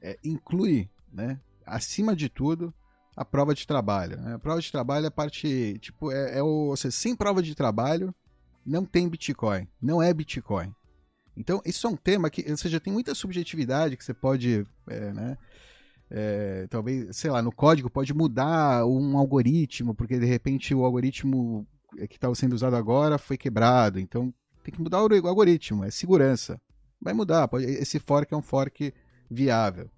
é, 0.00 0.18
inclui, 0.24 0.88
né, 1.12 1.38
acima 1.66 2.16
de 2.16 2.30
tudo, 2.30 2.72
a 3.20 3.24
prova 3.24 3.54
de 3.54 3.66
trabalho. 3.66 4.16
Né? 4.18 4.32
A 4.32 4.38
prova 4.38 4.62
de 4.62 4.72
trabalho 4.72 5.04
é 5.04 5.10
parte, 5.10 5.78
tipo, 5.78 6.10
é, 6.10 6.38
é 6.38 6.42
o, 6.42 6.74
seja, 6.74 6.90
sem 6.90 7.14
prova 7.14 7.42
de 7.42 7.54
trabalho 7.54 8.14
não 8.64 8.82
tem 8.82 9.06
Bitcoin, 9.06 9.68
não 9.80 10.02
é 10.02 10.12
Bitcoin. 10.14 10.74
Então, 11.36 11.60
isso 11.66 11.86
é 11.86 11.90
um 11.90 11.96
tema 11.96 12.30
que, 12.30 12.50
ou 12.50 12.56
seja, 12.56 12.80
tem 12.80 12.90
muita 12.90 13.14
subjetividade 13.14 13.94
que 13.94 14.02
você 14.02 14.14
pode, 14.14 14.66
é, 14.88 15.12
né, 15.12 15.38
é, 16.10 16.66
talvez, 16.70 17.14
sei 17.14 17.30
lá, 17.30 17.42
no 17.42 17.52
código 17.52 17.90
pode 17.90 18.14
mudar 18.14 18.86
um 18.86 19.18
algoritmo, 19.18 19.94
porque 19.94 20.18
de 20.18 20.26
repente 20.26 20.74
o 20.74 20.82
algoritmo 20.82 21.66
que 22.08 22.16
estava 22.16 22.34
sendo 22.34 22.54
usado 22.54 22.74
agora 22.74 23.18
foi 23.18 23.36
quebrado, 23.36 24.00
então 24.00 24.32
tem 24.64 24.72
que 24.72 24.80
mudar 24.80 25.02
o 25.02 25.28
algoritmo, 25.28 25.84
é 25.84 25.90
segurança. 25.90 26.58
Vai 26.98 27.12
mudar, 27.12 27.48
pode, 27.48 27.66
esse 27.66 27.98
fork 27.98 28.32
é 28.32 28.36
um 28.36 28.42
fork 28.42 28.94
viável. 29.30 29.90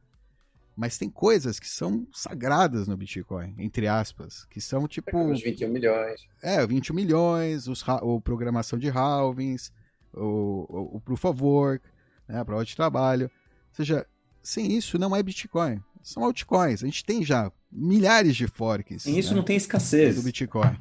Mas 0.75 0.97
tem 0.97 1.11
coisas 1.11 1.61
que 1.61 1.69
são 1.69 2.07
sagradas 2.13 2.89
no 2.89 2.97
Bitcoin, 2.97 3.55
entre 3.59 3.87
aspas, 3.87 4.47
que 4.47 4.61
são 4.61 4.89
tipo. 4.89 5.17
É 5.17 5.25
os 5.27 5.43
21 5.43 5.69
milhões. 5.69 6.21
É, 6.43 6.67
21 6.67 6.95
milhões, 6.95 7.69
os, 7.69 7.85
o 8.03 8.21
programação 8.21 8.79
de 8.79 8.89
halvings, 8.89 9.71
o, 10.15 10.67
o, 10.69 10.97
o 10.97 11.01
proof 11.01 11.25
of 11.27 11.43
work, 11.43 11.87
né, 12.27 12.41
a 12.41 12.45
prova 12.45 12.65
de 12.65 12.75
trabalho. 12.75 13.31
Ou 13.71 13.77
seja, 13.77 14.07
sem 14.43 14.73
isso 14.73 14.99
não 14.99 15.15
é 15.15 15.23
Bitcoin. 15.23 15.83
São 16.03 16.25
altcoins. 16.25 16.83
A 16.83 16.87
gente 16.87 17.05
tem 17.05 17.23
já 17.23 17.53
milhares 17.71 18.35
de 18.35 18.47
forks. 18.47 19.03
Sem 19.03 19.19
isso 19.19 19.31
né, 19.31 19.37
não 19.37 19.45
tem 19.45 19.57
escassez. 19.57 20.17
Do 20.17 20.23
Bitcoin. 20.23 20.79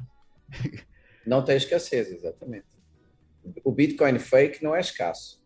Não 1.24 1.40
tem 1.40 1.56
escassez, 1.56 2.10
exatamente. 2.10 2.66
O 3.62 3.70
Bitcoin 3.70 4.18
fake 4.18 4.60
não 4.60 4.74
é 4.74 4.80
escasso. 4.80 5.40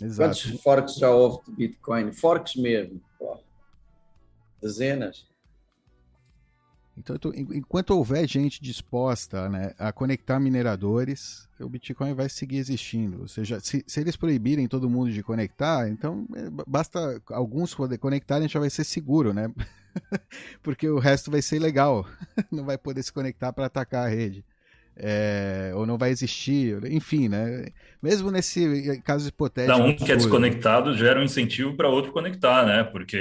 Exato. 0.00 0.30
Quantos 0.30 0.62
forks 0.62 0.94
já 0.94 1.10
houve 1.10 1.44
de 1.44 1.52
Bitcoin? 1.52 2.10
Forks 2.10 2.56
mesmo. 2.56 2.98
Dezenas. 4.62 5.26
Então, 6.96 7.16
enquanto 7.34 7.90
houver 7.90 8.28
gente 8.28 8.62
disposta 8.62 9.48
né, 9.48 9.74
a 9.78 9.90
conectar 9.92 10.38
mineradores, 10.38 11.48
o 11.58 11.68
Bitcoin 11.68 12.12
vai 12.12 12.28
seguir 12.28 12.58
existindo. 12.58 13.22
Ou 13.22 13.28
seja, 13.28 13.58
se, 13.60 13.82
se 13.86 14.00
eles 14.00 14.14
proibirem 14.14 14.68
todo 14.68 14.90
mundo 14.90 15.10
de 15.10 15.22
conectar, 15.22 15.88
então 15.88 16.26
é, 16.36 16.50
basta 16.66 17.20
alguns 17.30 17.74
conectarem, 17.98 18.48
já 18.48 18.60
vai 18.60 18.68
ser 18.68 18.84
seguro, 18.84 19.32
né? 19.32 19.50
Porque 20.62 20.86
o 20.88 20.98
resto 20.98 21.30
vai 21.30 21.40
ser 21.40 21.56
ilegal. 21.56 22.06
Não 22.52 22.64
vai 22.64 22.76
poder 22.76 23.02
se 23.02 23.12
conectar 23.12 23.52
para 23.54 23.66
atacar 23.66 24.06
a 24.06 24.10
rede 24.10 24.44
é, 24.96 25.72
ou 25.74 25.86
não 25.86 25.96
vai 25.96 26.10
existir, 26.10 26.78
enfim, 26.90 27.28
né? 27.28 27.66
Mesmo 28.02 28.30
nesse 28.30 29.00
caso 29.04 29.28
hipotético. 29.28 29.78
Não, 29.78 29.86
um 29.86 29.96
que 29.96 30.10
é 30.10 30.16
desconectado 30.16 30.94
gera 30.94 31.20
um 31.20 31.22
incentivo 31.22 31.74
para 31.74 31.88
outro 31.88 32.12
conectar, 32.12 32.66
né? 32.66 32.84
Porque 32.84 33.18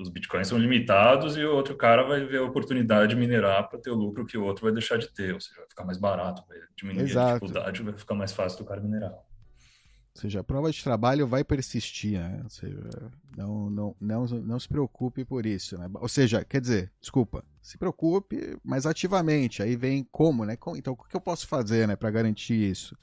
os 0.00 0.08
bitcoins 0.08 0.48
são 0.48 0.58
limitados 0.58 1.36
e 1.36 1.44
o 1.44 1.54
outro 1.54 1.76
cara 1.76 2.02
vai 2.02 2.24
ver 2.24 2.38
a 2.38 2.44
oportunidade 2.44 3.14
de 3.14 3.16
minerar 3.16 3.68
para 3.68 3.78
ter 3.78 3.90
o 3.90 3.94
lucro 3.94 4.24
que 4.24 4.38
o 4.38 4.44
outro 4.44 4.64
vai 4.64 4.72
deixar 4.72 4.98
de 4.98 5.08
ter, 5.08 5.34
ou 5.34 5.40
seja, 5.40 5.56
vai 5.56 5.68
ficar 5.68 5.84
mais 5.84 5.98
barato, 5.98 6.42
vai 6.48 6.58
diminuir 6.76 7.04
Exato. 7.04 7.28
a 7.28 7.32
dificuldade, 7.34 7.82
vai 7.82 7.94
ficar 7.94 8.14
mais 8.14 8.32
fácil 8.32 8.58
do 8.58 8.64
cara 8.64 8.80
minerar. 8.80 9.12
Ou 10.16 10.20
seja, 10.20 10.40
a 10.40 10.44
prova 10.44 10.70
de 10.70 10.82
trabalho 10.82 11.26
vai 11.26 11.42
persistir, 11.42 12.20
né? 12.20 12.40
Ou 12.44 12.50
seja, 12.50 13.10
não, 13.36 13.68
não, 13.68 13.96
não, 14.00 14.26
não 14.26 14.60
se 14.60 14.68
preocupe 14.68 15.24
por 15.24 15.44
isso, 15.44 15.76
né? 15.76 15.90
Ou 15.94 16.08
seja, 16.08 16.44
quer 16.44 16.60
dizer, 16.60 16.92
desculpa, 17.00 17.44
se 17.60 17.76
preocupe, 17.76 18.56
mas 18.62 18.86
ativamente. 18.86 19.60
Aí 19.60 19.74
vem 19.74 20.06
como, 20.12 20.44
né? 20.44 20.56
Então, 20.76 20.92
o 20.92 20.96
que 20.96 21.16
eu 21.16 21.20
posso 21.20 21.48
fazer, 21.48 21.88
né, 21.88 21.96
para 21.96 22.12
garantir 22.12 22.54
isso? 22.54 22.96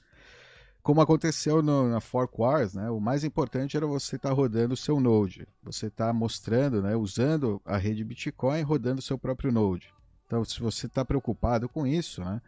Como 0.82 1.02
aconteceu 1.02 1.62
no, 1.62 1.88
na 1.90 2.00
Fork 2.00 2.34
Wars, 2.40 2.72
né? 2.72 2.88
O 2.90 2.98
mais 2.98 3.24
importante 3.24 3.76
era 3.76 3.86
você 3.86 4.16
estar 4.16 4.30
tá 4.30 4.34
rodando 4.34 4.72
o 4.72 4.76
seu 4.76 4.98
Node. 4.98 5.46
Você 5.62 5.88
está 5.88 6.12
mostrando, 6.14 6.80
né? 6.80 6.96
Usando 6.96 7.60
a 7.64 7.76
rede 7.76 8.02
Bitcoin, 8.02 8.62
rodando 8.62 9.00
o 9.00 9.02
seu 9.02 9.18
próprio 9.18 9.52
Node. 9.52 9.92
Então, 10.26 10.42
se 10.46 10.58
você 10.60 10.86
está 10.86 11.04
preocupado 11.04 11.68
com 11.68 11.86
isso, 11.86 12.24
né? 12.24 12.40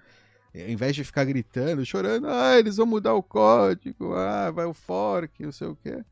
Ao 0.54 0.68
invés 0.68 0.94
de 0.94 1.02
ficar 1.02 1.24
gritando, 1.24 1.84
chorando, 1.84 2.28
ah, 2.28 2.56
eles 2.58 2.76
vão 2.76 2.86
mudar 2.86 3.14
o 3.14 3.22
código, 3.22 4.14
ah, 4.14 4.50
vai 4.52 4.64
o 4.64 4.74
fork, 4.74 5.42
não 5.42 5.52
sei 5.52 5.66
o 5.66 5.76
quê. 5.76 6.04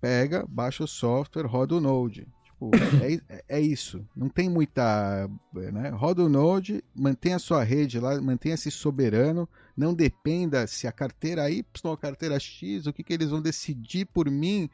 Pega, 0.00 0.46
baixa 0.48 0.84
o 0.84 0.88
software, 0.88 1.46
roda 1.46 1.74
o 1.74 1.80
Node. 1.80 2.28
Tipo, 2.44 2.70
é, 3.28 3.44
é 3.48 3.60
isso. 3.60 4.06
Não 4.14 4.28
tem 4.28 4.48
muita. 4.48 5.28
Né? 5.52 5.88
Roda 5.90 6.24
o 6.24 6.28
Node, 6.28 6.84
mantenha 6.94 7.36
a 7.36 7.40
sua 7.40 7.62
rede 7.62 7.98
lá, 7.98 8.20
mantenha-se 8.20 8.70
soberano. 8.70 9.48
Não 9.76 9.94
dependa 9.94 10.66
se 10.66 10.86
a 10.86 10.92
carteira 10.92 11.50
Y 11.50 11.64
ou 11.84 11.92
a 11.92 11.98
carteira 11.98 12.38
X, 12.38 12.86
o 12.86 12.92
que, 12.92 13.02
que 13.02 13.12
eles 13.12 13.30
vão 13.30 13.40
decidir 13.40 14.06
por 14.06 14.30
mim. 14.30 14.68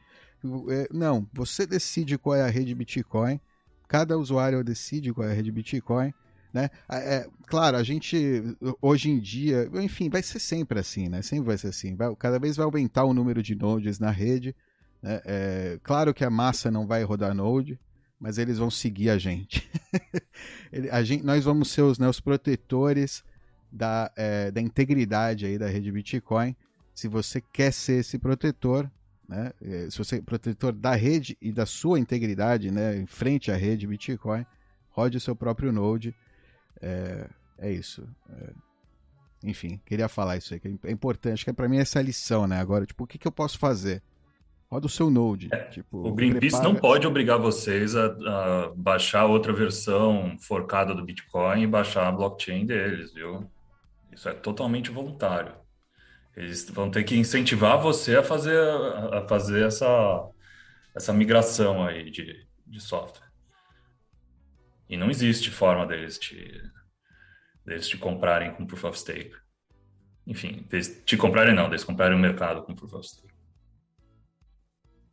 É, 0.69 0.87
não, 0.91 1.27
você 1.33 1.65
decide 1.65 2.17
qual 2.17 2.35
é 2.35 2.43
a 2.43 2.49
rede 2.49 2.75
Bitcoin. 2.75 3.39
Cada 3.87 4.17
usuário 4.17 4.63
decide 4.63 5.13
qual 5.13 5.27
é 5.27 5.31
a 5.31 5.35
rede 5.35 5.51
Bitcoin. 5.51 6.13
Né? 6.55 6.69
É, 6.89 7.27
claro, 7.47 7.75
a 7.75 7.83
gente 7.83 8.41
hoje 8.81 9.09
em 9.09 9.19
dia, 9.19 9.69
enfim, 9.73 10.09
vai 10.09 10.23
ser 10.23 10.39
sempre 10.39 10.79
assim, 10.79 11.09
né? 11.09 11.21
Sempre 11.21 11.47
vai 11.47 11.57
ser 11.57 11.67
assim. 11.67 11.97
Vai, 11.97 12.15
cada 12.15 12.39
vez 12.39 12.55
vai 12.55 12.65
aumentar 12.65 13.03
o 13.03 13.13
número 13.13 13.43
de 13.43 13.53
nodes 13.53 13.99
na 13.99 14.09
rede. 14.09 14.55
Né? 15.03 15.21
É, 15.25 15.79
claro 15.83 16.13
que 16.13 16.23
a 16.23 16.29
massa 16.29 16.71
não 16.71 16.87
vai 16.87 17.03
rodar 17.03 17.35
node, 17.35 17.77
mas 18.17 18.37
eles 18.37 18.57
vão 18.57 18.71
seguir 18.71 19.09
a 19.09 19.17
gente. 19.17 19.69
a 20.93 21.03
gente 21.03 21.25
nós 21.25 21.43
vamos 21.43 21.69
ser 21.71 21.81
os, 21.81 21.99
né, 21.99 22.07
os 22.07 22.21
protetores 22.21 23.21
da, 23.69 24.09
é, 24.15 24.49
da 24.49 24.61
integridade 24.61 25.45
aí 25.45 25.57
da 25.57 25.67
rede 25.67 25.91
Bitcoin. 25.91 26.55
Se 26.93 27.09
você 27.09 27.41
quer 27.51 27.73
ser 27.73 27.99
esse 27.99 28.17
protetor, 28.17 28.89
né? 29.27 29.51
É, 29.61 29.89
se 29.89 29.97
você 29.97 30.19
é 30.19 30.21
protetor 30.21 30.71
da 30.71 30.95
rede 30.95 31.37
e 31.41 31.51
da 31.51 31.65
sua 31.65 31.99
integridade, 31.99 32.71
né, 32.71 32.95
em 32.95 33.05
frente 33.05 33.51
à 33.51 33.57
rede 33.57 33.85
Bitcoin, 33.85 34.45
rode 34.91 35.17
o 35.17 35.19
seu 35.19 35.35
próprio 35.35 35.73
node 35.73 36.15
é, 36.81 37.29
é 37.59 37.71
isso. 37.71 38.07
É, 38.29 38.53
enfim, 39.43 39.79
queria 39.85 40.07
falar 40.07 40.37
isso 40.37 40.53
aí, 40.53 40.59
que 40.59 40.67
é 40.83 40.91
importante, 40.91 41.43
que 41.43 41.49
é 41.49 41.53
para 41.53 41.69
mim 41.69 41.77
essa 41.77 42.01
lição, 42.01 42.47
né? 42.47 42.59
Agora, 42.59 42.85
tipo, 42.85 43.03
o 43.03 43.07
que, 43.07 43.17
que 43.17 43.27
eu 43.27 43.31
posso 43.31 43.59
fazer? 43.59 44.01
Roda 44.71 44.87
o 44.87 44.89
seu 44.89 45.11
Node. 45.11 45.49
É, 45.51 45.57
tipo, 45.65 46.07
o 46.07 46.13
Greenpeace 46.13 46.55
prepara... 46.55 46.63
não 46.63 46.75
pode 46.75 47.05
obrigar 47.05 47.37
vocês 47.37 47.95
a, 47.95 48.05
a, 48.07 48.71
baixar 48.75 49.25
outra 49.25 49.53
versão 49.53 50.35
forcada 50.39 50.93
do 50.93 51.05
Bitcoin 51.05 51.61
e 51.61 51.67
baixar 51.67 52.07
a 52.07 52.11
blockchain 52.11 52.65
deles, 52.65 53.13
viu? 53.13 53.49
Isso 54.11 54.27
é 54.27 54.33
totalmente 54.33 54.89
voluntário. 54.89 55.53
Eles 56.35 56.67
vão 56.69 56.89
ter 56.89 57.03
que 57.03 57.15
incentivar 57.15 57.79
você 57.79 58.17
a 58.17 58.23
fazer, 58.23 58.59
a 58.59 59.25
fazer 59.27 59.65
essa, 59.65 60.27
essa 60.93 61.13
migração 61.13 61.85
aí 61.85 62.09
de, 62.09 62.45
de 62.65 62.81
software. 62.81 63.24
E 64.87 64.97
não 64.97 65.09
existe 65.09 65.49
forma 65.49 65.85
deles 65.85 66.17
te, 66.19 66.61
deles 67.65 67.87
te 67.87 67.97
comprarem 67.97 68.53
com 68.53 68.65
Proof 68.65 68.83
of 68.85 68.99
Stake. 68.99 69.35
Enfim, 70.27 70.65
deles 70.69 71.01
te 71.05 71.17
comprarem 71.17 71.55
não, 71.55 71.69
deles 71.69 71.83
comprarem 71.83 72.17
o 72.17 72.19
mercado 72.19 72.63
com 72.63 72.75
Proof 72.75 72.93
of 72.93 73.07
Stake. 73.07 73.35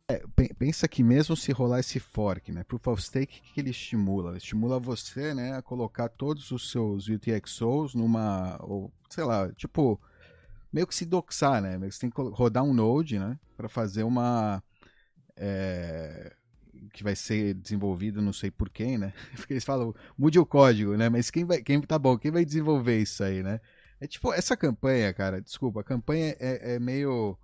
É, 0.09 0.21
pensa 0.59 0.87
que 0.87 1.01
mesmo 1.01 1.35
se 1.35 1.51
rolar 1.51 1.79
esse 1.79 1.99
fork, 1.99 2.51
né, 2.51 2.63
Proof 2.65 2.87
of 2.87 3.01
Stake, 3.01 3.39
o 3.39 3.53
que, 3.53 3.59
ele 3.59 3.69
estimula? 3.69 4.31
Ele 4.31 4.37
estimula 4.37 4.79
você, 4.79 5.33
né, 5.33 5.55
a 5.55 5.61
colocar 5.61 6.09
todos 6.09 6.51
os 6.51 6.69
seus 6.69 7.07
UTXOs 7.07 7.95
numa, 7.95 8.57
ou, 8.61 8.93
sei 9.09 9.23
lá, 9.23 9.51
tipo, 9.53 9.99
meio 10.71 10.85
que 10.85 10.93
se 10.93 11.05
doxar, 11.05 11.61
né, 11.61 11.79
você 11.79 12.01
tem 12.01 12.09
que 12.09 12.21
rodar 12.21 12.63
um 12.63 12.73
node, 12.73 13.17
né, 13.17 13.39
para 13.55 13.69
fazer 13.69 14.03
uma, 14.03 14.61
é, 15.37 16.35
que 16.93 17.03
vai 17.03 17.15
ser 17.15 17.53
desenvolvido, 17.53 18.21
não 18.21 18.33
sei 18.33 18.51
por 18.51 18.69
quem, 18.69 18.97
né? 18.97 19.13
Porque 19.35 19.53
eles 19.53 19.63
falam, 19.63 19.93
mude 20.17 20.39
o 20.39 20.45
código, 20.45 20.95
né? 20.95 21.09
Mas 21.09 21.29
quem 21.29 21.45
vai, 21.45 21.61
quem 21.61 21.81
tá 21.81 21.97
bom, 21.97 22.17
quem 22.17 22.31
vai 22.31 22.45
desenvolver 22.45 22.99
isso 22.99 23.23
aí, 23.23 23.43
né? 23.43 23.59
É 23.99 24.07
tipo, 24.07 24.33
essa 24.33 24.57
campanha, 24.57 25.13
cara, 25.13 25.41
desculpa, 25.41 25.81
a 25.81 25.83
campanha 25.83 26.35
é, 26.39 26.75
é 26.75 26.79
meio. 26.79 27.37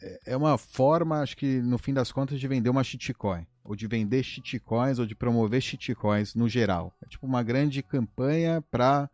É, 0.00 0.32
é 0.32 0.36
uma 0.36 0.56
forma, 0.56 1.20
acho 1.20 1.36
que 1.36 1.60
no 1.60 1.78
fim 1.78 1.92
das 1.92 2.12
contas, 2.12 2.38
de 2.38 2.46
vender 2.46 2.70
uma 2.70 2.84
shitcoin. 2.84 3.46
Ou 3.64 3.74
de 3.74 3.86
vender 3.88 4.22
shitcoins, 4.22 4.98
ou 4.98 5.06
de 5.06 5.16
promover 5.16 5.60
shitcoins 5.60 6.34
no 6.34 6.48
geral. 6.48 6.96
É 7.04 7.08
tipo 7.08 7.26
uma 7.26 7.42
grande 7.42 7.82
campanha 7.82 8.62
para 8.70 9.10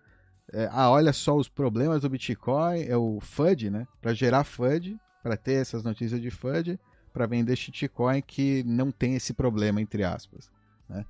é, 0.53 0.69
ah, 0.71 0.91
olha 0.91 1.13
só 1.13 1.35
os 1.35 1.49
problemas 1.49 2.03
do 2.03 2.11
Bitcoin, 2.11 2.83
é 2.83 2.97
o 2.97 3.19
FUD, 3.21 3.71
né? 3.71 3.87
Para 4.01 4.13
gerar 4.13 4.45
FUD, 4.45 4.99
para 5.23 5.37
ter 5.37 5.55
essas 5.55 5.83
notícias 5.83 6.21
de 6.21 6.31
FUD 6.31 6.79
para 7.13 7.27
vender 7.27 7.57
shitcoin 7.57 8.23
que 8.23 8.63
não 8.65 8.91
tem 8.91 9.15
esse 9.15 9.33
problema, 9.33 9.81
entre 9.81 10.05
aspas. 10.05 10.51
Né? 10.89 11.05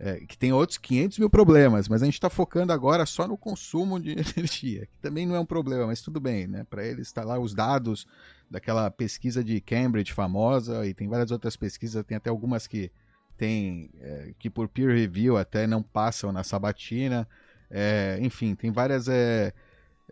É, 0.00 0.20
que 0.20 0.38
tem 0.38 0.52
outros 0.52 0.78
500 0.78 1.18
mil 1.18 1.28
problemas, 1.28 1.88
mas 1.88 2.02
a 2.02 2.04
gente 2.04 2.14
está 2.14 2.30
focando 2.30 2.72
agora 2.72 3.04
só 3.04 3.26
no 3.26 3.36
consumo 3.36 3.98
de 3.98 4.12
energia, 4.36 4.86
que 4.86 4.98
também 4.98 5.26
não 5.26 5.34
é 5.34 5.40
um 5.40 5.46
problema, 5.46 5.86
mas 5.86 6.00
tudo 6.00 6.20
bem, 6.20 6.46
né? 6.46 6.64
Para 6.70 6.86
eles 6.86 7.08
está 7.08 7.24
lá 7.24 7.36
os 7.36 7.52
dados 7.52 8.06
daquela 8.48 8.88
pesquisa 8.92 9.42
de 9.42 9.60
Cambridge 9.60 10.12
famosa 10.12 10.86
e 10.86 10.94
tem 10.94 11.08
várias 11.08 11.32
outras 11.32 11.56
pesquisas, 11.56 12.04
tem 12.04 12.16
até 12.16 12.30
algumas 12.30 12.68
que 12.68 12.92
tem 13.36 13.90
é, 14.00 14.34
que 14.38 14.48
por 14.48 14.68
peer 14.68 14.94
review 14.94 15.36
até 15.36 15.66
não 15.66 15.82
passam 15.82 16.30
na 16.30 16.44
sabatina, 16.44 17.26
é, 17.70 18.18
enfim, 18.20 18.54
tem 18.54 18.70
várias 18.70 19.08
é, 19.08 19.52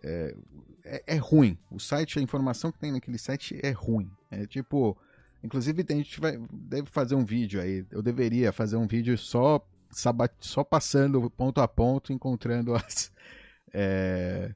é, 0.03 0.35
é, 0.83 1.03
é 1.07 1.15
ruim. 1.15 1.57
O 1.71 1.79
site, 1.79 2.19
a 2.19 2.21
informação 2.21 2.71
que 2.71 2.79
tem 2.79 2.91
naquele 2.91 3.17
site 3.17 3.59
é 3.63 3.71
ruim. 3.71 4.09
É 4.29 4.45
tipo 4.45 4.97
Inclusive, 5.43 5.85
a 5.87 5.93
gente 5.93 6.19
vai, 6.19 6.37
deve 6.51 6.89
fazer 6.89 7.15
um 7.15 7.23
vídeo 7.23 7.61
aí. 7.61 7.85
Eu 7.91 8.01
deveria 8.01 8.51
fazer 8.51 8.75
um 8.75 8.87
vídeo 8.87 9.17
só, 9.17 9.65
sabat, 9.89 10.33
só 10.39 10.63
passando 10.63 11.29
ponto 11.29 11.61
a 11.61 11.67
ponto, 11.67 12.11
encontrando 12.11 12.75
as, 12.75 13.11
é, 13.73 14.53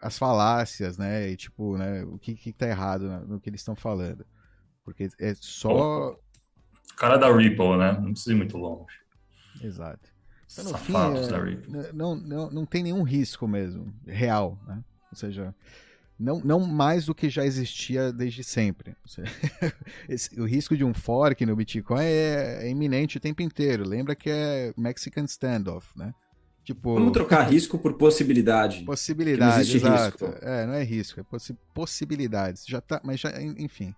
as 0.00 0.18
falácias, 0.18 0.98
né? 0.98 1.30
E 1.30 1.36
tipo, 1.36 1.76
né? 1.76 2.04
O 2.04 2.18
que, 2.18 2.34
que 2.34 2.52
tá 2.52 2.66
errado 2.66 3.04
no 3.26 3.40
que 3.40 3.48
eles 3.48 3.60
estão 3.60 3.76
falando. 3.76 4.26
Porque 4.84 5.08
é 5.20 5.34
só. 5.34 6.18
cara 6.96 7.16
da 7.16 7.34
Ripple, 7.34 7.78
né? 7.78 7.92
Não 7.92 8.12
precisa 8.12 8.32
ir 8.32 8.36
muito 8.36 8.58
longe. 8.58 9.00
Exato. 9.62 10.10
Então, 10.52 10.72
no 10.72 10.78
fim, 10.78 10.94
é, 10.94 11.92
não, 11.92 12.14
não, 12.14 12.50
não 12.50 12.66
tem 12.66 12.82
nenhum 12.82 13.02
risco 13.02 13.48
mesmo, 13.48 13.92
real, 14.06 14.58
né? 14.66 14.84
Ou 15.10 15.16
seja, 15.16 15.54
não, 16.22 16.40
não 16.40 16.60
mais 16.60 17.06
do 17.06 17.14
que 17.14 17.28
já 17.28 17.44
existia 17.44 18.12
desde 18.12 18.44
sempre. 18.44 18.94
Esse, 20.08 20.40
o 20.40 20.44
risco 20.44 20.76
de 20.76 20.84
um 20.84 20.94
fork 20.94 21.44
no 21.44 21.56
Bitcoin 21.56 22.04
é, 22.04 22.60
é, 22.62 22.70
iminente 22.70 23.16
o 23.16 23.20
tempo 23.20 23.42
inteiro. 23.42 23.86
Lembra 23.86 24.14
que 24.14 24.30
é 24.30 24.72
Mexican 24.76 25.24
Standoff, 25.24 25.88
né? 25.98 26.14
Tipo, 26.64 26.94
Vamos 26.94 27.12
trocar 27.12 27.42
risco 27.42 27.76
por 27.76 27.94
possibilidade. 27.94 28.84
Possibilidade, 28.84 29.68
não 29.68 29.76
exato. 29.76 30.26
Risco. 30.26 30.38
É, 30.44 30.66
não 30.66 30.74
é 30.74 30.84
risco, 30.84 31.18
é 31.18 31.24
possi 31.24 31.56
possibilidades. 31.74 32.64
Já 32.66 32.80
tá, 32.80 33.00
mas 33.02 33.18
já, 33.18 33.30
enfim. 33.58 33.92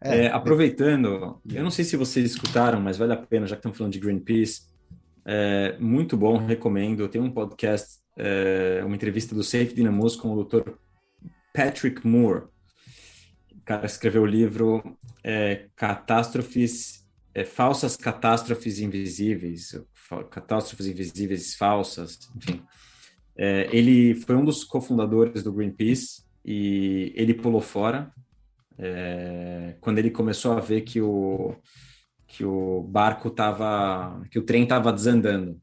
É, 0.00 0.26
é, 0.26 0.30
aproveitando, 0.30 1.40
eu 1.50 1.64
não 1.64 1.70
sei 1.70 1.84
se 1.84 1.96
vocês 1.96 2.24
escutaram, 2.30 2.80
mas 2.80 2.96
vale 2.96 3.14
a 3.14 3.16
pena, 3.16 3.46
já 3.46 3.56
que 3.56 3.60
estamos 3.60 3.76
falando 3.76 3.92
de 3.92 3.98
Greenpeace. 3.98 4.62
é, 5.24 5.76
muito 5.80 6.16
bom, 6.16 6.36
recomendo. 6.36 7.08
Tem 7.08 7.20
um 7.20 7.30
podcast, 7.32 7.98
é, 8.16 8.82
uma 8.84 8.94
entrevista 8.94 9.34
do 9.34 9.42
Safe 9.42 9.74
Dynamos 9.74 10.14
com 10.14 10.32
o 10.32 10.44
Dr. 10.44 10.70
Patrick 11.54 12.04
Moore. 12.06 12.46
O 13.52 13.60
cara 13.64 13.86
escreveu 13.86 14.22
o 14.22 14.26
livro 14.26 14.82
é, 15.22 15.68
Catástrofes, 15.76 17.06
é, 17.32 17.44
Falsas 17.44 17.96
Catástrofes 17.96 18.80
Invisíveis, 18.80 19.80
Catástrofes 20.30 20.86
Invisíveis 20.86 21.54
Falsas, 21.54 22.18
enfim. 22.36 22.62
É, 23.36 23.68
ele 23.72 24.14
foi 24.16 24.36
um 24.36 24.44
dos 24.44 24.64
cofundadores 24.64 25.42
do 25.42 25.52
Greenpeace 25.52 26.24
e 26.44 27.12
ele 27.16 27.32
pulou 27.34 27.60
fora 27.60 28.12
é, 28.76 29.76
quando 29.80 29.98
ele 29.98 30.10
começou 30.10 30.52
a 30.52 30.60
ver 30.60 30.82
que 30.82 31.00
o, 31.00 31.56
que 32.26 32.44
o 32.44 32.82
barco 32.82 33.28
estava, 33.28 34.24
que 34.30 34.38
o 34.38 34.44
trem 34.44 34.64
estava 34.64 34.92
desandando. 34.92 35.60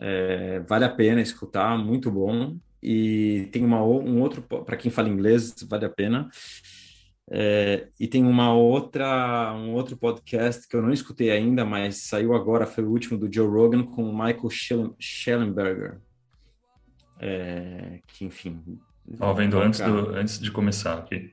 É, 0.00 0.60
vale 0.60 0.84
a 0.84 0.90
pena 0.94 1.20
escutar, 1.20 1.76
muito 1.78 2.10
bom. 2.10 2.58
E 2.82 3.48
tem 3.52 3.64
uma, 3.64 3.82
um 3.82 4.20
outro, 4.20 4.42
para 4.42 4.76
quem 4.76 4.90
fala 4.90 5.08
inglês, 5.08 5.54
vale 5.68 5.84
a 5.84 5.90
pena. 5.90 6.28
É, 7.30 7.88
e 8.00 8.08
tem 8.08 8.24
uma 8.24 8.54
outra, 8.54 9.52
um 9.52 9.74
outro 9.74 9.96
podcast 9.96 10.66
que 10.66 10.74
eu 10.74 10.80
não 10.80 10.92
escutei 10.92 11.30
ainda, 11.30 11.64
mas 11.64 12.04
saiu 12.04 12.34
agora, 12.34 12.66
foi 12.66 12.84
o 12.84 12.90
último 12.90 13.18
do 13.18 13.32
Joe 13.32 13.46
Rogan 13.46 13.84
com 13.84 14.08
o 14.08 14.12
Michael 14.12 14.48
Schellenberger. 14.98 16.00
É, 17.20 18.00
que, 18.06 18.24
enfim. 18.24 18.62
Ó, 19.20 19.34
vendo 19.34 19.58
antes, 19.58 19.80
do, 19.80 20.10
antes 20.10 20.38
de 20.38 20.50
começar 20.50 20.98
aqui. 20.98 21.32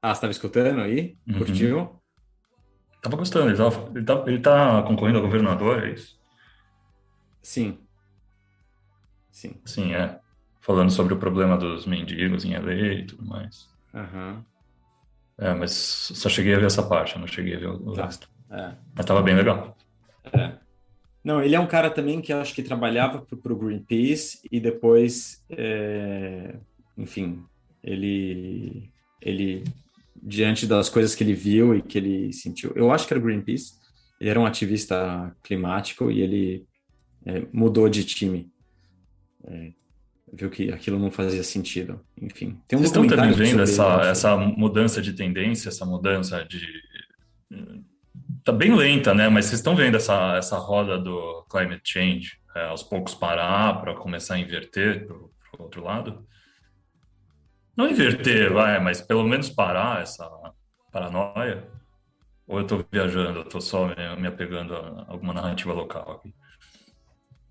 Ah, 0.00 0.14
você 0.14 0.18
estava 0.18 0.30
escutando 0.30 0.80
aí? 0.80 1.16
Uhum. 1.28 1.38
Curtiu? 1.38 2.00
Tava 3.02 3.16
gostando, 3.16 3.50
ele, 3.50 3.56
tava, 3.56 3.92
ele, 3.94 4.04
tá, 4.04 4.24
ele 4.26 4.40
tá 4.40 4.82
concorrendo 4.82 5.18
a 5.18 5.22
governador, 5.22 5.84
é 5.84 5.92
isso? 5.92 6.18
Sim. 7.42 7.78
Sim. 9.36 9.54
Sim, 9.66 9.92
é. 9.92 10.18
Falando 10.62 10.90
sobre 10.90 11.12
o 11.12 11.18
problema 11.18 11.58
dos 11.58 11.84
mendigos 11.84 12.42
em 12.46 12.56
LA 12.56 13.00
e 13.00 13.04
tudo 13.04 13.26
mais. 13.26 13.68
Uhum. 13.92 14.42
É, 15.36 15.52
mas 15.52 15.72
só 15.72 16.30
cheguei 16.30 16.54
a 16.54 16.58
ver 16.58 16.64
essa 16.64 16.82
parte, 16.82 17.18
não 17.18 17.26
cheguei 17.26 17.54
a 17.54 17.58
ver 17.58 17.68
o 17.68 17.92
tá. 17.92 18.06
resto. 18.06 18.30
É. 18.50 18.72
Mas 18.94 19.04
tava 19.04 19.20
bem 19.20 19.36
legal. 19.36 19.76
É. 20.32 20.54
Não, 21.22 21.42
ele 21.42 21.54
é 21.54 21.60
um 21.60 21.66
cara 21.66 21.90
também 21.90 22.22
que 22.22 22.32
eu 22.32 22.40
acho 22.40 22.54
que 22.54 22.62
trabalhava 22.62 23.20
para 23.20 23.52
o 23.52 23.58
Greenpeace 23.58 24.40
e 24.50 24.58
depois, 24.58 25.44
é, 25.50 26.56
enfim, 26.96 27.44
ele, 27.82 28.90
ele 29.20 29.64
diante 30.14 30.66
das 30.66 30.88
coisas 30.88 31.14
que 31.14 31.22
ele 31.22 31.34
viu 31.34 31.74
e 31.74 31.82
que 31.82 31.98
ele 31.98 32.32
sentiu. 32.32 32.72
Eu 32.74 32.90
acho 32.90 33.06
que 33.06 33.12
era 33.12 33.20
o 33.20 33.22
Greenpeace, 33.22 33.74
ele 34.18 34.30
era 34.30 34.40
um 34.40 34.46
ativista 34.46 35.36
climático 35.42 36.10
e 36.10 36.22
ele 36.22 36.66
é, 37.26 37.46
mudou 37.52 37.86
de 37.90 38.02
time. 38.02 38.50
É, 39.46 39.72
viu 40.32 40.50
que 40.50 40.72
aquilo 40.72 40.98
não 40.98 41.10
fazia 41.10 41.42
sentido. 41.42 42.00
Enfim, 42.20 42.60
tem 42.66 42.78
um 42.78 42.82
Vocês 42.82 42.90
estão 42.90 43.06
também 43.06 43.32
vendo 43.32 43.62
essa, 43.62 44.02
essa 44.02 44.36
mudança 44.36 45.00
de 45.00 45.12
tendência, 45.12 45.68
essa 45.68 45.84
mudança 45.84 46.44
de. 46.44 46.66
Tá 48.44 48.52
bem 48.52 48.74
lenta, 48.74 49.14
né? 49.14 49.28
Mas 49.28 49.46
vocês 49.46 49.60
estão 49.60 49.74
vendo 49.74 49.96
essa, 49.96 50.36
essa 50.36 50.56
roda 50.58 50.98
do 50.98 51.44
climate 51.50 51.82
change 51.84 52.38
é, 52.54 52.66
aos 52.66 52.82
poucos 52.82 53.14
parar 53.14 53.80
para 53.80 53.94
começar 53.94 54.34
a 54.34 54.38
inverter 54.38 55.06
para 55.06 55.16
o 55.16 55.30
outro 55.58 55.82
lado? 55.82 56.26
Não 57.76 57.88
inverter, 57.88 58.52
vai, 58.52 58.80
mas 58.80 59.00
pelo 59.02 59.24
menos 59.24 59.50
parar 59.50 60.02
essa 60.02 60.28
paranoia. 60.90 61.68
Ou 62.46 62.58
eu 62.58 62.62
estou 62.62 62.86
viajando, 62.90 63.40
eu 63.40 63.42
estou 63.42 63.60
só 63.60 63.88
me, 63.88 63.94
me, 64.20 64.28
apegando 64.28 64.74
a 64.74 65.04
alguma 65.08 65.34
narrativa 65.34 65.72
local 65.72 66.12
aqui? 66.12 66.34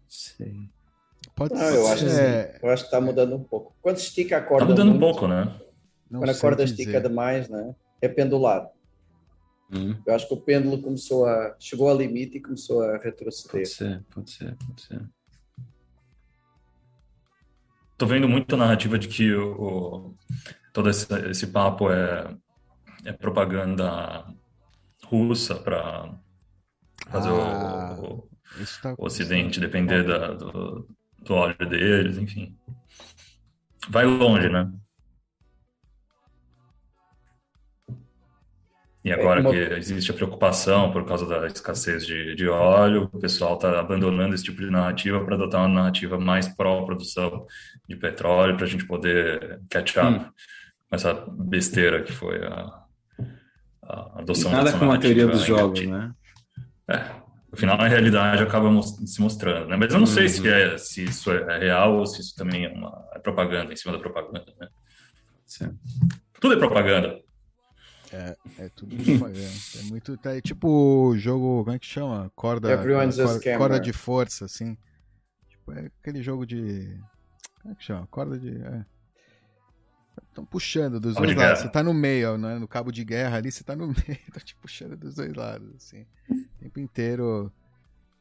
Sim. 0.08 0.70
Pode 1.36 1.54
Não, 1.54 1.60
ser. 1.60 1.76
Eu 1.76 1.88
acho, 1.88 2.06
assim, 2.06 2.58
eu 2.64 2.70
acho 2.70 2.84
que 2.84 2.88
está 2.88 3.02
mudando 3.02 3.36
um 3.36 3.44
pouco. 3.44 3.76
Quando 3.82 3.98
estica 3.98 4.38
a 4.38 4.42
corda. 4.42 4.64
Está 4.64 4.72
mudando 4.72 4.90
muito, 4.90 5.06
um 5.06 5.12
pouco, 5.12 5.28
né? 5.28 5.54
Quando 6.10 6.30
a 6.30 6.36
corda 6.36 6.64
dizer. 6.64 6.82
estica 6.82 7.02
demais, 7.02 7.50
né? 7.50 7.76
É 8.02 8.08
pendular. 8.08 8.70
Hum. 9.74 9.96
Eu 10.06 10.14
acho 10.14 10.28
que 10.28 10.34
o 10.34 10.38
pêndulo 10.38 10.82
começou 10.82 11.26
a. 11.26 11.56
chegou 11.60 11.90
ao 11.90 11.98
limite 11.98 12.38
e 12.38 12.42
começou 12.42 12.82
a 12.84 12.98
retroceder. 12.98 13.52
Pode 13.52 13.70
ser, 13.70 14.04
pode 14.14 14.32
ser, 14.32 14.56
pode 14.56 14.82
ser 14.82 15.02
tô 17.98 18.06
vendo 18.06 18.28
muita 18.28 18.58
narrativa 18.58 18.98
de 19.00 19.08
que 19.08 19.34
o, 19.34 19.52
o 19.54 20.16
todo 20.74 20.90
esse, 20.90 21.08
esse, 21.30 21.48
papo 21.48 21.90
é, 21.90 22.36
é 23.06 23.12
propaganda 23.14 24.26
russa 25.06 25.56
para 25.56 26.14
fazer 27.10 27.30
ah, 27.30 27.98
o, 28.00 28.06
o, 28.06 28.30
tá 28.82 28.96
o, 28.98 29.06
Ocidente 29.06 29.60
depender 29.60 30.04
da, 30.04 30.34
do, 30.34 30.88
do 31.26 31.34
óleo 31.34 31.70
deles, 31.70 32.18
enfim. 32.18 32.56
Vai 33.90 34.06
longe, 34.06 34.50
né? 34.50 34.72
E 39.04 39.12
agora 39.12 39.44
que 39.44 39.56
existe 39.76 40.10
a 40.10 40.16
preocupação 40.16 40.92
por 40.92 41.06
causa 41.06 41.28
da 41.28 41.46
escassez 41.46 42.08
de, 42.08 42.34
de 42.34 42.48
óleo, 42.48 43.08
o 43.14 43.20
pessoal 43.20 43.54
está 43.54 43.80
abandonando 43.80 44.34
esse 44.34 44.44
tipo 44.44 44.62
de 44.62 44.72
narrativa 44.72 45.24
para 45.24 45.36
adotar 45.36 45.62
uma 45.62 45.70
narrativa 45.70 46.18
mais 46.20 46.48
pró-produção 46.48 47.46
de 47.88 47.96
petróleo, 47.96 48.56
para 48.56 48.66
a 48.66 48.68
gente 48.68 48.84
poder 48.88 49.62
catch 49.70 49.98
up 49.98 50.08
hum. 50.08 50.20
com 50.90 50.96
essa 50.96 51.14
besteira 51.14 52.02
que 52.02 52.12
foi 52.12 52.44
a, 52.48 52.84
a 53.84 54.22
adoção 54.22 54.52
Nada 54.52 54.74
com 54.74 54.92
a 54.92 54.98
teoria 54.98 55.28
dos 55.28 55.44
jogos, 55.44 55.86
né? 55.86 56.12
É, 56.90 57.25
no 57.56 57.60
final, 57.60 57.80
a 57.80 57.88
realidade 57.88 58.44
acaba 58.44 58.70
se 58.84 59.22
mostrando, 59.22 59.70
né? 59.70 59.78
Mas 59.78 59.94
eu 59.94 60.00
não 60.00 60.06
uhum. 60.06 60.14
sei 60.14 60.28
se, 60.28 60.48
é, 60.48 60.78
se 60.78 61.06
isso 61.06 61.32
é 61.32 61.58
real 61.58 61.98
ou 61.98 62.06
se 62.06 62.20
isso 62.20 62.36
também 62.36 62.66
é, 62.66 62.70
uma, 62.70 63.08
é 63.14 63.20
propaganda, 63.20 63.72
em 63.72 63.76
cima 63.78 63.94
da 63.94 64.00
propaganda, 64.00 64.46
né? 64.60 64.68
Sim. 65.46 65.78
Tudo 66.40 66.56
é 66.56 66.58
propaganda. 66.58 67.18
É, 68.12 68.36
é 68.60 68.70
tudo 68.76 68.96
propaganda. 68.96 69.52
É 69.80 69.84
muito. 69.84 70.18
Tá, 70.18 70.36
é 70.36 70.42
tipo 70.42 71.14
jogo. 71.18 71.64
Como 71.64 71.76
é 71.76 71.80
que 71.80 71.86
chama? 71.86 72.30
Corda. 72.36 72.72
Everyone's 72.72 73.16
corda, 73.16 73.58
corda 73.58 73.80
de 73.80 73.94
força, 73.94 74.46
assim. 74.46 74.78
Tipo, 75.50 75.72
é 75.72 75.90
aquele 76.02 76.22
jogo 76.22 76.46
de. 76.46 77.00
Como 77.62 77.74
é 77.74 77.78
que 77.78 77.84
chama? 77.84 78.06
Corda 78.08 78.38
de. 78.38 78.52
Estão 80.30 80.44
é. 80.44 80.48
puxando 80.50 81.00
dos 81.00 81.16
dois 81.16 81.36
lados. 81.36 81.62
Você 81.62 81.70
tá 81.70 81.84
no 81.84 81.94
meio, 81.94 82.38
né? 82.38 82.58
no 82.60 82.68
cabo 82.68 82.92
de 82.92 83.04
guerra 83.04 83.38
ali, 83.38 83.52
você 83.52 83.64
tá 83.64 83.76
no 83.76 83.88
meio, 84.08 84.20
tá 84.34 84.40
te 84.40 84.56
puxando 84.56 84.96
dos 84.96 85.16
dois 85.16 85.34
lados, 85.34 85.70
assim. 85.76 86.06
O 86.30 86.60
tempo 86.60 86.80
inteiro 86.80 87.52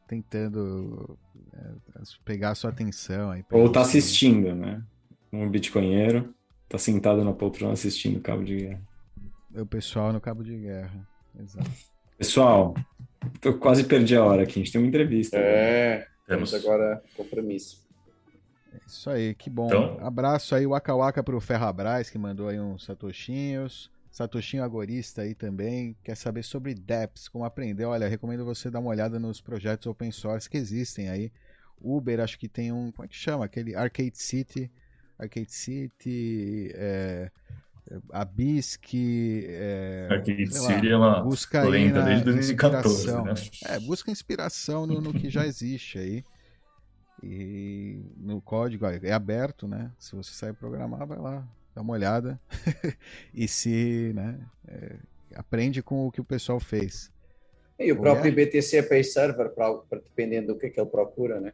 tentando 0.07 1.19
é, 1.53 2.03
pegar 2.25 2.51
a 2.51 2.55
sua 2.55 2.71
atenção. 2.71 3.31
Aí, 3.31 3.45
Ou 3.51 3.71
tá 3.71 3.81
assistindo, 3.81 4.55
né? 4.55 4.83
Um 5.33 5.49
bitcoinheiro 5.51 6.35
tá 6.69 6.79
sentado 6.79 7.25
na 7.25 7.33
poltrona 7.33 7.73
assistindo 7.73 8.19
o 8.19 8.21
cabo 8.21 8.45
de 8.45 8.57
guerra. 8.57 8.83
O 9.57 9.67
pessoal 9.67 10.13
no 10.13 10.21
cabo 10.21 10.43
de 10.43 10.57
guerra. 10.57 11.09
Exato. 11.39 11.71
Pessoal, 12.19 12.75
eu 13.43 13.59
quase 13.59 13.85
perdi 13.85 14.17
a 14.17 14.25
hora 14.25 14.43
aqui. 14.43 14.53
A 14.53 14.65
gente 14.65 14.73
tem 14.73 14.81
uma 14.81 14.89
entrevista. 14.89 15.37
É, 15.37 15.99
né? 15.99 16.07
temos 16.27 16.55
agora 16.55 17.03
compromisso. 17.17 17.84
Isso 18.87 19.11
aí, 19.11 19.35
que 19.35 19.51
bom. 19.51 19.67
Então... 19.67 19.99
Abraço 20.01 20.55
aí, 20.55 20.67
Waka 20.67 20.95
Waka 20.95 21.23
pro 21.23 21.41
Ferrabras, 21.41 22.11
que 22.11 22.19
mandou 22.19 22.49
aí 22.49 22.59
uns 22.61 22.85
satoshinhos. 22.85 23.91
Satoshinho 24.11 24.63
Agorista 24.63 25.23
aí 25.23 25.35
também. 25.35 25.97
Quer 26.05 26.17
saber 26.17 26.45
sobre 26.45 26.73
DEPS, 26.73 27.29
como 27.29 27.45
aprender. 27.45 27.85
Olha, 27.85 28.09
recomendo 28.09 28.45
você 28.45 28.71
dar 28.71 28.79
uma 28.79 28.91
olhada 28.91 29.19
nos 29.19 29.41
projetos 29.41 29.89
open 29.89 30.13
source 30.13 30.49
que 30.49 30.57
existem 30.57 31.09
aí. 31.09 31.33
Uber, 31.81 32.21
acho 32.21 32.39
que 32.39 32.49
tem 32.49 32.71
um. 32.71 32.93
Como 32.93 33.05
é 33.05 33.09
que 33.09 33.17
chama? 33.17 33.45
Aquele 33.45 33.75
Arcade 33.75 34.17
City. 34.17 34.71
Arcade 35.19 35.51
City. 35.51 36.71
É, 36.75 37.31
a 38.13 38.25
BISC. 38.25 38.95
É, 39.49 40.09
Arcade 40.11 40.55
City 40.55 40.89
é 40.89 40.97
uma 40.97 41.21
busca 41.21 41.63
lenta 41.65 42.03
desde 42.03 42.25
2014. 42.25 43.13
Né? 43.13 43.35
É, 43.67 43.81
busca 43.81 44.11
inspiração 44.11 44.87
no, 44.87 45.01
no, 45.01 45.13
que 45.13 45.29
já 45.29 45.45
existe 45.47 45.99
aí. 45.99 46.25
E 47.23 48.03
no 48.17 48.41
código 48.41 48.87
é 48.87 49.13
aberto, 49.13 49.67
né? 49.67 49.93
Se 49.99 50.15
você 50.15 50.33
sair 50.33 50.53
programar, 50.53 51.07
vai 51.07 51.19
lá, 51.19 51.47
dá 51.75 51.83
uma 51.83 51.93
olhada. 51.93 52.41
e 53.33 53.47
se, 53.49 54.13
né? 54.15 54.39
É, 54.69 54.97
aprende 55.35 55.83
com 55.83 56.07
o 56.07 56.13
que 56.13 56.21
o 56.21 56.25
pessoal 56.25 56.61
fez. 56.61 57.13
E 57.79 57.91
o 57.91 58.01
próprio 58.01 58.31
é? 58.31 58.47
BTC 58.47 58.85
Pay 58.85 59.03
Server, 59.05 59.51
pra, 59.51 59.75
pra, 59.75 59.99
dependendo 59.99 60.55
do 60.55 60.59
que, 60.59 60.71
que 60.71 60.81
ele 60.81 60.89
procura, 60.89 61.41
né? 61.41 61.53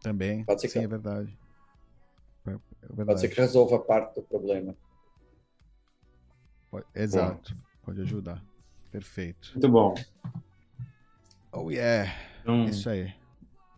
Também. 0.00 0.44
Pode 0.44 0.60
ser 0.60 0.68
que... 0.68 0.74
Sim, 0.74 0.84
é 0.84 0.88
verdade. 0.88 1.38
é 2.46 2.50
verdade. 2.50 3.06
Pode 3.06 3.20
ser 3.20 3.28
que 3.28 3.40
resolva 3.40 3.78
parte 3.78 4.14
do 4.14 4.22
problema. 4.22 4.74
Pode, 6.70 6.86
exato. 6.94 7.54
Bom. 7.54 7.60
Pode 7.82 8.00
ajudar. 8.02 8.44
Perfeito. 8.90 9.50
Muito 9.52 9.68
bom. 9.68 9.94
Oh 11.52 11.70
yeah. 11.70 12.12
Então, 12.42 12.64
Isso 12.64 12.88
aí. 12.88 13.12